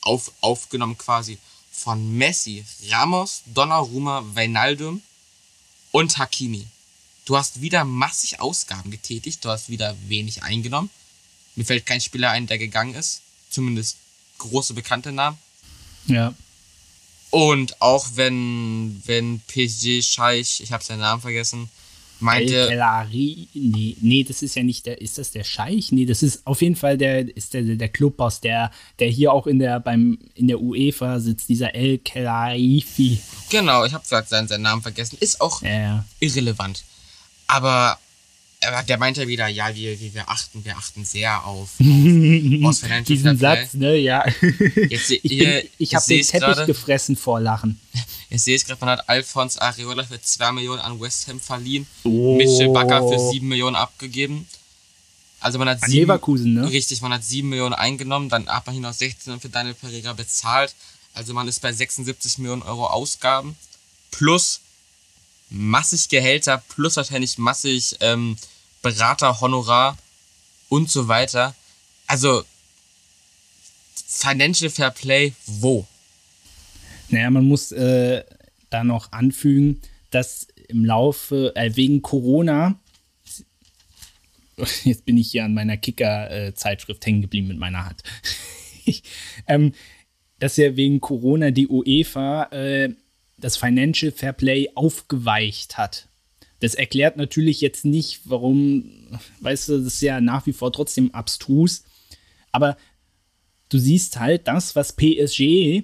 [0.00, 1.38] auf, aufgenommen quasi
[1.72, 5.02] von Messi, Ramos, Donnarumma, Weinaldum
[5.90, 6.66] und Hakimi.
[7.24, 10.90] Du hast wieder massig Ausgaben getätigt, du hast wieder wenig eingenommen.
[11.56, 13.22] Mir fällt kein Spieler ein, der gegangen ist.
[13.50, 13.96] Zumindest
[14.38, 15.38] große bekannte Namen.
[16.06, 16.34] Ja.
[17.34, 21.68] Und auch wenn, wenn PSG Scheich, ich habe seinen Namen vergessen,
[22.20, 22.70] meinte.
[22.70, 22.78] El
[23.54, 25.90] nee, nee, das ist ja nicht der, ist das der Scheich?
[25.90, 28.70] Nee, das ist auf jeden Fall der, ist der, der Clubboss, der,
[29.00, 33.18] der hier auch in der, beim, in der UEFA sitzt, dieser El Khelaifi.
[33.50, 35.18] Genau, ich habe seinen, seinen Namen vergessen.
[35.18, 36.04] Ist auch ja.
[36.20, 36.84] irrelevant.
[37.48, 37.98] Aber
[38.88, 43.74] der meinte wieder, ja, wir, wir, wir achten, wir achten sehr auf, auf Diesen Satz,
[43.74, 44.24] ne, ja.
[44.88, 47.80] Jetzt, ich ihr, ich habe den Teppich grade, gefressen vor Lachen.
[48.30, 51.86] Jetzt sehe ich gerade, man hat Alphonse Areola für 2 Millionen an West Ham verliehen,
[52.04, 52.36] oh.
[52.36, 54.46] Michel Bakker für 7 Millionen abgegeben.
[55.40, 56.70] Also man hat an sieben, Leverkusen, ne?
[56.70, 60.14] Richtig, man hat 7 Millionen eingenommen, dann hat man hier noch 16 für Daniel Pereira
[60.14, 60.74] bezahlt.
[61.12, 63.54] Also man ist bei 76 Millionen Euro Ausgaben
[64.10, 64.60] plus
[65.50, 68.36] massig Gehälter, plus wahrscheinlich massig ähm,
[68.84, 69.96] Berater, Honorar
[70.68, 71.54] und so weiter.
[72.06, 72.44] Also
[74.06, 75.86] Financial Fair Play, wo?
[77.08, 78.22] Naja, man muss äh,
[78.68, 79.80] da noch anfügen,
[80.10, 82.78] dass im Laufe, äh, wegen Corona,
[84.84, 88.02] jetzt bin ich hier an meiner Kicker-Zeitschrift hängen geblieben mit meiner Hand,
[89.46, 89.72] ähm,
[90.40, 92.94] dass ja wegen Corona die UEFA äh,
[93.38, 96.06] das Financial Fair Play aufgeweicht hat.
[96.64, 98.90] Das erklärt natürlich jetzt nicht, warum,
[99.40, 101.84] weißt du, das ist ja nach wie vor trotzdem abstrus.
[102.52, 102.78] Aber
[103.68, 105.82] du siehst halt das, was PSG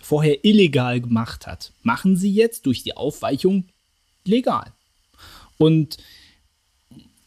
[0.00, 3.66] vorher illegal gemacht hat, machen sie jetzt durch die Aufweichung
[4.24, 4.72] legal.
[5.58, 5.98] Und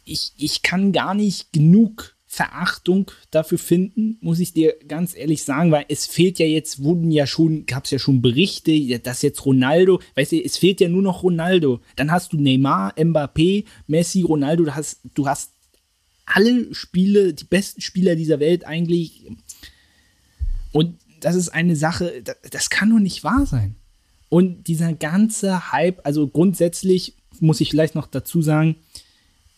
[0.04, 5.70] ich, ich kann gar nicht genug Verachtung dafür finden, muss ich dir ganz ehrlich sagen,
[5.70, 9.46] weil es fehlt ja jetzt, wurden ja schon, gab es ja schon Berichte, dass jetzt
[9.46, 11.82] Ronaldo, weißt du, es fehlt ja nur noch Ronaldo.
[11.98, 15.52] Dann hast du Neymar, Mbappé, Messi, Ronaldo, du hast, du hast
[16.26, 19.30] alle Spiele, die besten Spieler dieser Welt eigentlich.
[20.72, 23.76] Und das ist eine Sache, das, das kann doch nicht wahr sein.
[24.30, 28.78] Und dieser ganze Hype, also grundsätzlich muss ich vielleicht noch dazu sagen,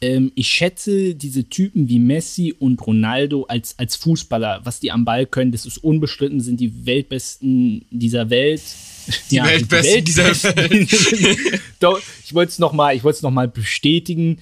[0.04, 5.06] ähm, ich schätze diese Typen wie Messi und Ronaldo als, als Fußballer, was die am
[5.06, 8.62] Ball können, das ist unbestritten, sind die Weltbesten dieser Welt.
[9.32, 10.92] Die ja, Weltbesten die Welt dieser Welt.
[12.26, 14.40] Ich wollte es nochmal noch bestätigen.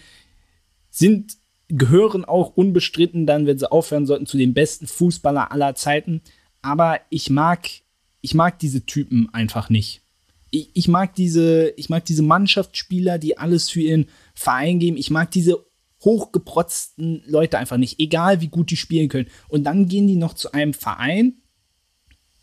[0.89, 6.21] Sind, gehören auch unbestritten dann, wenn sie aufhören sollten, zu den besten Fußballer aller Zeiten.
[6.63, 7.69] Aber ich mag,
[8.21, 10.01] ich mag diese Typen einfach nicht.
[10.51, 14.97] Ich, ich, mag diese, ich mag diese Mannschaftsspieler, die alles für ihren Verein geben.
[14.97, 15.65] Ich mag diese
[16.03, 19.29] hochgeprotzten Leute einfach nicht, egal wie gut die spielen können.
[19.47, 21.41] Und dann gehen die noch zu einem Verein,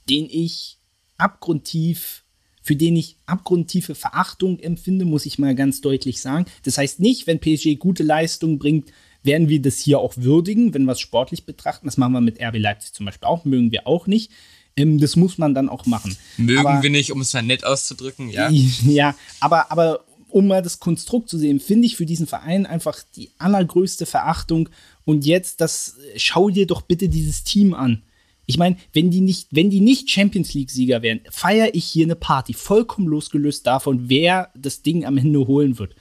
[0.08, 0.78] den ich
[1.16, 2.24] abgrundtief
[2.68, 6.44] für den ich abgrundtiefe Verachtung empfinde, muss ich mal ganz deutlich sagen.
[6.64, 10.84] Das heißt nicht, wenn PSG gute Leistung bringt, werden wir das hier auch würdigen, wenn
[10.84, 11.86] wir es sportlich betrachten.
[11.86, 14.32] Das machen wir mit RB Leipzig zum Beispiel auch, mögen wir auch nicht.
[14.78, 16.16] Ähm, das muss man dann auch machen.
[16.36, 18.48] Mögen aber, wir nicht, um es mal nett auszudrücken, ja.
[18.84, 23.02] Ja, aber, aber um mal das Konstrukt zu sehen, finde ich für diesen Verein einfach
[23.16, 24.68] die allergrößte Verachtung.
[25.04, 28.02] Und jetzt, das schau dir doch bitte dieses Team an.
[28.46, 32.16] Ich meine, wenn die nicht, wenn die nicht Champions League-Sieger wären, feiere ich hier eine
[32.16, 35.94] Party, vollkommen losgelöst davon, wer das Ding am Ende holen wird.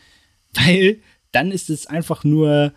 [0.54, 1.02] Weil
[1.32, 2.74] dann ist es einfach nur.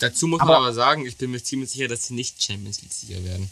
[0.00, 2.82] Dazu muss aber, man aber sagen, ich bin mir ziemlich sicher, dass sie nicht Champions
[2.82, 3.50] League-Sieger werden.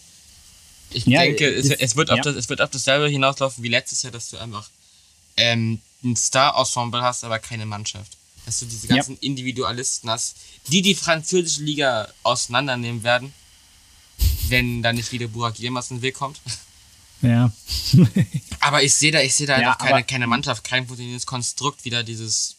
[0.91, 2.23] Ich ja, denke, es, es, wird auf ja.
[2.23, 4.69] das, es wird auf dasselbe hinauslaufen wie letztes Jahr, dass du einfach
[5.37, 8.17] ähm, ein Star-Ensemble hast, aber keine Mannschaft.
[8.45, 9.19] Dass du diese ganzen ja.
[9.23, 10.37] Individualisten hast,
[10.69, 13.35] die die französische Liga auseinandernehmen werden
[14.49, 16.41] wenn da nicht wieder Burak Yilmaz in den Weg kommt.
[17.23, 17.51] Ja.
[18.61, 21.85] aber ich sehe da, ich sehe da ja, einfach keine, keine Mannschaft, kein funktionierendes Konstrukt,
[21.85, 22.57] wieder dieses,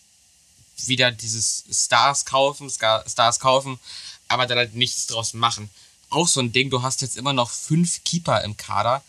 [0.85, 3.79] wieder dieses Stars kaufen, Stars kaufen,
[4.27, 5.69] aber dann halt nichts draus machen.
[6.09, 9.03] Auch so ein Ding, du hast jetzt immer noch fünf Keeper im Kader.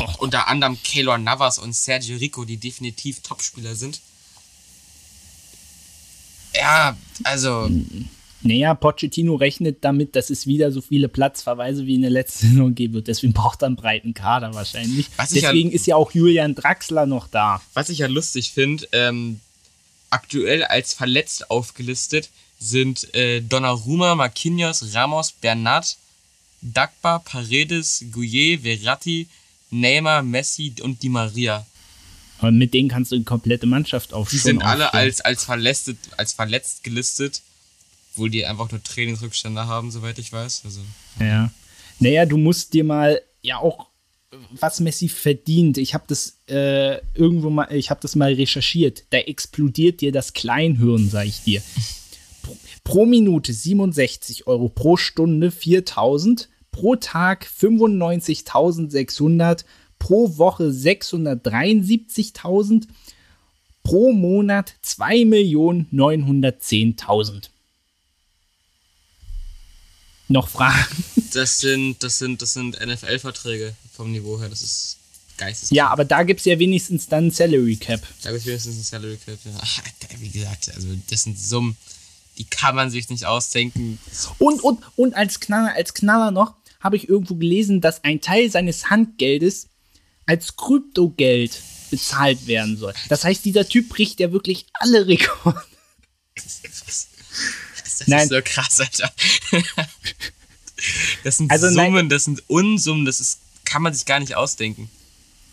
[0.00, 0.06] Oh.
[0.18, 4.00] Unter anderem Keylor Navas und Sergio Rico, die definitiv Topspieler sind.
[6.54, 7.68] Ja, also.
[8.42, 12.74] Naja, Pochettino rechnet damit, dass es wieder so viele Platzverweise wie in der letzten Saison
[12.74, 13.08] geben wird.
[13.08, 15.08] Deswegen braucht er einen breiten Kader wahrscheinlich.
[15.18, 17.62] Deswegen ja, ist ja auch Julian Draxler noch da.
[17.72, 19.40] Was ich ja lustig finde, ähm,
[20.10, 25.96] aktuell als verletzt aufgelistet sind äh, Donnarumma, Marquinhos, Ramos, Bernat,
[26.64, 29.28] Dagba, Paredes, Gouillet, Verratti,
[29.70, 31.66] Neymar, Messi und Di Maria.
[32.40, 34.40] Und mit denen kannst du eine komplette Mannschaft aufstellen.
[34.40, 37.42] Die sind alle als, als, verletzt, als verletzt gelistet.
[38.12, 40.62] Obwohl die einfach nur Trainingsrückstände haben, soweit ich weiß.
[40.64, 40.80] Also.
[41.20, 41.50] Ja.
[41.98, 43.86] Naja, du musst dir mal ja auch
[44.60, 45.78] was Messi verdient.
[45.78, 49.04] Ich habe das äh, irgendwo mal, ich habe das mal recherchiert.
[49.10, 51.62] Da explodiert dir das Kleinhirn, sag ich dir.
[52.42, 59.64] Pro, pro Minute 67 Euro, pro Stunde 4000, pro Tag 95.600,
[60.00, 62.88] pro Woche 673.000,
[63.84, 67.50] pro Monat 2.910.000
[70.26, 71.04] noch Fragen?
[71.32, 74.48] Das sind, das sind, das sind NFL-Verträge vom Niveau her.
[74.48, 74.96] Das ist
[75.36, 75.76] geisteskrank.
[75.76, 78.02] Ja, aber da gibt es ja wenigstens dann ein Salary Cap.
[78.22, 79.52] Da gibt es wenigstens ein Salary Cap, ja.
[79.60, 79.78] Ach,
[80.18, 81.76] wie gesagt, also das sind Summen,
[82.36, 84.00] die kann man sich nicht ausdenken.
[84.38, 88.50] Und, und, und als Knaller, als Knaller noch, habe ich irgendwo gelesen, dass ein Teil
[88.50, 89.70] seines Handgeldes
[90.26, 91.58] als Kryptogeld
[91.90, 92.92] bezahlt werden soll.
[93.08, 95.62] Das heißt, dieser Typ bricht ja wirklich alle Rekorde.
[96.34, 98.24] Das Nein.
[98.24, 99.12] ist so krass, Alter.
[101.22, 102.08] Das sind also, Summen, nein.
[102.08, 104.90] das sind Unsummen, das ist, kann man sich gar nicht ausdenken.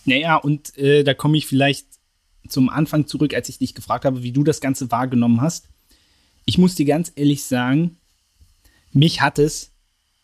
[0.03, 1.85] Naja, und äh, da komme ich vielleicht
[2.49, 5.65] zum Anfang zurück, als ich dich gefragt habe, wie du das Ganze wahrgenommen hast.
[6.45, 7.97] Ich muss dir ganz ehrlich sagen,
[8.91, 9.71] mich hat es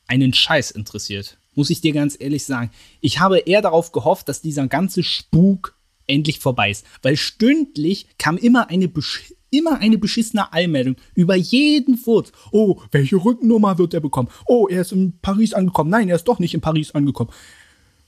[0.07, 1.37] einen Scheiß interessiert.
[1.55, 2.71] Muss ich dir ganz ehrlich sagen.
[3.01, 5.75] Ich habe eher darauf gehofft, dass dieser ganze Spuk
[6.07, 6.85] endlich vorbei ist.
[7.01, 12.33] Weil stündlich kam immer eine besch immer eine beschissene Eilmeldung über jeden Furz.
[12.51, 14.29] Oh, welche Rückennummer wird er bekommen?
[14.45, 15.89] Oh, er ist in Paris angekommen.
[15.89, 17.31] Nein, er ist doch nicht in Paris angekommen.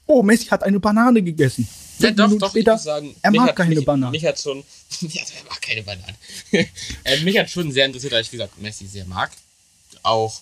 [0.06, 1.68] Oh, Messi hat eine Banane gegessen.
[2.00, 4.12] Ja, doch, Minuten doch, später, sagen, er mag hat, keine mich, Banane.
[4.12, 4.58] Mich hat schon,
[5.02, 6.16] ja, er mag keine Banane.
[7.24, 9.32] Mich hat schon sehr interessiert, weil ich, wie gesagt, Messi sehr mag.
[10.02, 10.42] Auch,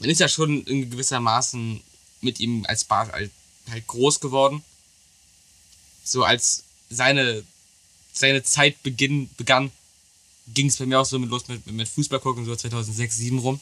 [0.00, 1.80] man ist ja schon in gewissermaßen
[2.22, 3.30] mit ihm als Bar halt,
[3.70, 4.64] halt groß geworden.
[6.02, 7.44] So als seine,
[8.12, 9.70] seine Zeit beginn, begann,
[10.48, 13.38] ging es bei mir auch so mit los mit, mit Fußball gucken, so 2006, 2007
[13.38, 13.60] rum.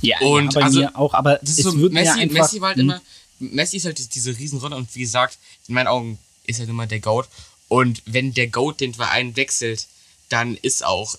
[0.00, 2.78] Ja, und ja, also, mir auch, aber das ist so, Messi, einfach, Messi war halt
[2.78, 2.84] hm?
[2.84, 3.02] immer,
[3.38, 7.00] Messi ist halt diese Riesenrolle und wie gesagt, in meinen Augen ist er immer der
[7.00, 7.28] Goat.
[7.68, 9.86] Und wenn der Goat den Verein wechselt,
[10.28, 11.16] dann ist auch,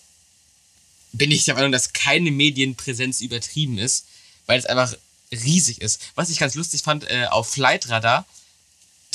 [1.18, 4.06] bin ich der Meinung, dass keine Medienpräsenz übertrieben ist,
[4.46, 4.96] weil es einfach
[5.32, 6.02] riesig ist.
[6.16, 8.26] Was ich ganz lustig fand, äh, auf Flightradar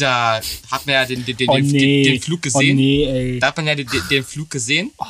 [0.00, 0.40] da
[0.70, 2.02] hat man ja den, den, den, oh nee.
[2.04, 2.76] den, Flug oh gesehen.
[2.76, 4.90] Oh nee, da hat man ja den, den Flug gesehen.
[4.98, 5.04] Oh.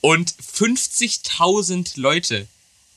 [0.00, 2.46] Und 50.000 Leute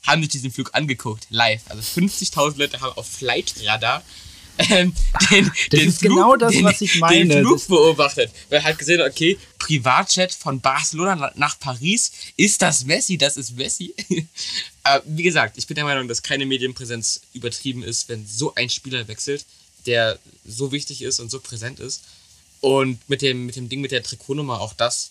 [0.06, 1.62] haben sich diesen Flug angeguckt, live.
[1.68, 4.02] Also 50.000 Leute haben auf Flightradar
[4.58, 4.94] ähm,
[5.30, 7.34] den, das den ist Flug, genau das, was ich meine.
[7.34, 8.30] Den Flug beobachtet.
[8.48, 13.18] Weil er hat gesehen, okay, Privatjet von Barcelona nach Paris, ist das Messi?
[13.18, 13.94] Das ist Messi.
[14.08, 18.68] äh, wie gesagt, ich bin der Meinung, dass keine Medienpräsenz übertrieben ist, wenn so ein
[18.70, 19.44] Spieler wechselt
[19.86, 22.02] der so wichtig ist und so präsent ist.
[22.60, 25.10] Und mit dem, mit dem Ding mit der Trikotnummer, auch das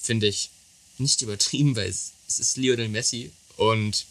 [0.00, 0.50] finde ich
[0.98, 3.30] nicht übertrieben, weil es, es ist Lionel Messi.
[3.56, 4.06] Und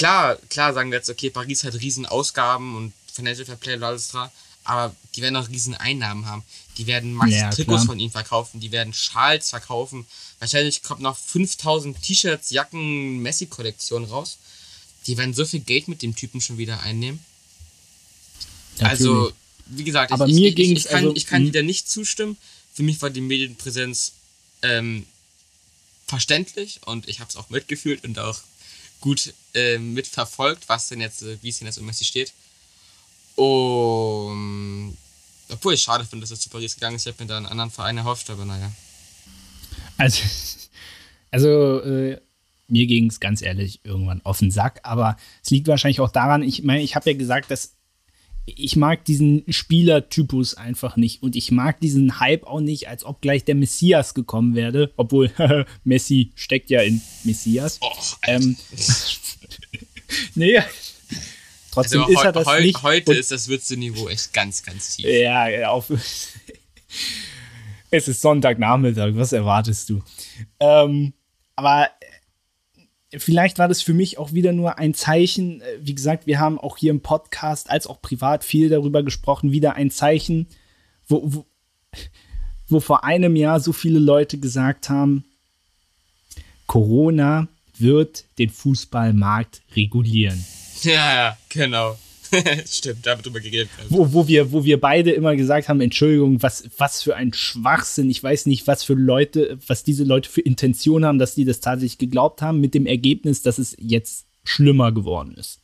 [0.00, 3.82] klar, klar sagen wir jetzt, okay, Paris hat riesen Ausgaben und Financial Fair Play und
[3.82, 4.30] alles dran.
[4.64, 6.42] aber die werden auch riesen Einnahmen haben.
[6.78, 7.86] Die werden massig Ja, Trikots klar.
[7.86, 10.06] von ihm verkaufen, die werden Schals verkaufen.
[10.38, 14.38] Wahrscheinlich kommt noch 5000 T-Shirts, Jacken, Messi-Kollektion raus.
[15.06, 17.22] Die werden so viel Geld mit dem Typen schon wieder einnehmen.
[18.78, 19.34] Also, Natürlich.
[19.66, 21.90] wie gesagt, Aber ich, mir ich, ich, ich kann, also- ich kann dir da nicht
[21.90, 22.36] zustimmen.
[22.72, 24.12] Für mich war die Medienpräsenz
[24.62, 25.04] ähm,
[26.06, 28.38] verständlich und ich habe es auch mitgefühlt und auch
[29.00, 32.32] gut äh, mitverfolgt, was denn jetzt, äh, wie es denn jetzt um Messi steht.
[33.36, 34.96] Und
[35.48, 37.46] obwohl ich schade finde, dass er zu Paris gegangen ist, ich habe mir da einen
[37.46, 38.70] anderen Verein erhofft, aber naja.
[39.96, 40.22] Also,
[41.30, 42.20] also äh,
[42.68, 46.42] mir ging es ganz ehrlich irgendwann auf den Sack, aber es liegt wahrscheinlich auch daran,
[46.42, 47.74] ich meine, ich habe ja gesagt, dass
[48.56, 53.20] ich mag diesen Spielertypus einfach nicht und ich mag diesen Hype auch nicht, als ob
[53.20, 55.30] gleich der Messias gekommen wäre, obwohl
[55.84, 57.78] Messi steckt ja in Messias.
[57.82, 57.90] Oh,
[58.26, 58.56] Ähm,
[60.34, 60.60] nee,
[61.70, 62.82] trotzdem also ist er das heu- nicht.
[62.82, 65.06] heute ist das Würzeniveau echt ganz, ganz tief.
[65.06, 65.90] ja, auf.
[67.90, 70.02] es ist Sonntagnachmittag, was erwartest du?
[70.58, 71.12] Ähm,
[71.56, 71.88] aber
[73.16, 75.60] vielleicht war das für mich auch wieder nur ein Zeichen.
[75.60, 79.52] äh, Wie gesagt, wir haben auch hier im Podcast als auch privat viel darüber gesprochen.
[79.52, 80.46] Wieder ein Zeichen,
[81.06, 81.46] wo, wo,
[82.68, 85.24] wo vor einem Jahr so viele Leute gesagt haben,
[86.66, 90.44] Corona wird den Fußballmarkt regulieren.
[90.82, 91.98] Ja, ja, genau.
[92.66, 93.68] Stimmt, da haben wir drüber geredet.
[93.88, 98.10] wo, wo, wir, wo wir beide immer gesagt haben, Entschuldigung, was, was für ein Schwachsinn.
[98.10, 101.60] Ich weiß nicht, was für Leute, was diese Leute für Intention haben, dass die das
[101.60, 105.60] tatsächlich geglaubt haben, mit dem Ergebnis, dass es jetzt schlimmer geworden ist.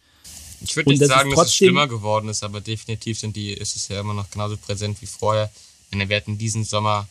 [0.61, 3.53] Ich würde nicht das sagen, dass es trotzdem- schlimmer geworden ist, aber definitiv sind die,
[3.53, 5.51] ist es ja immer noch genauso präsent wie vorher.
[5.93, 7.09] Denn wir hatten diesen Sommer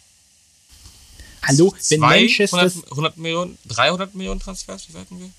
[1.44, 2.58] Hallo, wenn zwei, Manchester.
[2.58, 5.30] 100, 100 Millionen, 300 Millionen Transfers, wie hatten wir?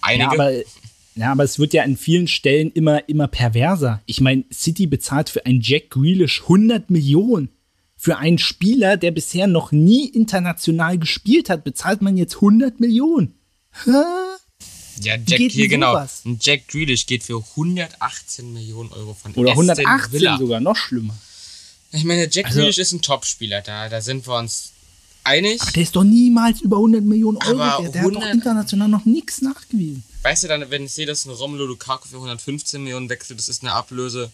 [0.00, 0.22] Einige.
[0.24, 0.62] Ja, aber,
[1.16, 4.02] ja, aber es wird ja an vielen Stellen immer, immer perverser.
[4.06, 7.50] Ich meine, City bezahlt für einen Jack Grealish 100 Millionen.
[7.96, 13.34] Für einen Spieler, der bisher noch nie international gespielt hat, bezahlt man jetzt 100 Millionen.
[13.84, 13.90] Hä?
[15.00, 15.92] ja, Jack, geht hier genau.
[15.92, 16.22] sowas?
[16.24, 20.36] Ein Jack Grealish geht für 118 Millionen Euro von Oder Aston 118 Villa.
[20.38, 21.16] sogar, noch schlimmer.
[21.92, 24.73] Ich meine, Jack Also- Grealish ist ein Topspieler, da, da sind wir uns
[25.24, 25.60] einig.
[25.72, 27.94] Der ist doch niemals über 100 Millionen Euro Aber wert.
[27.94, 30.04] Der hat doch 100 international noch nichts nachgewiesen.
[30.22, 33.48] Weißt du dann, wenn ich sehe, dass ein Romelu Lukaku für 115 Millionen wechselt, das
[33.48, 34.30] ist eine Ablöse.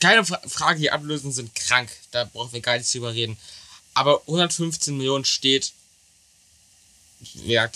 [0.00, 1.90] Keine Fra Frage, die Ablösen sind krank.
[2.10, 3.36] Da brauchen wir gar nicht drüber reden.
[3.94, 5.72] Aber 115 Millionen steht,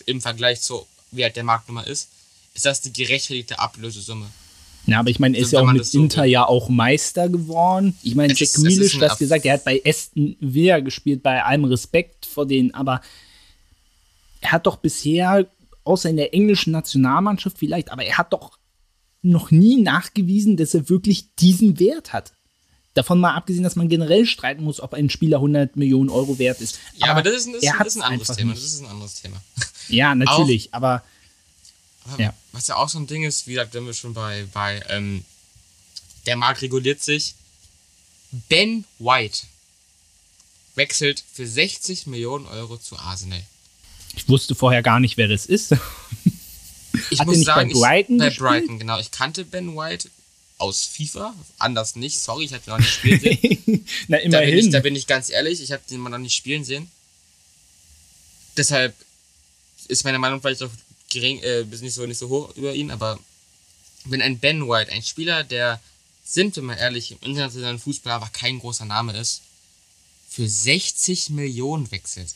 [0.06, 2.08] im Vergleich zu, wie halt der Marktnummer ist,
[2.54, 4.30] ist das die gerechtfertigte Ablösesumme.
[4.90, 6.30] Ja, aber ich meine, er ist ja auch mit so Inter will.
[6.30, 7.96] ja auch Meister geworden.
[8.02, 11.64] Ich meine, Jack ein du hast gesagt, er hat bei Aston Villa gespielt, bei allem
[11.64, 13.00] Respekt vor denen, aber
[14.40, 15.46] er hat doch bisher,
[15.84, 18.58] außer in der englischen Nationalmannschaft vielleicht, aber er hat doch
[19.22, 22.32] noch nie nachgewiesen, dass er wirklich diesen Wert hat.
[22.94, 26.60] Davon mal abgesehen, dass man generell streiten muss, ob ein Spieler 100 Millionen Euro wert
[26.60, 26.78] ist.
[26.96, 28.50] Ja, aber, das, ist, ein- das, ist- das ist ein anderes Thema.
[28.52, 28.62] nicht.
[28.64, 29.36] Das ist ein anderes Thema.
[29.88, 31.02] Ja, natürlich, aber Aber
[32.18, 32.34] Ja.
[32.52, 35.24] Was ja auch so ein Ding ist, wie gesagt, wenn wir schon bei, bei ähm,
[36.26, 37.34] der Markt reguliert sich.
[38.48, 39.40] Ben White
[40.76, 43.42] wechselt für 60 Millionen Euro zu Arsenal.
[44.14, 45.74] ich wusste vorher gar nicht, wer das ist.
[47.10, 48.44] Ich Hat muss nicht bei sagen, Brighton ich, bei?
[48.58, 48.98] Brighton, genau.
[48.98, 50.10] Ich kannte Ben White
[50.58, 52.18] aus FIFA, anders nicht.
[52.18, 53.86] Sorry, ich habe ihn noch nicht spielen sehen.
[54.08, 54.70] Na, Da bin, ich, immerhin.
[54.72, 56.90] da bin ich ganz ehrlich, ich habe den mal noch nicht spielen sehen.
[58.56, 58.94] Deshalb
[59.86, 60.70] ist meine Meinung vielleicht auch
[61.10, 63.18] gering, äh, nicht so, nicht so hoch über ihn, aber
[64.04, 65.80] wenn ein Ben White, ein Spieler, der,
[66.24, 69.42] sind wir mal ehrlich, im internationalen Fußball aber kein großer Name ist,
[70.28, 72.34] für 60 Millionen wechselt.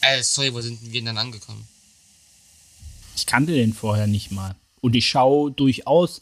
[0.00, 1.66] Äh, sorry, wo sind wir denn dann angekommen?
[3.14, 4.56] Ich kannte den vorher nicht mal.
[4.80, 6.20] Und ich schaue durchaus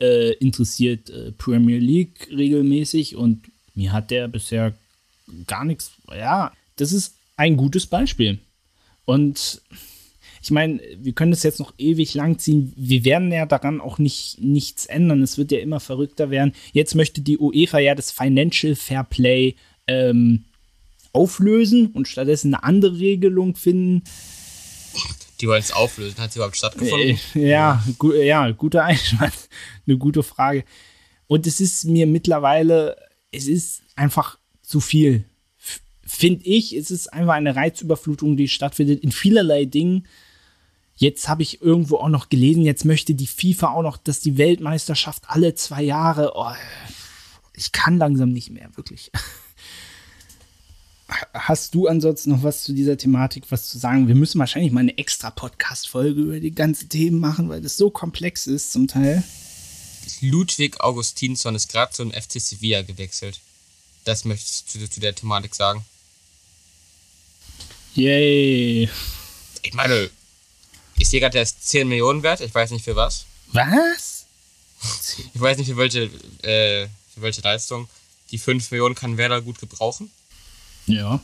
[0.00, 4.72] äh, interessiert äh, Premier League regelmäßig und mir hat der bisher
[5.46, 5.90] gar nichts.
[6.08, 8.38] Ja, das ist ein gutes Beispiel.
[9.08, 9.62] Und
[10.42, 12.74] ich meine, wir können das jetzt noch ewig lang ziehen.
[12.76, 15.22] Wir werden ja daran auch nicht nichts ändern.
[15.22, 16.52] Es wird ja immer verrückter werden.
[16.74, 19.54] Jetzt möchte die UEFA ja das Financial Fair Play
[19.86, 20.44] ähm,
[21.14, 24.04] auflösen und stattdessen eine andere Regelung finden.
[25.40, 26.18] Die wollen es auflösen.
[26.18, 27.18] Hat es überhaupt stattgefunden?
[27.34, 29.48] Äh, ja, gu ja, guter Einwand.
[29.86, 30.64] Eine gute Frage.
[31.28, 32.94] Und es ist mir mittlerweile,
[33.32, 35.24] es ist einfach zu viel.
[36.10, 40.06] Finde ich, es ist einfach eine Reizüberflutung, die stattfindet in vielerlei Dingen.
[40.96, 44.38] Jetzt habe ich irgendwo auch noch gelesen, jetzt möchte die FIFA auch noch, dass die
[44.38, 46.32] Weltmeisterschaft alle zwei Jahre.
[46.34, 46.50] Oh,
[47.52, 49.12] ich kann langsam nicht mehr, wirklich.
[51.34, 54.08] Hast du ansonsten noch was zu dieser Thematik, was zu sagen?
[54.08, 57.90] Wir müssen wahrscheinlich mal eine extra Podcast-Folge über die ganzen Themen machen, weil das so
[57.90, 59.22] komplex ist zum Teil.
[60.22, 63.40] Ludwig Augustinsson ist gerade zum FC Sevilla gewechselt.
[64.04, 65.84] Das möchte ich zu, zu der Thematik sagen.
[67.98, 68.88] Yay.
[69.62, 70.08] Ich meine,
[70.98, 72.40] ich sehe gerade, der ist 10 Millionen wert.
[72.40, 73.26] Ich weiß nicht für was.
[73.48, 74.14] Was?
[75.34, 76.04] Ich weiß nicht für welche,
[76.42, 77.88] äh, für welche Leistung.
[78.30, 80.12] Die 5 Millionen kann Werder gut gebrauchen.
[80.86, 81.20] Ja.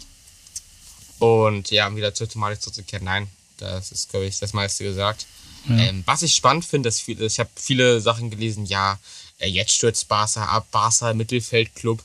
[1.21, 3.29] Und ja, um wieder zur Thematik zurückzukehren, nein,
[3.59, 5.27] das ist, glaube ich, das meiste gesagt.
[5.69, 5.77] Ja.
[5.77, 8.99] Ähm, was ich spannend finde, ist, viele, ich habe viele Sachen gelesen, ja,
[9.39, 12.03] äh, jetzt stürzt Barca ab, Barca Mittelfeldclub.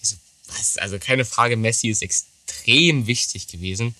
[0.00, 0.16] Ich so,
[0.46, 0.78] was?
[0.78, 3.96] Also keine Frage, Messi ist extrem wichtig gewesen.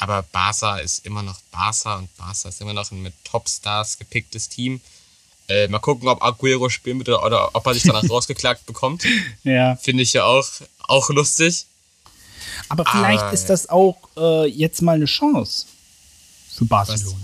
[0.00, 4.48] Aber Barca ist immer noch Barca und Barca ist immer noch ein mit Topstars gepicktes
[4.48, 4.80] Team.
[5.48, 9.04] Äh, mal gucken, ob Aguero spielen wird oder, oder ob er sich danach rausgeklagt bekommt.
[9.44, 9.76] Ja.
[9.76, 10.46] Finde ich ja auch,
[10.88, 11.66] auch lustig.
[12.68, 15.66] Aber vielleicht Aber- ist das auch äh, jetzt mal eine Chance
[16.54, 17.16] für Barcelona.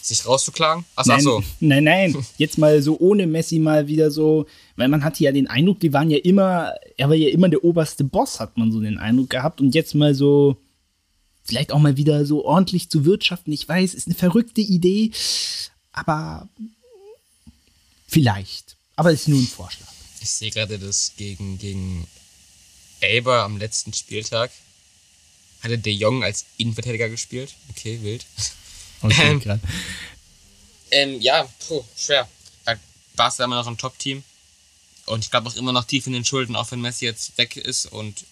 [0.00, 0.84] Sich rauszuklagen?
[0.96, 1.42] Achso, Nein, achso.
[1.60, 2.26] nein, nein.
[2.36, 4.44] Jetzt mal so ohne Messi mal wieder so,
[4.76, 7.64] weil man hatte ja den Eindruck, die waren ja immer, er war ja immer der
[7.64, 9.62] oberste Boss, hat man so den Eindruck gehabt.
[9.62, 10.58] Und jetzt mal so,
[11.44, 13.52] vielleicht auch mal wieder so ordentlich zu wirtschaften.
[13.52, 15.10] Ich weiß, ist eine verrückte Idee,
[15.92, 16.48] aber
[18.08, 18.76] vielleicht.
[18.96, 19.88] Aber es ist nur ein Vorschlag.
[20.20, 22.06] Ich sehe gerade das gegen, gegen
[23.00, 24.50] Elber am letzten Spieltag.
[25.62, 27.54] Hatte De Jong als Innenverteidiger gespielt.
[27.70, 28.24] Okay, wild.
[29.02, 29.60] Okay, Ähm, grad.
[30.90, 32.28] Ähm, ja, puh, schwer.
[32.64, 32.78] Weil
[33.16, 34.22] Barca ist immer noch ein Top-Team.
[35.06, 37.56] Und ich glaube auch immer noch tief in den Schulden, auch wenn Messi jetzt weg
[37.56, 37.86] ist.
[37.86, 38.24] Und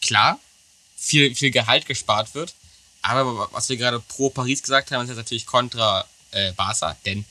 [0.00, 0.38] klar,
[1.04, 2.54] viel, viel Gehalt gespart wird.
[3.02, 7.24] Aber was wir gerade pro Paris gesagt haben, ist jetzt natürlich kontra äh, Barca, denn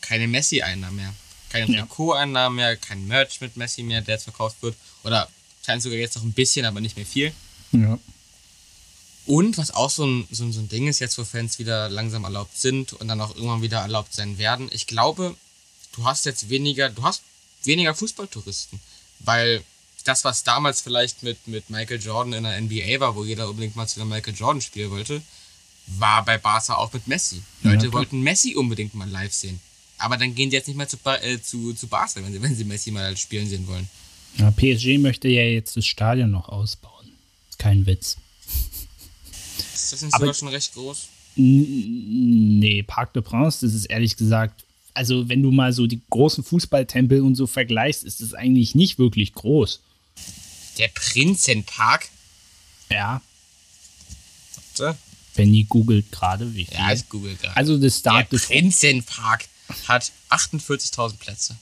[0.00, 1.14] keine Messi-Einnahmen mehr.
[1.50, 1.82] Keine Ja.
[1.82, 4.74] Trikot-Einnahmen mehr, kein Merch mit Messi mehr, der jetzt verkauft wird.
[5.04, 5.28] Oder
[5.64, 7.32] scheint sogar jetzt noch ein bisschen, aber nicht mehr viel.
[7.72, 7.98] Ja.
[9.26, 12.24] Und was auch so ein, so, so ein Ding ist, jetzt wo Fans wieder langsam
[12.24, 15.36] erlaubt sind und dann auch irgendwann wieder erlaubt sein werden, ich glaube,
[15.92, 17.22] du hast jetzt weniger, du hast
[17.64, 18.80] weniger Fußballtouristen.
[19.20, 19.62] Weil
[20.08, 23.76] das, was damals vielleicht mit, mit Michael Jordan in der NBA war, wo jeder unbedingt
[23.76, 25.22] mal zu einem Michael Jordan spielen wollte,
[25.86, 27.42] war bei Barca auch mit Messi.
[27.62, 27.92] Ja, Leute klar.
[28.00, 29.60] wollten Messi unbedingt mal live sehen.
[29.98, 32.54] Aber dann gehen die jetzt nicht mehr zu, äh, zu, zu Barca, wenn sie, wenn
[32.54, 33.88] sie Messi mal spielen sehen wollen.
[34.38, 34.50] ja.
[34.50, 37.06] PSG möchte ja jetzt das Stadion noch ausbauen.
[37.58, 38.16] Kein Witz.
[39.74, 41.08] Ist das nicht Aber- sogar schon recht groß?
[41.34, 44.64] Nee, Parc de Prince, das ist ehrlich gesagt,
[44.94, 48.98] also wenn du mal so die großen Fußballtempel und so vergleichst, ist es eigentlich nicht
[48.98, 49.80] wirklich groß.
[50.78, 52.08] Der Prinzenpark?
[52.90, 53.20] Ja,
[54.76, 54.98] Warte.
[55.34, 56.74] Benny googelt gerade, wie viel.
[56.76, 57.56] Ja, ich google gerade.
[57.56, 59.46] also das Der Start des Prinzenpark
[59.88, 61.56] hat 48.000 Plätze.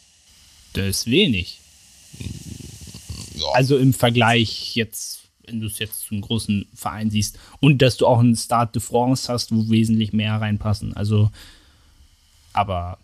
[0.73, 1.59] das ist wenig.
[3.37, 3.47] Ja.
[3.53, 7.97] Also im Vergleich jetzt, wenn du es jetzt zu einem großen Verein siehst und dass
[7.97, 10.95] du auch einen Start de France hast, wo wesentlich mehr reinpassen.
[10.97, 11.31] Also,
[12.53, 12.99] aber,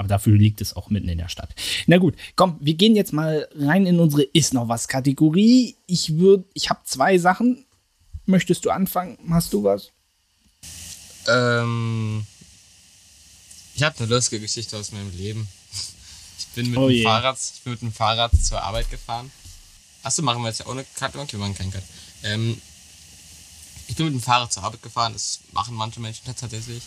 [0.00, 1.54] aber dafür liegt es auch mitten in der Stadt.
[1.86, 5.76] Na gut, komm, wir gehen jetzt mal rein in unsere Ist noch was Kategorie.
[5.86, 7.66] Ich würde, ich habe zwei Sachen.
[8.24, 9.18] Möchtest du anfangen?
[9.28, 9.90] Hast du was?
[11.28, 12.24] ähm,
[13.74, 15.46] ich habe eine lustige Geschichte aus meinem Leben.
[16.38, 17.02] Ich bin mit, Oh dem.
[17.04, 19.30] Fahrrad, ich bin mit dem Fahrrad zur Arbeit gefahren.
[20.02, 21.14] Achso, machen wir jetzt ja ohne Cut?
[21.14, 21.82] Okay, wir machen keinen Cut.
[22.22, 22.58] Ähm,
[23.86, 25.12] ich bin mit dem Fahrrad zur Arbeit gefahren.
[25.12, 26.82] Das machen manche Menschen tatsächlich.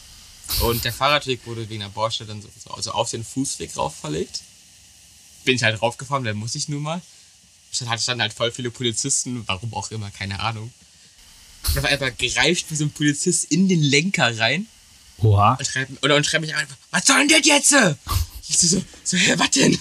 [0.61, 3.95] Und der Fahrradweg wurde wegen der Baustelle dann so, so also auf den Fußweg rauf
[3.95, 4.41] verlegt.
[5.45, 7.01] Bin ich halt raufgefahren, dann muss ich nun mal.
[7.85, 10.71] Halt standen halt voll viele Polizisten, warum auch immer, keine Ahnung.
[11.69, 14.67] Und auf einmal greift mir so ein Polizist in den Lenker rein
[15.17, 15.55] Oha.
[15.55, 17.75] und schreibt, oder, und schreibt mich an, was soll denn das jetzt?
[18.47, 19.79] Ich so, so, so hä, was denn?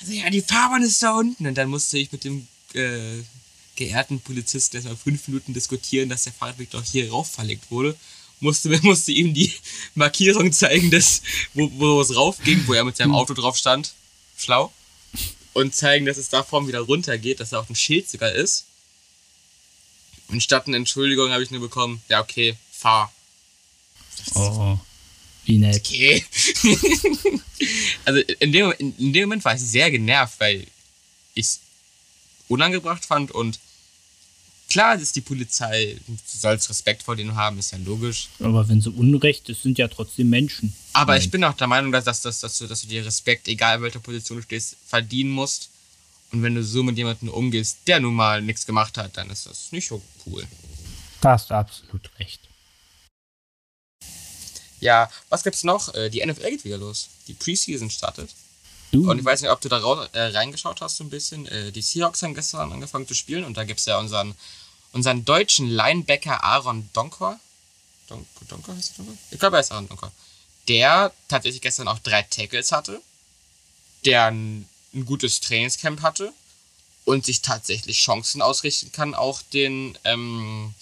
[0.00, 1.46] Also, ja, die Fahrbahn ist da unten.
[1.46, 3.22] Und dann musste ich mit dem äh,
[3.76, 7.96] geehrten Polizisten erstmal fünf Minuten diskutieren, dass der Fahrradweg doch hier rauf verlegt wurde.
[8.40, 9.52] Musste, musste ihm die
[9.94, 11.22] Markierung zeigen, dass,
[11.54, 13.92] wo, wo es rauf ging, wo er mit seinem Auto drauf stand.
[14.36, 14.72] Schlau.
[15.52, 18.32] Und zeigen, dass es da vorne wieder runter geht, dass da auch ein Schild sogar
[18.32, 18.66] ist.
[20.28, 23.12] Und statt einer Entschuldigung habe ich nur bekommen, ja, okay, fahr.
[24.34, 24.78] Oh,
[25.44, 25.76] wie nett.
[25.76, 26.24] Okay.
[28.04, 30.66] also in dem, in, in dem Moment war ich sehr genervt, weil
[31.34, 31.60] ich es
[32.48, 33.58] unangebracht fand und
[34.68, 38.28] klar ist die Polizei, du sollst Respekt vor denen haben, ist ja logisch.
[38.40, 40.74] Aber wenn sie Unrecht, das sind ja trotzdem Menschen.
[40.92, 41.22] Aber Nein.
[41.22, 43.76] ich bin auch der Meinung, dass, dass, dass, dass, du, dass du dir Respekt, egal
[43.76, 45.70] in welcher Position du stehst, verdienen musst.
[46.32, 49.46] Und wenn du so mit jemandem umgehst, der nun mal nichts gemacht hat, dann ist
[49.46, 50.44] das nicht so cool.
[51.20, 52.40] Da hast du absolut recht.
[54.80, 55.94] Ja, was gibt's noch?
[55.94, 57.08] Äh, Die NFL geht wieder los.
[57.26, 58.30] Die Preseason startet.
[58.94, 59.78] Du, Und ich weiß nicht, ob du da
[60.12, 61.46] äh, reingeschaut hast so ein bisschen.
[61.48, 64.36] Äh, die Seahawks haben gestern angefangen zu spielen und da gibt es ja unseren,
[64.92, 67.40] unseren deutschen Linebacker Aaron Donkor.
[68.06, 69.18] Don Donkor heißt der Donkor?
[69.32, 70.12] Ich glaube, er ist Aaron Donkor.
[70.68, 73.02] Der tatsächlich gestern auch drei Tackles hatte.
[74.04, 76.32] der ein, ein gutes Trainingscamp hatte
[77.04, 80.72] und sich tatsächlich Chancen ausrichten kann, auch den, ähm,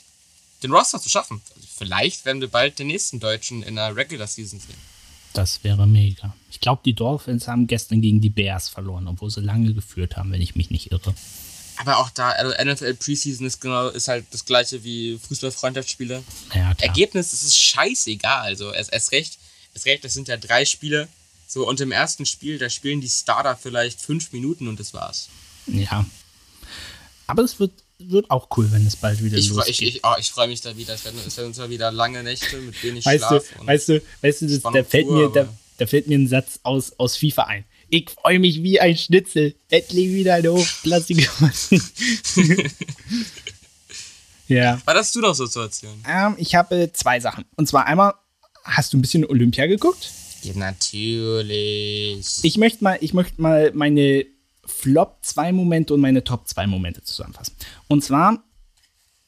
[0.62, 1.40] den Roster zu schaffen.
[1.54, 4.91] Also vielleicht werden wir bald den nächsten Deutschen in der Regular Season sehen.
[5.32, 6.34] Das wäre mega.
[6.50, 10.32] Ich glaube, die Dolphins haben gestern gegen die Bears verloren, obwohl sie lange geführt haben,
[10.32, 11.14] wenn ich mich nicht irre.
[11.78, 16.22] Aber auch da, also NFL Preseason ist genau, ist halt das gleiche wie Fußball-Freundschaftsspiele.
[16.54, 16.74] Ja.
[16.80, 18.42] Ergebnis ist es scheißegal.
[18.42, 19.38] Also es, es recht,
[19.74, 21.08] es recht, das sind ja drei Spiele.
[21.46, 25.28] So, und im ersten Spiel, da spielen die Starter vielleicht fünf Minuten und das war's.
[25.66, 26.06] Ja.
[27.26, 27.72] Aber es wird,
[28.10, 29.80] wird auch cool, wenn es bald wieder Ich, losgeht.
[29.80, 30.94] ich, ich, oh, ich freue mich da wieder.
[30.94, 33.44] Es werden, es werden uns mal wieder lange Nächte mit wenig weißt Schlaf.
[33.58, 35.48] du, weißt du, weißt du, das, da, fällt pur, mir, da,
[35.78, 37.64] da fällt mir ein Satz aus, aus FIFA ein.
[37.88, 39.54] Ich freue mich wie ein Schnitzel.
[39.68, 41.28] Endlich wieder eine hochklassige
[44.48, 44.80] ja.
[44.84, 46.02] Was hast du noch so zu erzählen?
[46.08, 47.44] Ähm, ich habe zwei Sachen.
[47.56, 48.14] Und zwar einmal,
[48.64, 50.10] hast du ein bisschen Olympia geguckt?
[50.42, 52.26] Ja, natürlich.
[52.42, 54.26] Ich möchte mal, ich möchte mal meine
[54.66, 57.54] Flop 2 Momente und meine Top 2 Momente zusammenfassen.
[57.88, 58.42] Und zwar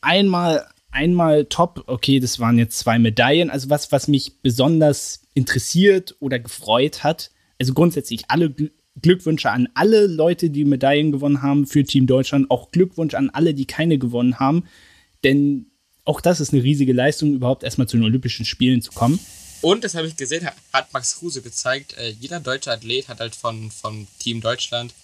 [0.00, 6.14] einmal, einmal Top, okay, das waren jetzt zwei Medaillen, also was, was mich besonders interessiert
[6.20, 7.30] oder gefreut hat.
[7.58, 8.70] Also grundsätzlich alle Gl
[9.02, 13.52] Glückwünsche an alle Leute, die Medaillen gewonnen haben für Team Deutschland, auch Glückwunsch an alle,
[13.52, 14.66] die keine gewonnen haben,
[15.24, 15.66] denn
[16.04, 19.18] auch das ist eine riesige Leistung, überhaupt erstmal zu den Olympischen Spielen zu kommen.
[19.62, 23.18] Und, das habe ich gesehen, hat- hat Max Kruse gezeigt, äh, jeder deutsche Athlet hat
[23.18, 24.94] halt von, von Team Deutschland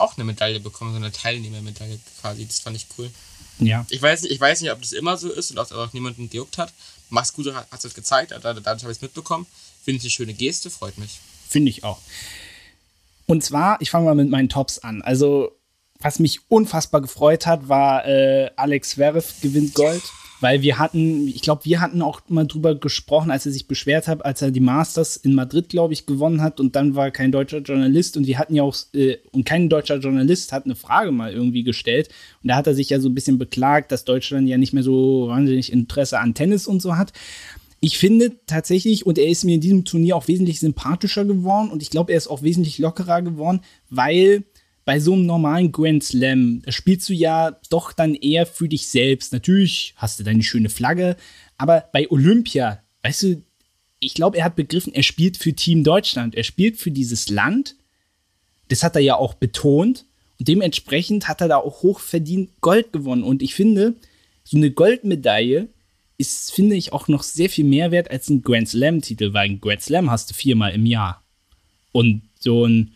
[0.00, 2.46] auch eine Medaille bekommen, so eine Teilnehmermedaille quasi.
[2.46, 3.10] Das fand ich cool.
[3.58, 3.86] Ja.
[3.90, 5.92] Ich weiß nicht, ich weiß nicht ob das immer so ist und ob es auch
[5.92, 6.72] niemanden gejuckt hat.
[7.10, 9.46] Max Kruse hat es gezeigt, dadurch habe ich es mitbekommen.
[9.84, 11.18] Finde ich eine schöne Geste, freut mich.
[11.48, 11.98] Finde ich auch.
[13.26, 15.02] Und zwar, ich fange mal mit meinen Tops an.
[15.02, 15.52] Also,
[15.98, 20.02] was mich unfassbar gefreut hat, war äh, Alex Zverev gewinnt Gold.
[20.40, 24.08] Weil wir hatten, ich glaube, wir hatten auch mal drüber gesprochen, als er sich beschwert
[24.08, 27.30] hat, als er die Masters in Madrid, glaube ich, gewonnen hat und dann war kein
[27.30, 31.12] deutscher Journalist und wir hatten ja auch, äh, und kein deutscher Journalist hat eine Frage
[31.12, 32.08] mal irgendwie gestellt
[32.42, 34.82] und da hat er sich ja so ein bisschen beklagt, dass Deutschland ja nicht mehr
[34.82, 37.12] so wahnsinnig Interesse an Tennis und so hat.
[37.82, 41.82] Ich finde tatsächlich, und er ist mir in diesem Turnier auch wesentlich sympathischer geworden und
[41.82, 44.44] ich glaube, er ist auch wesentlich lockerer geworden, weil
[44.90, 49.32] bei so einem normalen Grand Slam spielst du ja doch dann eher für dich selbst.
[49.32, 51.16] Natürlich hast du deine schöne Flagge,
[51.58, 53.42] aber bei Olympia, weißt du,
[54.00, 57.76] ich glaube, er hat begriffen, er spielt für Team Deutschland, er spielt für dieses Land.
[58.66, 60.06] Das hat er ja auch betont
[60.40, 63.22] und dementsprechend hat er da auch hochverdient Gold gewonnen.
[63.22, 63.94] Und ich finde,
[64.42, 65.68] so eine Goldmedaille
[66.18, 69.60] ist, finde ich, auch noch sehr viel mehr wert als ein Grand Slam-Titel, weil ein
[69.60, 71.22] Grand Slam hast du viermal im Jahr.
[71.92, 72.90] Und so ein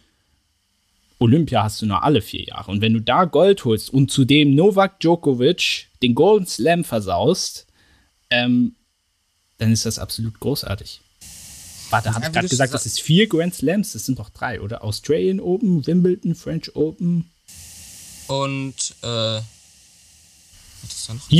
[1.18, 2.70] Olympia hast du nur alle vier Jahre.
[2.70, 7.66] Und wenn du da Gold holst und zudem Novak Djokovic den Golden Slam versaust,
[8.30, 8.74] ähm,
[9.58, 11.00] dann ist das absolut großartig.
[11.90, 13.92] Warte, habe ich gerade gesagt, sa- das ist vier Grand Slams?
[13.92, 14.82] Das sind doch drei, oder?
[14.82, 17.30] Australian Open, Wimbledon, French Open,
[18.26, 19.40] Und, äh?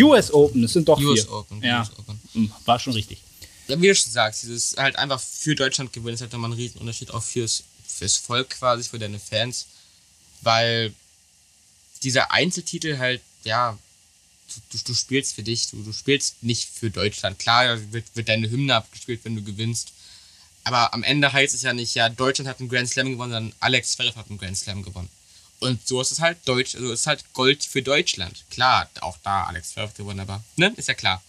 [0.03, 1.33] US Open, das sind doch US vier.
[1.33, 1.63] Open.
[1.63, 2.21] Ja, US Open.
[2.33, 3.19] Hm, war schon richtig.
[3.69, 6.55] Ja, wie du schon sagst, dieses halt einfach für Deutschland gewinnen ist halt nochmal ein
[6.57, 9.67] Riesenunterschied auch fürs, fürs Volk quasi, für deine Fans.
[10.43, 10.93] Weil
[12.03, 13.79] dieser Einzeltitel halt, ja,
[14.73, 17.39] du, du, spielst für dich, du, du spielst nicht für Deutschland.
[17.39, 19.93] Klar wird, wird deine Hymne abgespielt, wenn du gewinnst.
[20.65, 23.55] Aber am Ende heißt es ja nicht, ja, Deutschland hat einen Grand Slam gewonnen, sondern
[23.61, 25.11] Alex Zverev hat einen Grand Slam gewonnen.
[25.61, 28.45] Und so ist es halt Deutsch, also ist halt Gold für Deutschland.
[28.51, 31.23] Klar, auch da Alex Zverev gewonnen, aber, ne, ist ja klar.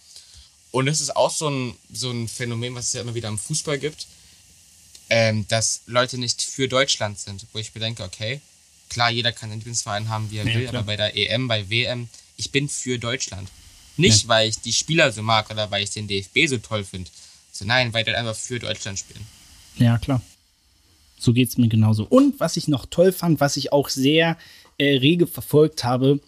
[0.72, 3.38] Und das ist auch so ein, so ein Phänomen, was es ja immer wieder im
[3.38, 4.06] Fußball gibt,
[5.10, 7.46] ähm, dass Leute nicht für Deutschland sind.
[7.52, 8.40] Wo ich mir denke, okay,
[8.88, 10.80] klar, jeder kann einen Lieblingsverein haben, wie er Ja, will, klar.
[10.80, 13.48] aber bei der EM, bei WM, ich bin für Deutschland.
[13.96, 17.10] Nicht, weil ich die Spieler so mag oder weil ich den DFB so toll finde.
[17.50, 19.26] So, nein, weil die halt einfach für Deutschland spielen.
[19.78, 20.20] Ja, klar.
[21.18, 22.04] So geht es mir genauso.
[22.04, 24.36] Und was ich noch toll fand, was ich auch sehr
[24.76, 26.20] äh, rege verfolgt habe,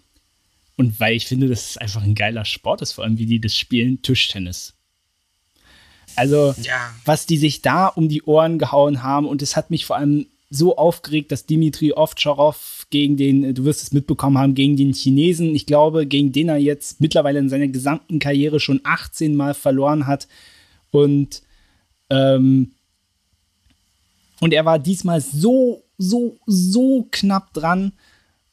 [0.76, 3.40] und weil ich finde, dass es einfach ein geiler Sport ist, vor allem wie die
[3.40, 4.74] das spielen, Tischtennis.
[6.18, 6.92] Also, Ja.
[7.04, 10.26] was die sich da um die Ohren gehauen haben, und es hat mich vor allem
[10.50, 15.54] so aufgeregt, dass Dimitri Ovtcharov gegen den, du wirst es mitbekommen haben, gegen den Chinesen,
[15.54, 20.06] ich glaube, gegen den er jetzt mittlerweile in seiner gesamten Karriere schon 18 Mal verloren
[20.06, 20.26] hat.
[20.90, 21.42] Und
[22.10, 22.72] ähm,
[24.40, 27.92] und er war diesmal so, so, so knapp dran.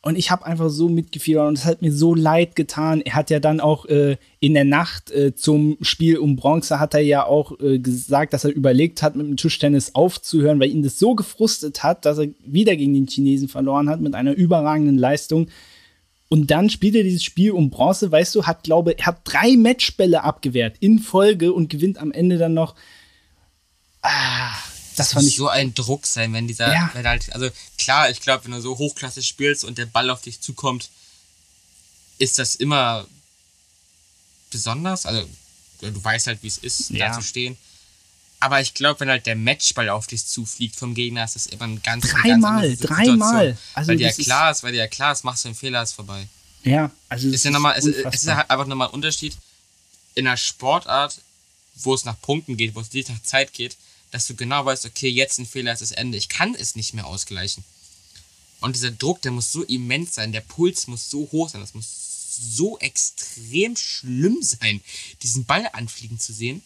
[0.06, 3.02] Und ich habe einfach so mitgefiebert und es hat mir so leid getan.
[3.02, 6.94] Er hat ja dann auch äh, in der Nacht äh, zum Spiel um Bronze hat
[6.94, 10.84] er ja auch äh, gesagt, dass er überlegt hat, mit dem Tischtennis aufzuhören, weil ihn
[10.84, 15.00] das so gefrustet hat, dass er wieder gegen den Chinesen verloren hat mit einer überragenden
[15.00, 15.48] Leistung.
[16.30, 19.58] Und dann spielt er dieses Spiel um Bronze, weißt du, hat, glaube er hat drei
[19.58, 22.76] Matchbälle abgewehrt in Folge und gewinnt am Ende dann noch
[24.96, 26.90] das fand ich so ein Druck sein, wenn dieser, Ja.
[26.94, 30.22] wenn halt, also klar, ich glaube, wenn du so hochklassig spielst und der Ball auf
[30.22, 30.90] dich zukommt,
[32.18, 33.06] ist das immer
[34.52, 35.06] besonders.
[35.06, 35.28] Also
[35.82, 37.10] du weißt halt, wie es ist, Ja.
[37.10, 37.58] da zu stehen.
[38.40, 41.66] Aber ich glaube, wenn halt der Matchball auf dich zufliegt vom Gegner, ist das immer
[41.66, 43.20] ein ganz Dreimal, ganz Situation.
[43.20, 43.58] dreimal.
[43.74, 45.56] Also weil dir ja das klar ist, weil dir ja klar ist, machst du einen
[45.56, 46.28] Fehler, ist vorbei.
[46.64, 49.36] ja, also Ist ja nochmal, es, es ist halt einfach nochmal ein Unterschied
[50.16, 51.20] in einer Sportart,
[51.76, 53.78] wo es nach Punkten geht, wo es nicht nach Zeit geht,
[54.16, 56.18] dass du genau weißt, okay, jetzt ein Fehler ist das Ende.
[56.18, 57.66] Ich kann es nicht mehr ausgleichen.
[58.62, 61.74] Und dieser Druck, der muss so immens sein, der Puls muss so hoch sein, das
[61.74, 61.86] muss
[62.56, 64.80] so extrem schlimm sein,
[65.22, 66.64] diesen Ball anfliegen zu sehen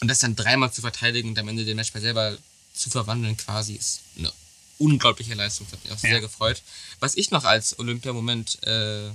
[0.00, 2.36] und das dann dreimal zu verteidigen und am Ende den Matchball selber
[2.74, 4.32] zu verwandeln quasi ist eine
[4.78, 5.68] unglaubliche Leistung.
[5.70, 6.10] Das hat mich auch Ja.
[6.10, 6.60] sehr gefreut.
[6.98, 9.10] Was ich noch als Olympiamoment äh,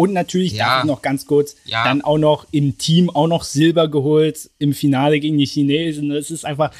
[0.00, 0.66] Und natürlich Ja.
[0.66, 1.84] darf ich noch ganz kurz, Ja.
[1.84, 6.08] dann auch noch im Team auch noch Silber geholt im Finale gegen die Chinesen.
[6.10, 6.72] Das ist einfach,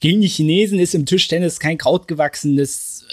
[0.00, 2.56] gegen die Chinesen ist im Tischtennis kein Kraut gewachsen.
[2.56, 3.04] Das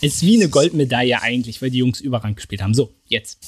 [0.00, 2.74] ist wie eine Goldmedaille eigentlich, weil die Jungs Überrang gespielt haben.
[2.74, 3.38] So, jetzt.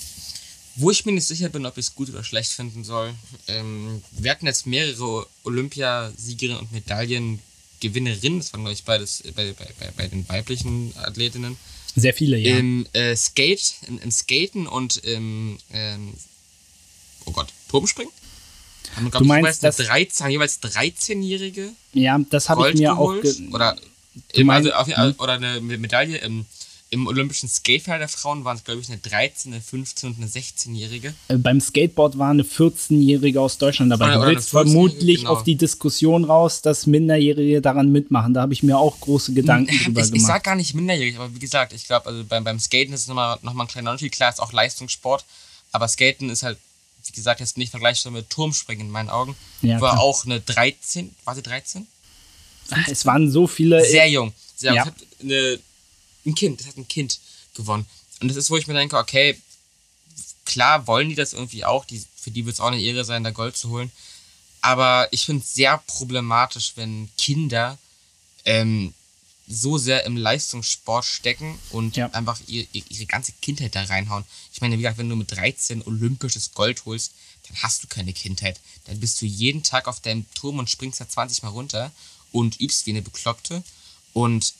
[0.77, 3.11] Wo ich mir nicht sicher bin, ob ich es gut oder schlecht finden soll.
[3.49, 8.39] Ähm, wir hatten jetzt mehrere Olympiasiegerinnen und Medaillengewinnerinnen.
[8.39, 11.57] Das waren, glaube ich, beides bei, bei, bei, bei den weiblichen Athletinnen.
[11.99, 12.57] Sehr viele, ja.
[12.57, 16.15] Im äh, Skate, im, im Skaten und im, ähm,
[17.25, 18.13] oh Gott, Turmspringen.
[18.97, 22.79] Haben, glaub Du ich, meinst, jeweils, eine 13, haben jeweils 13-Jährige ja, das habe ich
[22.79, 23.15] mir auch.
[23.15, 23.37] geholt.
[23.53, 23.77] Oder,
[24.33, 24.89] im, also auf,
[25.19, 26.47] oder eine Medaille im,
[26.91, 30.27] im olympischen Skatefinale der Frauen waren es, glaube ich, eine 13, eine 15 und eine
[30.27, 31.15] 16-Jährige.
[31.29, 34.15] äh, beim Skateboard war eine 14-Jährige aus Deutschland dabei.
[34.15, 35.33] Du willst eine 14-Jährige, vermutlich genau.
[35.33, 38.33] auf die Diskussion raus, dass Minderjährige daran mitmachen.
[38.33, 40.27] Da habe ich mir auch große Gedanken drüber ich, ich gemacht.
[40.27, 43.09] sag gar nicht minderjährig, aber wie gesagt, ich glaube, also beim, beim Skaten ist es
[43.09, 44.13] nochmal noch mal ein kleiner Unterschied.
[44.13, 45.25] Klar, ist auch Leistungssport,
[45.73, 46.57] aber Skaten ist halt,
[47.07, 49.35] wie gesagt, jetzt nicht vergleichbar mit Turmspringen in meinen Augen.
[49.61, 50.03] Ja, War klar.
[50.03, 51.87] auch eine 13, war sie 13?
[52.71, 53.85] Ach, es waren so viele.
[53.85, 54.33] Sehr jung.
[54.57, 54.77] Sehr jung.
[54.77, 54.83] Ja.
[54.83, 55.59] Es hat eine,
[56.27, 57.19] ein Kind, es hat ein Kind
[57.55, 57.87] gewonnen.
[58.21, 59.41] Und das ist, wo ich mir denke, okay,
[60.45, 63.25] klar wollen die das irgendwie auch, die, für die wird es auch eine Ehre sein,
[63.25, 63.93] da Gold zu holen.
[64.61, 67.79] Aber ich finde es sehr problematisch, wenn Kinder
[68.45, 68.93] ähm,
[69.47, 72.11] so sehr im Leistungssport stecken und Ja.
[72.11, 74.25] einfach ihr, ihre ganze Kindheit da reinhauen.
[74.53, 77.13] Ich meine, wie gesagt, wenn du mit 13 olympisches Gold holst,
[77.49, 78.61] dann hast du keine Kindheit.
[78.87, 81.93] Dann bist du jeden Tag auf deinem Turm und springst da 20 Mal runter
[82.33, 83.63] und übst wie eine Bekloppte.
[84.13, 84.53] Und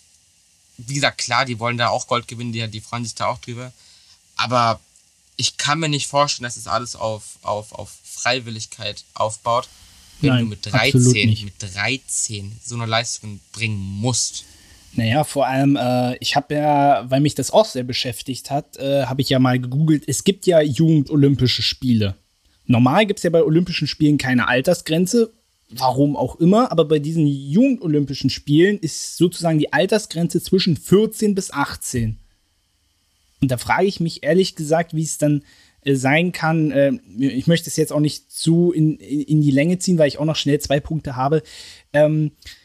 [0.79, 3.39] wie gesagt, klar, die wollen da auch Gold gewinnen, die, die freuen sich da auch
[3.39, 3.73] drüber.
[4.37, 4.81] Aber
[5.37, 9.69] ich kann mir nicht vorstellen, dass das alles auf, auf, auf Freiwilligkeit aufbaut,
[10.21, 11.45] wenn Nein, du mit absolut 13, nicht.
[11.45, 14.45] mit 13 so eine Leistung bringen musst.
[14.95, 19.05] Naja, vor allem, äh, ich habe ja, weil mich das auch sehr beschäftigt hat, äh,
[19.05, 22.17] habe ich ja mal gegoogelt, es gibt ja Jugend-Olympische Spiele.
[22.67, 25.33] Normal gibt es ja bei Olympischen Spielen keine Altersgrenze,
[25.71, 31.53] warum auch immer, aber bei diesen Jugend-Olympischen Spielen ist sozusagen die Altersgrenze zwischen 14 bis
[31.53, 32.19] 18.
[33.41, 35.43] Und da frage ich mich ehrlich gesagt, wie es dann
[35.83, 36.71] äh, sein kann.
[36.71, 40.09] Äh, ich möchte es jetzt auch nicht zu in, in, in die Länge ziehen, weil
[40.09, 41.43] ich auch noch schnell zwei Punkte habe.
[41.93, 42.58] Ähm, äh,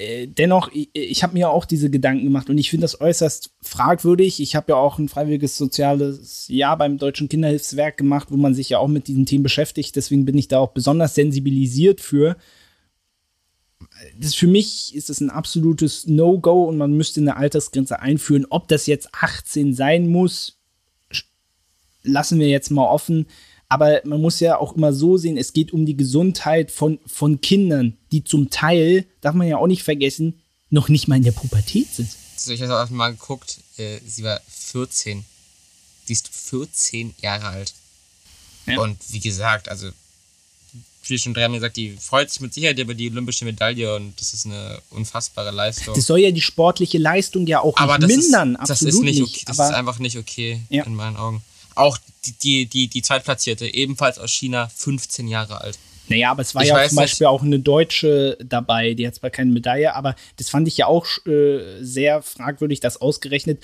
[0.00, 4.40] dennoch, ich, ich habe mir auch diese Gedanken gemacht und ich finde das äußerst fragwürdig.
[4.40, 8.70] Ich habe ja auch ein freiwilliges soziales Jahr beim Deutschen Kinderhilfswerk gemacht, wo man sich
[8.70, 9.94] ja auch mit diesen Themen beschäftigt.
[9.94, 12.36] Deswegen bin ich da auch besonders sensibilisiert für.
[14.18, 18.46] Das für mich ist das ein absolutes No-Go und man müsste eine Altersgrenze einführen.
[18.50, 20.58] Ob das jetzt 18 sein muss,
[22.02, 23.26] lassen wir jetzt mal offen.
[23.68, 27.40] Aber man muss ja auch immer so sehen, es geht um die Gesundheit von, von
[27.40, 31.32] Kindern, die zum Teil, darf man ja auch nicht vergessen, noch nicht mal in der
[31.32, 32.08] Pubertät sind.
[32.36, 35.24] Also ich habe auch mal geguckt, äh, sie war 14.
[36.04, 37.72] Sie ist 14 Jahre alt.
[38.66, 38.80] Ja.
[38.80, 39.88] Und wie gesagt, also,
[41.06, 44.32] wie schon dreimal gesagt, die freut sich mit Sicherheit über die olympische Medaille und das
[44.34, 45.94] ist eine unfassbare Leistung.
[45.94, 48.94] Das soll ja die sportliche Leistung ja auch aber nicht das mindern, ist, das absolut
[48.94, 49.42] ist nicht okay.
[49.46, 50.84] Das ist einfach nicht okay Ja.
[50.84, 51.42] in meinen Augen.
[51.74, 55.78] Auch die, die, die, die Zweitplatzierte, ebenfalls aus China, 15 Jahre alt.
[56.08, 59.30] Naja, aber es war Ich ja zum Beispiel auch eine Deutsche dabei, die hat zwar
[59.30, 63.62] keine Medaille, aber das fand ich ja auch äh, sehr fragwürdig, das ausgerechnet.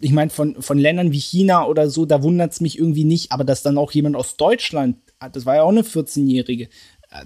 [0.00, 3.32] Ich meine, von, von Ländern wie China oder so, da wundert es mich irgendwie nicht,
[3.32, 6.68] aber dass dann auch jemand aus Deutschland, ah, das war ja auch eine 14-Jährige, äh,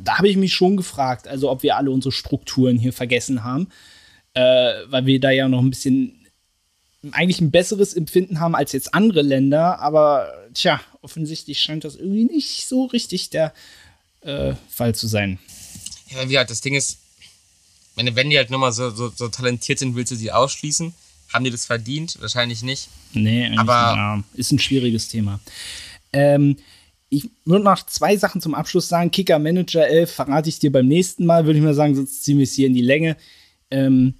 [0.03, 3.69] da habe ich mich schon gefragt, also ob wir alle unsere Strukturen hier vergessen haben,
[4.35, 6.22] äh, weil wir da ja noch ein bisschen
[7.11, 12.24] eigentlich ein besseres Empfinden haben als jetzt andere Länder, aber tja, offensichtlich scheint das irgendwie
[12.24, 13.53] nicht so richtig der
[14.20, 15.39] äh, Fall zu sein.
[16.11, 16.99] Ja, wie gesagt, das Ding ist,
[17.97, 20.95] meine, wenn die halt nochmal so, so, so talentiert sind, willst du sie ausschließen?
[21.33, 22.19] Haben die das verdient?
[22.20, 22.89] Wahrscheinlich nicht.
[23.12, 25.41] Nee, Aber- ja, ist ein schwieriges Thema.
[26.12, 26.57] Ähm,
[27.09, 29.11] ich würde noch zwei Sachen zum Abschluss sagen.
[29.11, 32.39] Kicker Manager 11 verrate ich dir beim nächsten Mal, würde ich mal sagen, sonst ziehen
[32.39, 33.16] wir es hier in die Länge.
[33.70, 34.15] Ähm,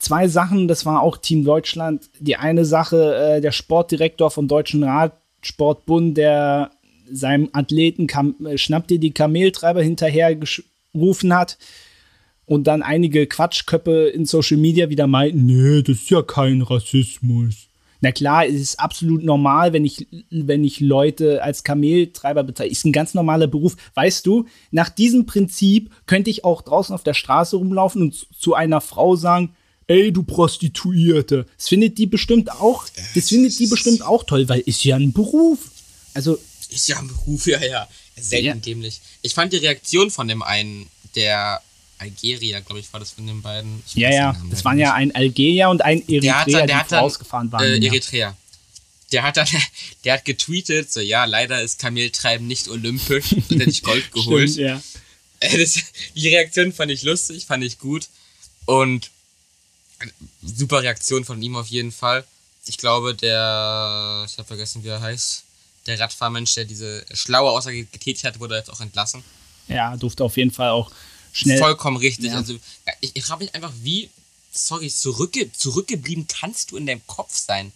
[0.00, 2.10] zwei Sachen, das war auch Team Deutschland.
[2.18, 6.72] Die eine Sache, äh, der Sportdirektor vom Deutschen Radsportbund, der
[7.12, 10.34] seinem Athleten kam, äh, schnapp dir die Kameltreiber hinterher
[10.92, 11.58] gerufen hat
[12.46, 17.68] und dann einige Quatschköppe in Social Media wieder meinten, nee, das ist ja kein Rassismus.
[18.02, 22.72] Na klar, es ist absolut normal, wenn ich, wenn ich Leute als Kameltreiber bezeichne.
[22.72, 23.76] Ist ein ganz normaler Beruf.
[23.94, 28.54] Weißt du, nach diesem Prinzip könnte ich auch draußen auf der Straße rumlaufen und zu
[28.54, 29.54] einer Frau sagen,
[29.90, 31.46] ey, du Prostituierte.
[31.56, 35.12] Das findet die bestimmt auch, das findet die bestimmt auch toll, weil ist ja ein
[35.12, 35.58] Beruf.
[36.14, 36.38] Also.
[36.68, 37.88] Ist ja ein Beruf, ja, ja.
[38.16, 38.54] Selten ja.
[38.54, 39.00] dämlich.
[39.22, 40.86] Ich fand die Reaktion von dem einen,
[41.16, 41.60] der
[41.98, 43.82] Algerier, glaube ich, war das von den beiden.
[43.86, 46.84] Ich ja, ja, das waren ja ein Algerier und ein Eritreer, der hat dann, der
[46.84, 47.64] die rausgefahren waren.
[47.64, 48.36] Äh, Eritreer.
[49.10, 49.48] Der hat dann,
[50.04, 54.50] der hat getweetet, so, ja, leider ist Kameltreiben nicht olympisch, und hätte ich Gold geholt.
[54.50, 54.82] Stimmt, ja.
[55.40, 55.78] Das,
[56.14, 58.08] die Reaktion fand ich lustig, fand ich gut.
[58.66, 59.10] Und
[60.42, 62.24] super Reaktion von ihm auf jeden Fall.
[62.66, 65.44] Ich glaube, der, ich habe vergessen, wie er heißt,
[65.86, 69.24] der Radfahrmensch, der diese schlaue Aussage getätigt hat, wurde jetzt auch entlassen.
[69.68, 70.90] Ja, durfte auf jeden Fall auch
[71.32, 71.58] schnell.
[71.58, 72.26] Vollkommen richtig.
[72.26, 72.36] Ja.
[72.36, 72.56] Also,
[73.00, 74.10] ich, ich frage mich einfach, wie,
[74.52, 77.72] sorry, zurückge zurückgeblieben kannst du in deinem Kopf sein,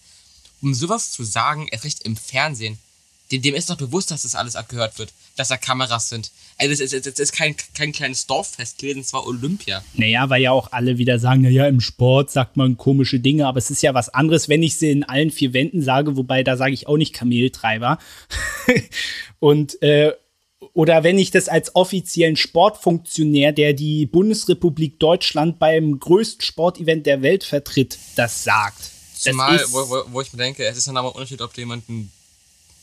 [0.60, 2.78] um sowas zu sagen, erst recht im Fernsehen.
[3.34, 6.30] Dem, dem ist doch bewusst, dass das alles abgehört wird, dass da Kameras sind.
[6.58, 9.82] Also es ist, es ist kein, kein kleines Dorffest gewesen, es war Olympia.
[9.94, 13.58] Naja, weil ja auch alle wieder sagen, naja, im Sport sagt man komische Dinge, aber
[13.58, 16.56] es ist ja was anderes, wenn ich sie in allen vier Wänden sage, wobei da
[16.56, 17.98] sage ich auch nicht Kameltreiber.
[19.40, 20.12] Und äh,
[20.72, 27.22] oder wenn ich das als offiziellen Sportfunktionär, der die Bundesrepublik Deutschland beim größten Sportevent der
[27.22, 28.90] Welt vertritt, das sagt.
[29.14, 31.60] Zumal, wo, wo, wo, ich mir denke, es ist dann aber ein Unterschied, ob du
[31.60, 32.12] jemanden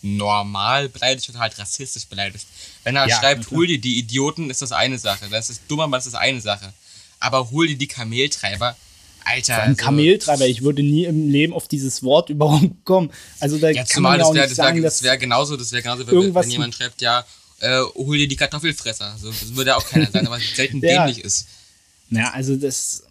[0.02, 2.46] normal beleidigt oder halt rassistisch beleidigt.
[2.84, 5.28] Wenn er ja, schreibt, hol dir die Idioten, ist das eine Sache.
[5.30, 6.74] Das ist dummer, aber das ist eine Sache.
[7.20, 8.76] Aber hol dir die Kameltreiber,
[9.24, 9.62] Alter.
[9.62, 13.12] Ein also, Kameltreiber, ich würde nie im Leben auf dieses Wort überhaupt kommen.
[13.40, 15.72] Also da ja, kann man ja auch wär, nicht sagen, wär, das wäre genauso, das
[15.72, 17.26] wäre genauso, wenn, wenn jemand schreibt, ja,
[17.60, 19.16] äh, hol dir die Kartoffelfresser.
[19.20, 21.06] So, das würde auch keiner sagen, aber es selten ja.
[21.06, 21.48] dämlich ist.
[22.10, 23.04] Ja, also das,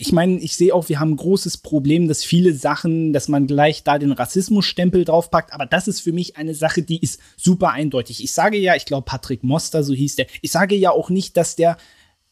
[0.00, 3.48] ich meine, ich sehe auch, wir haben ein großes Problem, dass viele Sachen, dass man
[3.48, 7.70] gleich da den Rassismusstempel draufpackt, aber das ist für mich eine Sache, die ist super
[7.72, 8.22] eindeutig.
[8.22, 11.36] Ich sage ja, ich glaube, Patrick Moster, so hieß der, ich sage ja auch nicht,
[11.36, 11.76] dass der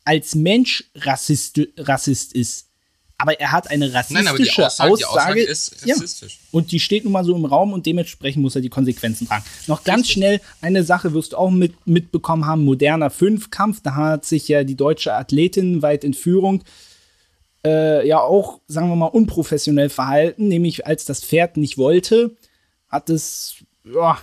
[0.05, 2.67] als Mensch Rassist, Rassist ist
[3.19, 6.35] aber er hat eine rassistische Nein, aber die Aussage, Aussage, die Aussage ist rassistisch.
[6.35, 6.49] Ja.
[6.53, 9.43] Und die steht nun mal so im Raum und dementsprechend muss er die Konsequenzen tragen.
[9.69, 10.13] Noch ganz Richtig.
[10.13, 14.65] schnell, eine Sache wirst du auch mit, mitbekommen haben, moderner Fünfkampf, da hat sich ja
[14.65, 16.65] die deutsche Athletin weit in Führung äh,
[17.69, 22.37] ja auch, sagen wir mal, unprofessionell verhalten, nämlich als das Pferd nicht wollte,
[22.89, 24.19] hat es, ja,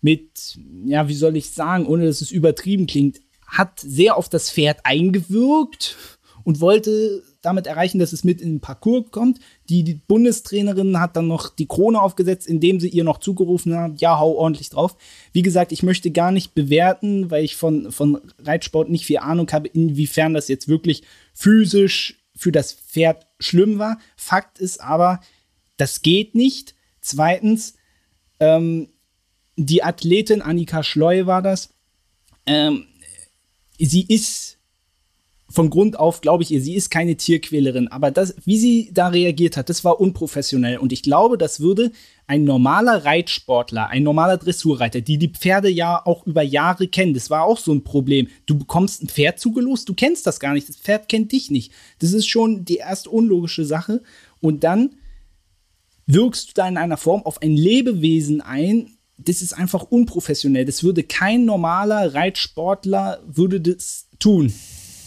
[0.00, 4.50] mit, ja, wie soll ich sagen, ohne dass es übertrieben klingt, hat sehr auf das
[4.50, 5.96] Pferd eingewirkt
[6.44, 9.38] und wollte damit erreichen, dass es mit in den Parcours kommt.
[9.68, 14.00] Die, die, Bundestrainerin hat dann noch die Krone aufgesetzt, indem sie ihr noch zugerufen hat,
[14.00, 14.96] ja, hau ordentlich drauf.
[15.32, 19.50] Wie gesagt, ich möchte gar nicht bewerten, weil ich von, von Reitsport nicht viel Ahnung
[19.52, 21.02] habe, inwiefern das jetzt wirklich
[21.32, 23.98] physisch für das Pferd schlimm war.
[24.16, 25.20] Fakt ist aber,
[25.76, 26.74] das geht nicht.
[27.00, 27.74] Zweitens,
[28.38, 28.90] ähm,
[29.56, 31.74] die Athletin Annika Schleu war das.
[32.46, 32.86] Ähm,
[33.78, 34.57] sie ist
[35.50, 39.08] von Grund auf glaube ich ihr, sie ist keine Tierquälerin, aber das, wie sie da
[39.08, 40.78] reagiert hat, das war unprofessionell.
[40.78, 41.90] Und ich glaube, das würde
[42.26, 47.30] ein normaler Reitsportler, ein normaler Dressurreiter, die die Pferde ja auch über Jahre kennen, das
[47.30, 48.28] war auch so ein Problem.
[48.44, 51.72] Du bekommst ein Pferd zugelost, du kennst das gar nicht, das Pferd kennt dich nicht.
[52.00, 54.02] Das ist schon die erste unlogische Sache.
[54.40, 54.90] Und dann
[56.06, 60.64] wirkst du da in einer Form auf ein Lebewesen ein, das ist einfach unprofessionell.
[60.64, 64.52] Das würde kein normaler Reitsportler würde das tun.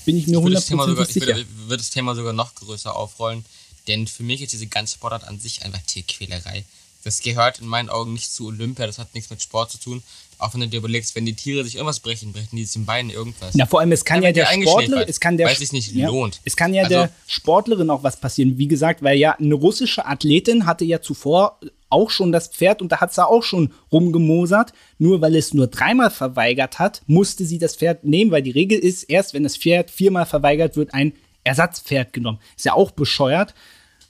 [0.05, 1.29] Bin ich mir hundertprozentig sicher.
[1.29, 3.45] Ich würde, würde das Thema sogar noch größer aufrollen,
[3.87, 6.65] denn für mich ist diese ganze Sportart an sich einfach Tierquälerei.
[7.03, 10.03] Das gehört in meinen Augen nicht zu Olympia, das hat nichts mit Sport zu tun.
[10.37, 12.85] Auch wenn du dir überlegst, wenn die Tiere sich irgendwas brechen, brechen die sich im
[12.85, 13.53] Bein irgendwas.
[13.55, 15.91] Ja, vor allem, es kann ja der Sportler, es kann der, weil es sich nicht
[15.93, 16.41] ja, lohnt.
[16.43, 18.57] Es kann ja also, der Sportlerin auch was passieren.
[18.57, 21.59] Wie gesagt, weil ja eine russische Athletin hatte ja zuvor
[21.91, 24.73] auch schon das Pferd und da hat sie auch schon rumgemosert.
[24.97, 28.79] Nur weil es nur dreimal verweigert hat, musste sie das Pferd nehmen, weil die Regel
[28.79, 31.13] ist, erst wenn das Pferd viermal verweigert wird, ein
[31.43, 32.39] Ersatzpferd genommen.
[32.55, 33.53] Ist ja auch bescheuert,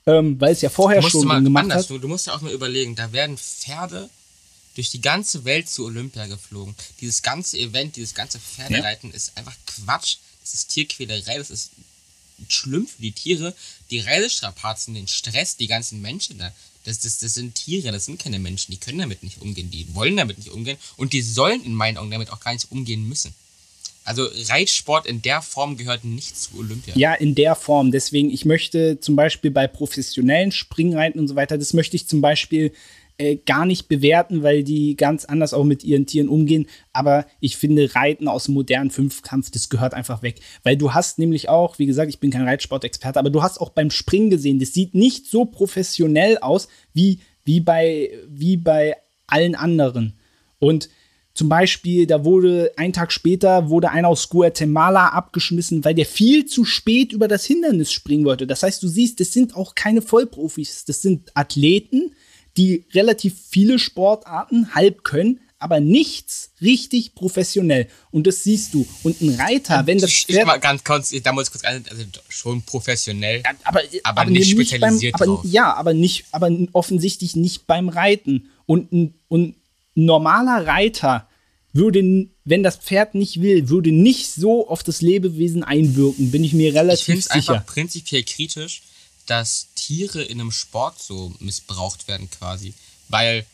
[0.06, 1.90] ähm, weil es ja vorher schon mal gemacht anders, hat.
[1.90, 4.10] Du, du musst ja auch mal überlegen, da werden Pferde
[4.76, 6.76] durch die ganze Welt zu Olympia geflogen.
[7.02, 9.16] Dieses ganze Event, dieses ganze Pferdereiten ja.
[9.16, 10.18] ist einfach Quatsch.
[10.42, 11.72] Das ist Tierquälerei, das ist
[12.48, 13.54] schlimm für die Tiere.
[13.90, 16.52] Die Reisestrapazen, den Stress, die ganzen Menschen da
[16.86, 19.94] Das, das, das sind Tiere, das sind keine Menschen, die können damit nicht umgehen, die
[19.94, 23.08] wollen damit nicht umgehen und die sollen in meinen Augen damit auch gar nicht umgehen
[23.08, 23.34] müssen.
[24.04, 26.96] Also Reitsport in der Form gehört nicht zu Olympia.
[26.98, 27.92] Ja, in der Form.
[27.92, 32.20] Deswegen, ich möchte zum Beispiel bei professionellen Springreiten und so weiter, das möchte ich zum
[32.20, 32.74] Beispiel
[33.22, 36.66] äh, gar nicht bewerten, weil die ganz anders auch mit ihren Tieren umgehen.
[36.92, 40.40] Aber ich finde, Reiten aus dem modernen Fünfkampf, das gehört einfach weg.
[40.64, 43.70] Weil du hast nämlich auch, wie gesagt, ich bin kein Reitsportexperte, aber du hast auch
[43.70, 48.96] beim Springen gesehen, das sieht nicht so professionell aus wie, wie, bei, wie bei
[49.28, 50.18] allen anderen.
[50.58, 50.90] Und
[51.36, 56.46] zum Beispiel, da wurde ein Tag später wurde einer aus Guatemala abgeschmissen, weil der viel
[56.48, 58.48] zu spät über das Hindernis springen wollte.
[58.48, 62.16] Das heißt, du siehst, das sind auch keine Vollprofis, das sind Athleten,
[62.58, 67.88] die relativ viele Sportarten halb können, aber nichts richtig professionell.
[68.10, 68.88] Und das siehst du.
[69.04, 70.40] Und ein Reiter, wenn das Pferd.
[70.40, 74.32] Ich mal ganz kurz, da muss ich kurz also schon professionell, ja, aber, aber, aber,
[74.32, 78.50] nicht spezialisiert beim, aber, Ja, aber nicht, aber offensichtlich nicht beim Reiten.
[78.66, 79.50] Und ein, und
[79.96, 81.28] ein normaler Reiter
[81.74, 86.54] würde, wenn das Pferd nicht will, würde nicht so auf das Lebewesen einwirken, bin ich
[86.54, 87.38] mir relativ ich sicher.
[87.38, 88.82] Ich finde einfach prinzipiell kritisch,
[89.32, 92.74] dass Tiere in einem Sport so missbraucht werden quasi.
[93.08, 93.46] Weil,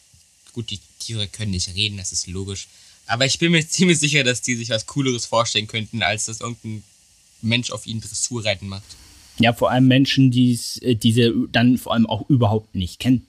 [0.54, 2.68] gut, die Tiere können nicht reden, das ist logisch.
[3.06, 6.42] Aber ich bin mir ziemlich sicher, dass die sich was Cooleres vorstellen könnten, als dass
[6.42, 6.84] irgendein
[7.44, 8.96] Mensch auf ihnen Dressurreiten macht.
[9.38, 13.28] Ja, vor allem Menschen, die äh, diese dann vor allem auch überhaupt nicht kennen.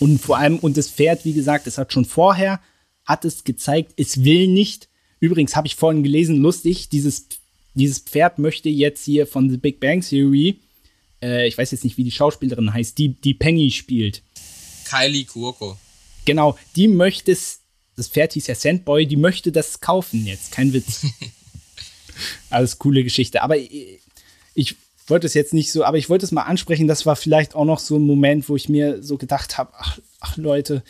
[0.00, 2.62] Und vor allem, und das Pferd, wie gesagt, es hat schon vorher,
[3.04, 4.88] hat es gezeigt, es will nicht.
[5.20, 7.26] Übrigens habe ich vorhin gelesen, lustig, dieses,
[7.74, 10.60] dieses Pferd möchte jetzt hier von The Big Bang Theory
[11.22, 14.22] äh, ich weiß jetzt nicht, wie die Schauspielerin heißt, die, die Penny spielt.
[14.84, 15.76] Kylie Kuoko.
[16.24, 17.60] Genau, die möchte es,
[17.96, 21.06] das Pferd hieß ja Sandboy, die möchte das kaufen jetzt, kein Witz.
[22.50, 23.42] Alles coole Geschichte.
[23.42, 24.00] Aber ich,
[24.54, 24.76] ich
[25.06, 27.64] wollte es jetzt nicht so, aber ich wollte es mal ansprechen, das war vielleicht auch
[27.64, 30.82] noch so ein Moment, wo ich mir so gedacht habe, ach, ach Leute,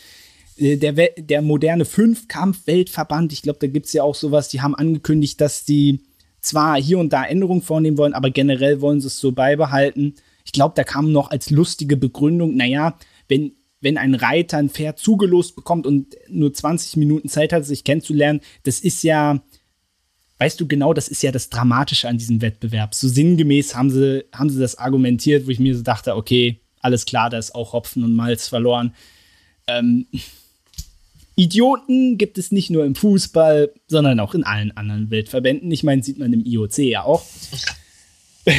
[0.57, 4.75] äh, der, der moderne Fünfkampf-Weltverband, ich glaube, da gibt es ja auch sowas, die haben
[4.75, 6.01] angekündigt, dass die
[6.41, 10.15] zwar hier und da Änderungen vornehmen wollen, aber generell wollen sie es so beibehalten.
[10.45, 12.97] Ich glaube, da kam noch als lustige Begründung, naja,
[13.27, 17.83] wenn, wenn ein Reiter ein Pferd zugelost bekommt und nur 20 Minuten Zeit hat, sich
[17.83, 19.41] kennenzulernen, das ist ja,
[20.39, 22.95] weißt du genau, das ist ja das Dramatische an diesem Wettbewerb.
[22.95, 27.05] So sinngemäß haben sie, haben sie das argumentiert, wo ich mir so dachte, okay, alles
[27.05, 28.93] klar, da ist auch Hopfen und Malz verloren.
[29.67, 30.07] Ähm,
[31.39, 35.71] Idioten gibt es nicht nur im Fußball, sondern auch in allen anderen Weltverbänden.
[35.71, 37.23] Ich meine, sieht man im IOC ja auch.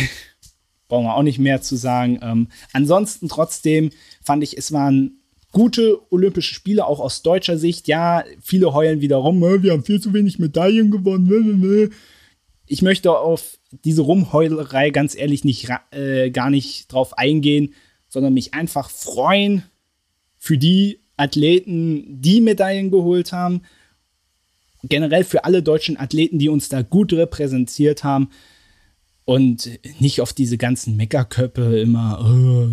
[0.89, 2.19] Brauchen wir auch nicht mehr zu sagen.
[2.23, 3.91] Ähm, ansonsten trotzdem
[4.23, 5.21] fand ich, es waren
[5.53, 7.87] gute Olympische Spiele, auch aus deutscher Sicht.
[7.87, 11.93] Ja, viele heulen wieder rum, wir haben viel zu wenig Medaillen gewonnen.
[12.67, 17.75] Ich möchte auf diese Rumheulerei ganz ehrlich nicht, äh, gar nicht drauf eingehen,
[18.09, 19.65] sondern mich einfach freuen
[20.39, 23.63] für die Athleten, die Medaillen geholt haben.
[24.83, 28.31] Generell für alle deutschen Athleten, die uns da gut repräsentiert haben.
[29.25, 29.71] Und
[30.01, 32.19] nicht auf diese ganzen Meckerköpfe immer.
[32.25, 32.69] Oh.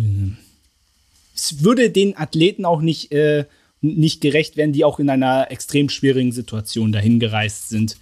[1.34, 3.44] Es würde den Athleten auch nicht, äh,
[3.80, 7.96] nicht gerecht werden, die auch in einer extrem schwierigen Situation dahin gereist sind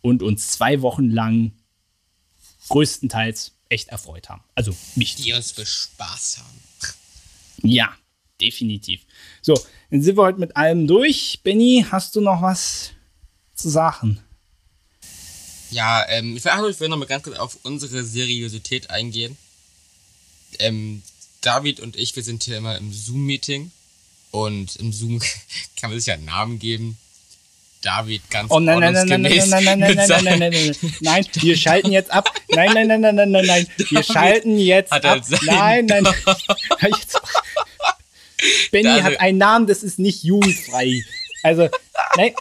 [0.00, 1.52] und uns zwei Wochen lang
[2.68, 4.42] größtenteils echt erfreut haben.
[4.54, 5.16] Also mich.
[5.16, 6.60] Die uns für Spaß haben.
[7.62, 7.94] Ja,
[8.40, 9.04] definitiv.
[9.42, 9.60] So,
[9.90, 11.40] dann sind wir heute mit allem durch.
[11.42, 12.92] Benny, hast du noch was
[13.54, 14.20] zu sagen?
[15.70, 19.36] Ja, ähm, ich will, ich will noch mal ganz kurz auf unsere Seriosität eingehen.
[20.58, 21.02] Ähm,
[21.40, 23.70] David und ich, wir sind hier immer im Zoom-Meeting
[24.30, 25.20] und im Zoom
[25.80, 26.96] kann man sich ja einen Namen geben.
[27.82, 30.50] David ganz Oh nein, nein, nein, nein, nein, nein, nein, nein, nein, nein, nein, nein,
[30.50, 32.28] nein, nein, wir schalten jetzt ab.
[32.50, 35.22] Nein, nein, nein, nein, nein, nein, nein, wir schalten jetzt ab.
[35.42, 36.06] Nein, nein.
[38.70, 41.02] Benny also, hat einen Namen, das ist nicht jugendfrei.
[41.42, 41.68] Also,
[42.16, 42.34] nein.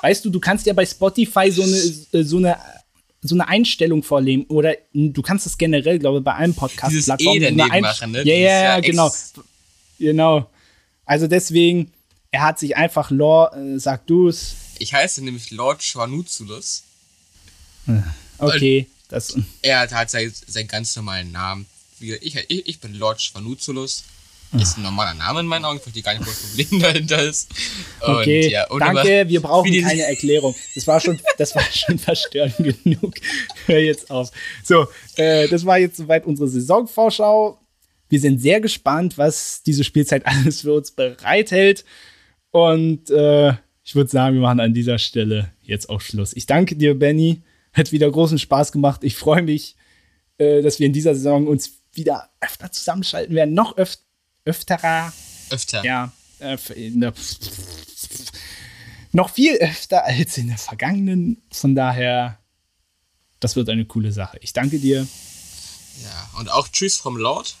[0.00, 2.56] Weißt du, du kannst ja bei Spotify so eine, äh, so eine,
[3.20, 4.44] so eine Einstellung vornehmen.
[4.48, 7.42] Oder du kannst das generell, glaube ich, bei allen Podcast-Plattformen.
[7.42, 8.22] E so machen, ne?
[8.24, 9.12] Ja, ja, ja, genau.
[9.98, 10.50] Genau.
[11.04, 11.92] Also deswegen,
[12.32, 14.56] er hat sich einfach, Lord, äh, sag du es.
[14.78, 16.82] Ich heiße nämlich Lord Schwanuzulus.
[18.38, 18.88] Okay.
[19.08, 21.66] Das, er hat halt seinen, seinen ganz normalen Namen.
[22.00, 24.04] Ich, ich, ich bin Lord Schwanuzulus.
[24.60, 27.22] Ist ein normaler Name in meinen Augen, ich verstehe gar nicht, wo das Problem dahinter
[27.22, 27.50] ist.
[28.00, 30.54] Und, okay, ja, danke, wir brauchen keine Erklärung.
[30.74, 33.14] Das war schon, das war schon verstörend genug.
[33.66, 34.30] Hör jetzt auf.
[34.62, 37.58] So, äh, das war jetzt soweit unsere Saisonvorschau.
[38.10, 41.86] Wir sind sehr gespannt, was diese Spielzeit alles für uns bereithält.
[42.50, 43.54] Und äh,
[43.84, 46.34] ich würde sagen, wir machen an dieser Stelle jetzt auch Schluss.
[46.34, 47.42] Ich danke dir, Benny.
[47.72, 49.02] Hat wieder großen Spaß gemacht.
[49.02, 49.76] Ich freue mich,
[50.36, 53.54] äh, dass wir in dieser Saison uns wieder öfter zusammenschalten werden.
[53.54, 54.02] Noch öfter
[54.44, 55.12] öfterer.
[55.50, 55.84] Öfter.
[55.84, 57.12] Ja, äh, der,
[59.12, 61.42] noch viel öfter als in der vergangenen.
[61.52, 62.38] Von daher,
[63.40, 64.38] das wird eine coole Sache.
[64.40, 65.06] Ich danke dir.
[66.02, 67.54] Ja, und auch Tschüss vom Lord.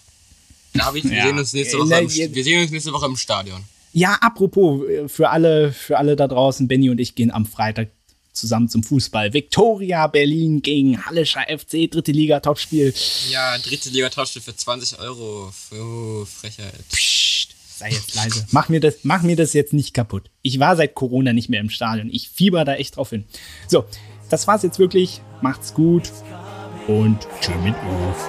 [0.74, 1.24] David, wir, Ja.
[1.26, 3.62] sehen uns nächste Äh, Woche ne, im, wir sehen uns nächste Woche im Stadion.
[3.92, 7.90] Ja, apropos, äh, für alle, für alle da draußen, Benny und ich gehen am Freitag
[8.32, 9.32] zusammen zum Fußball.
[9.32, 12.94] Viktoria Berlin gegen Hallischer FC, dritte Liga, Topspiel.
[13.30, 15.52] Ja, dritte Liga Tauschspiel für 20 Euro.
[15.72, 16.72] Oh, Frechheit.
[16.90, 18.46] Psst, sei jetzt leise.
[18.50, 20.30] Mach mir, das, mach mir das jetzt nicht kaputt.
[20.42, 22.08] Ich war seit Corona nicht mehr im Stadion.
[22.10, 23.24] Ich fieber da echt drauf hin.
[23.68, 23.84] So,
[24.30, 25.20] das war's jetzt wirklich.
[25.40, 26.10] Macht's gut
[26.86, 28.28] und tschüss mit Uf.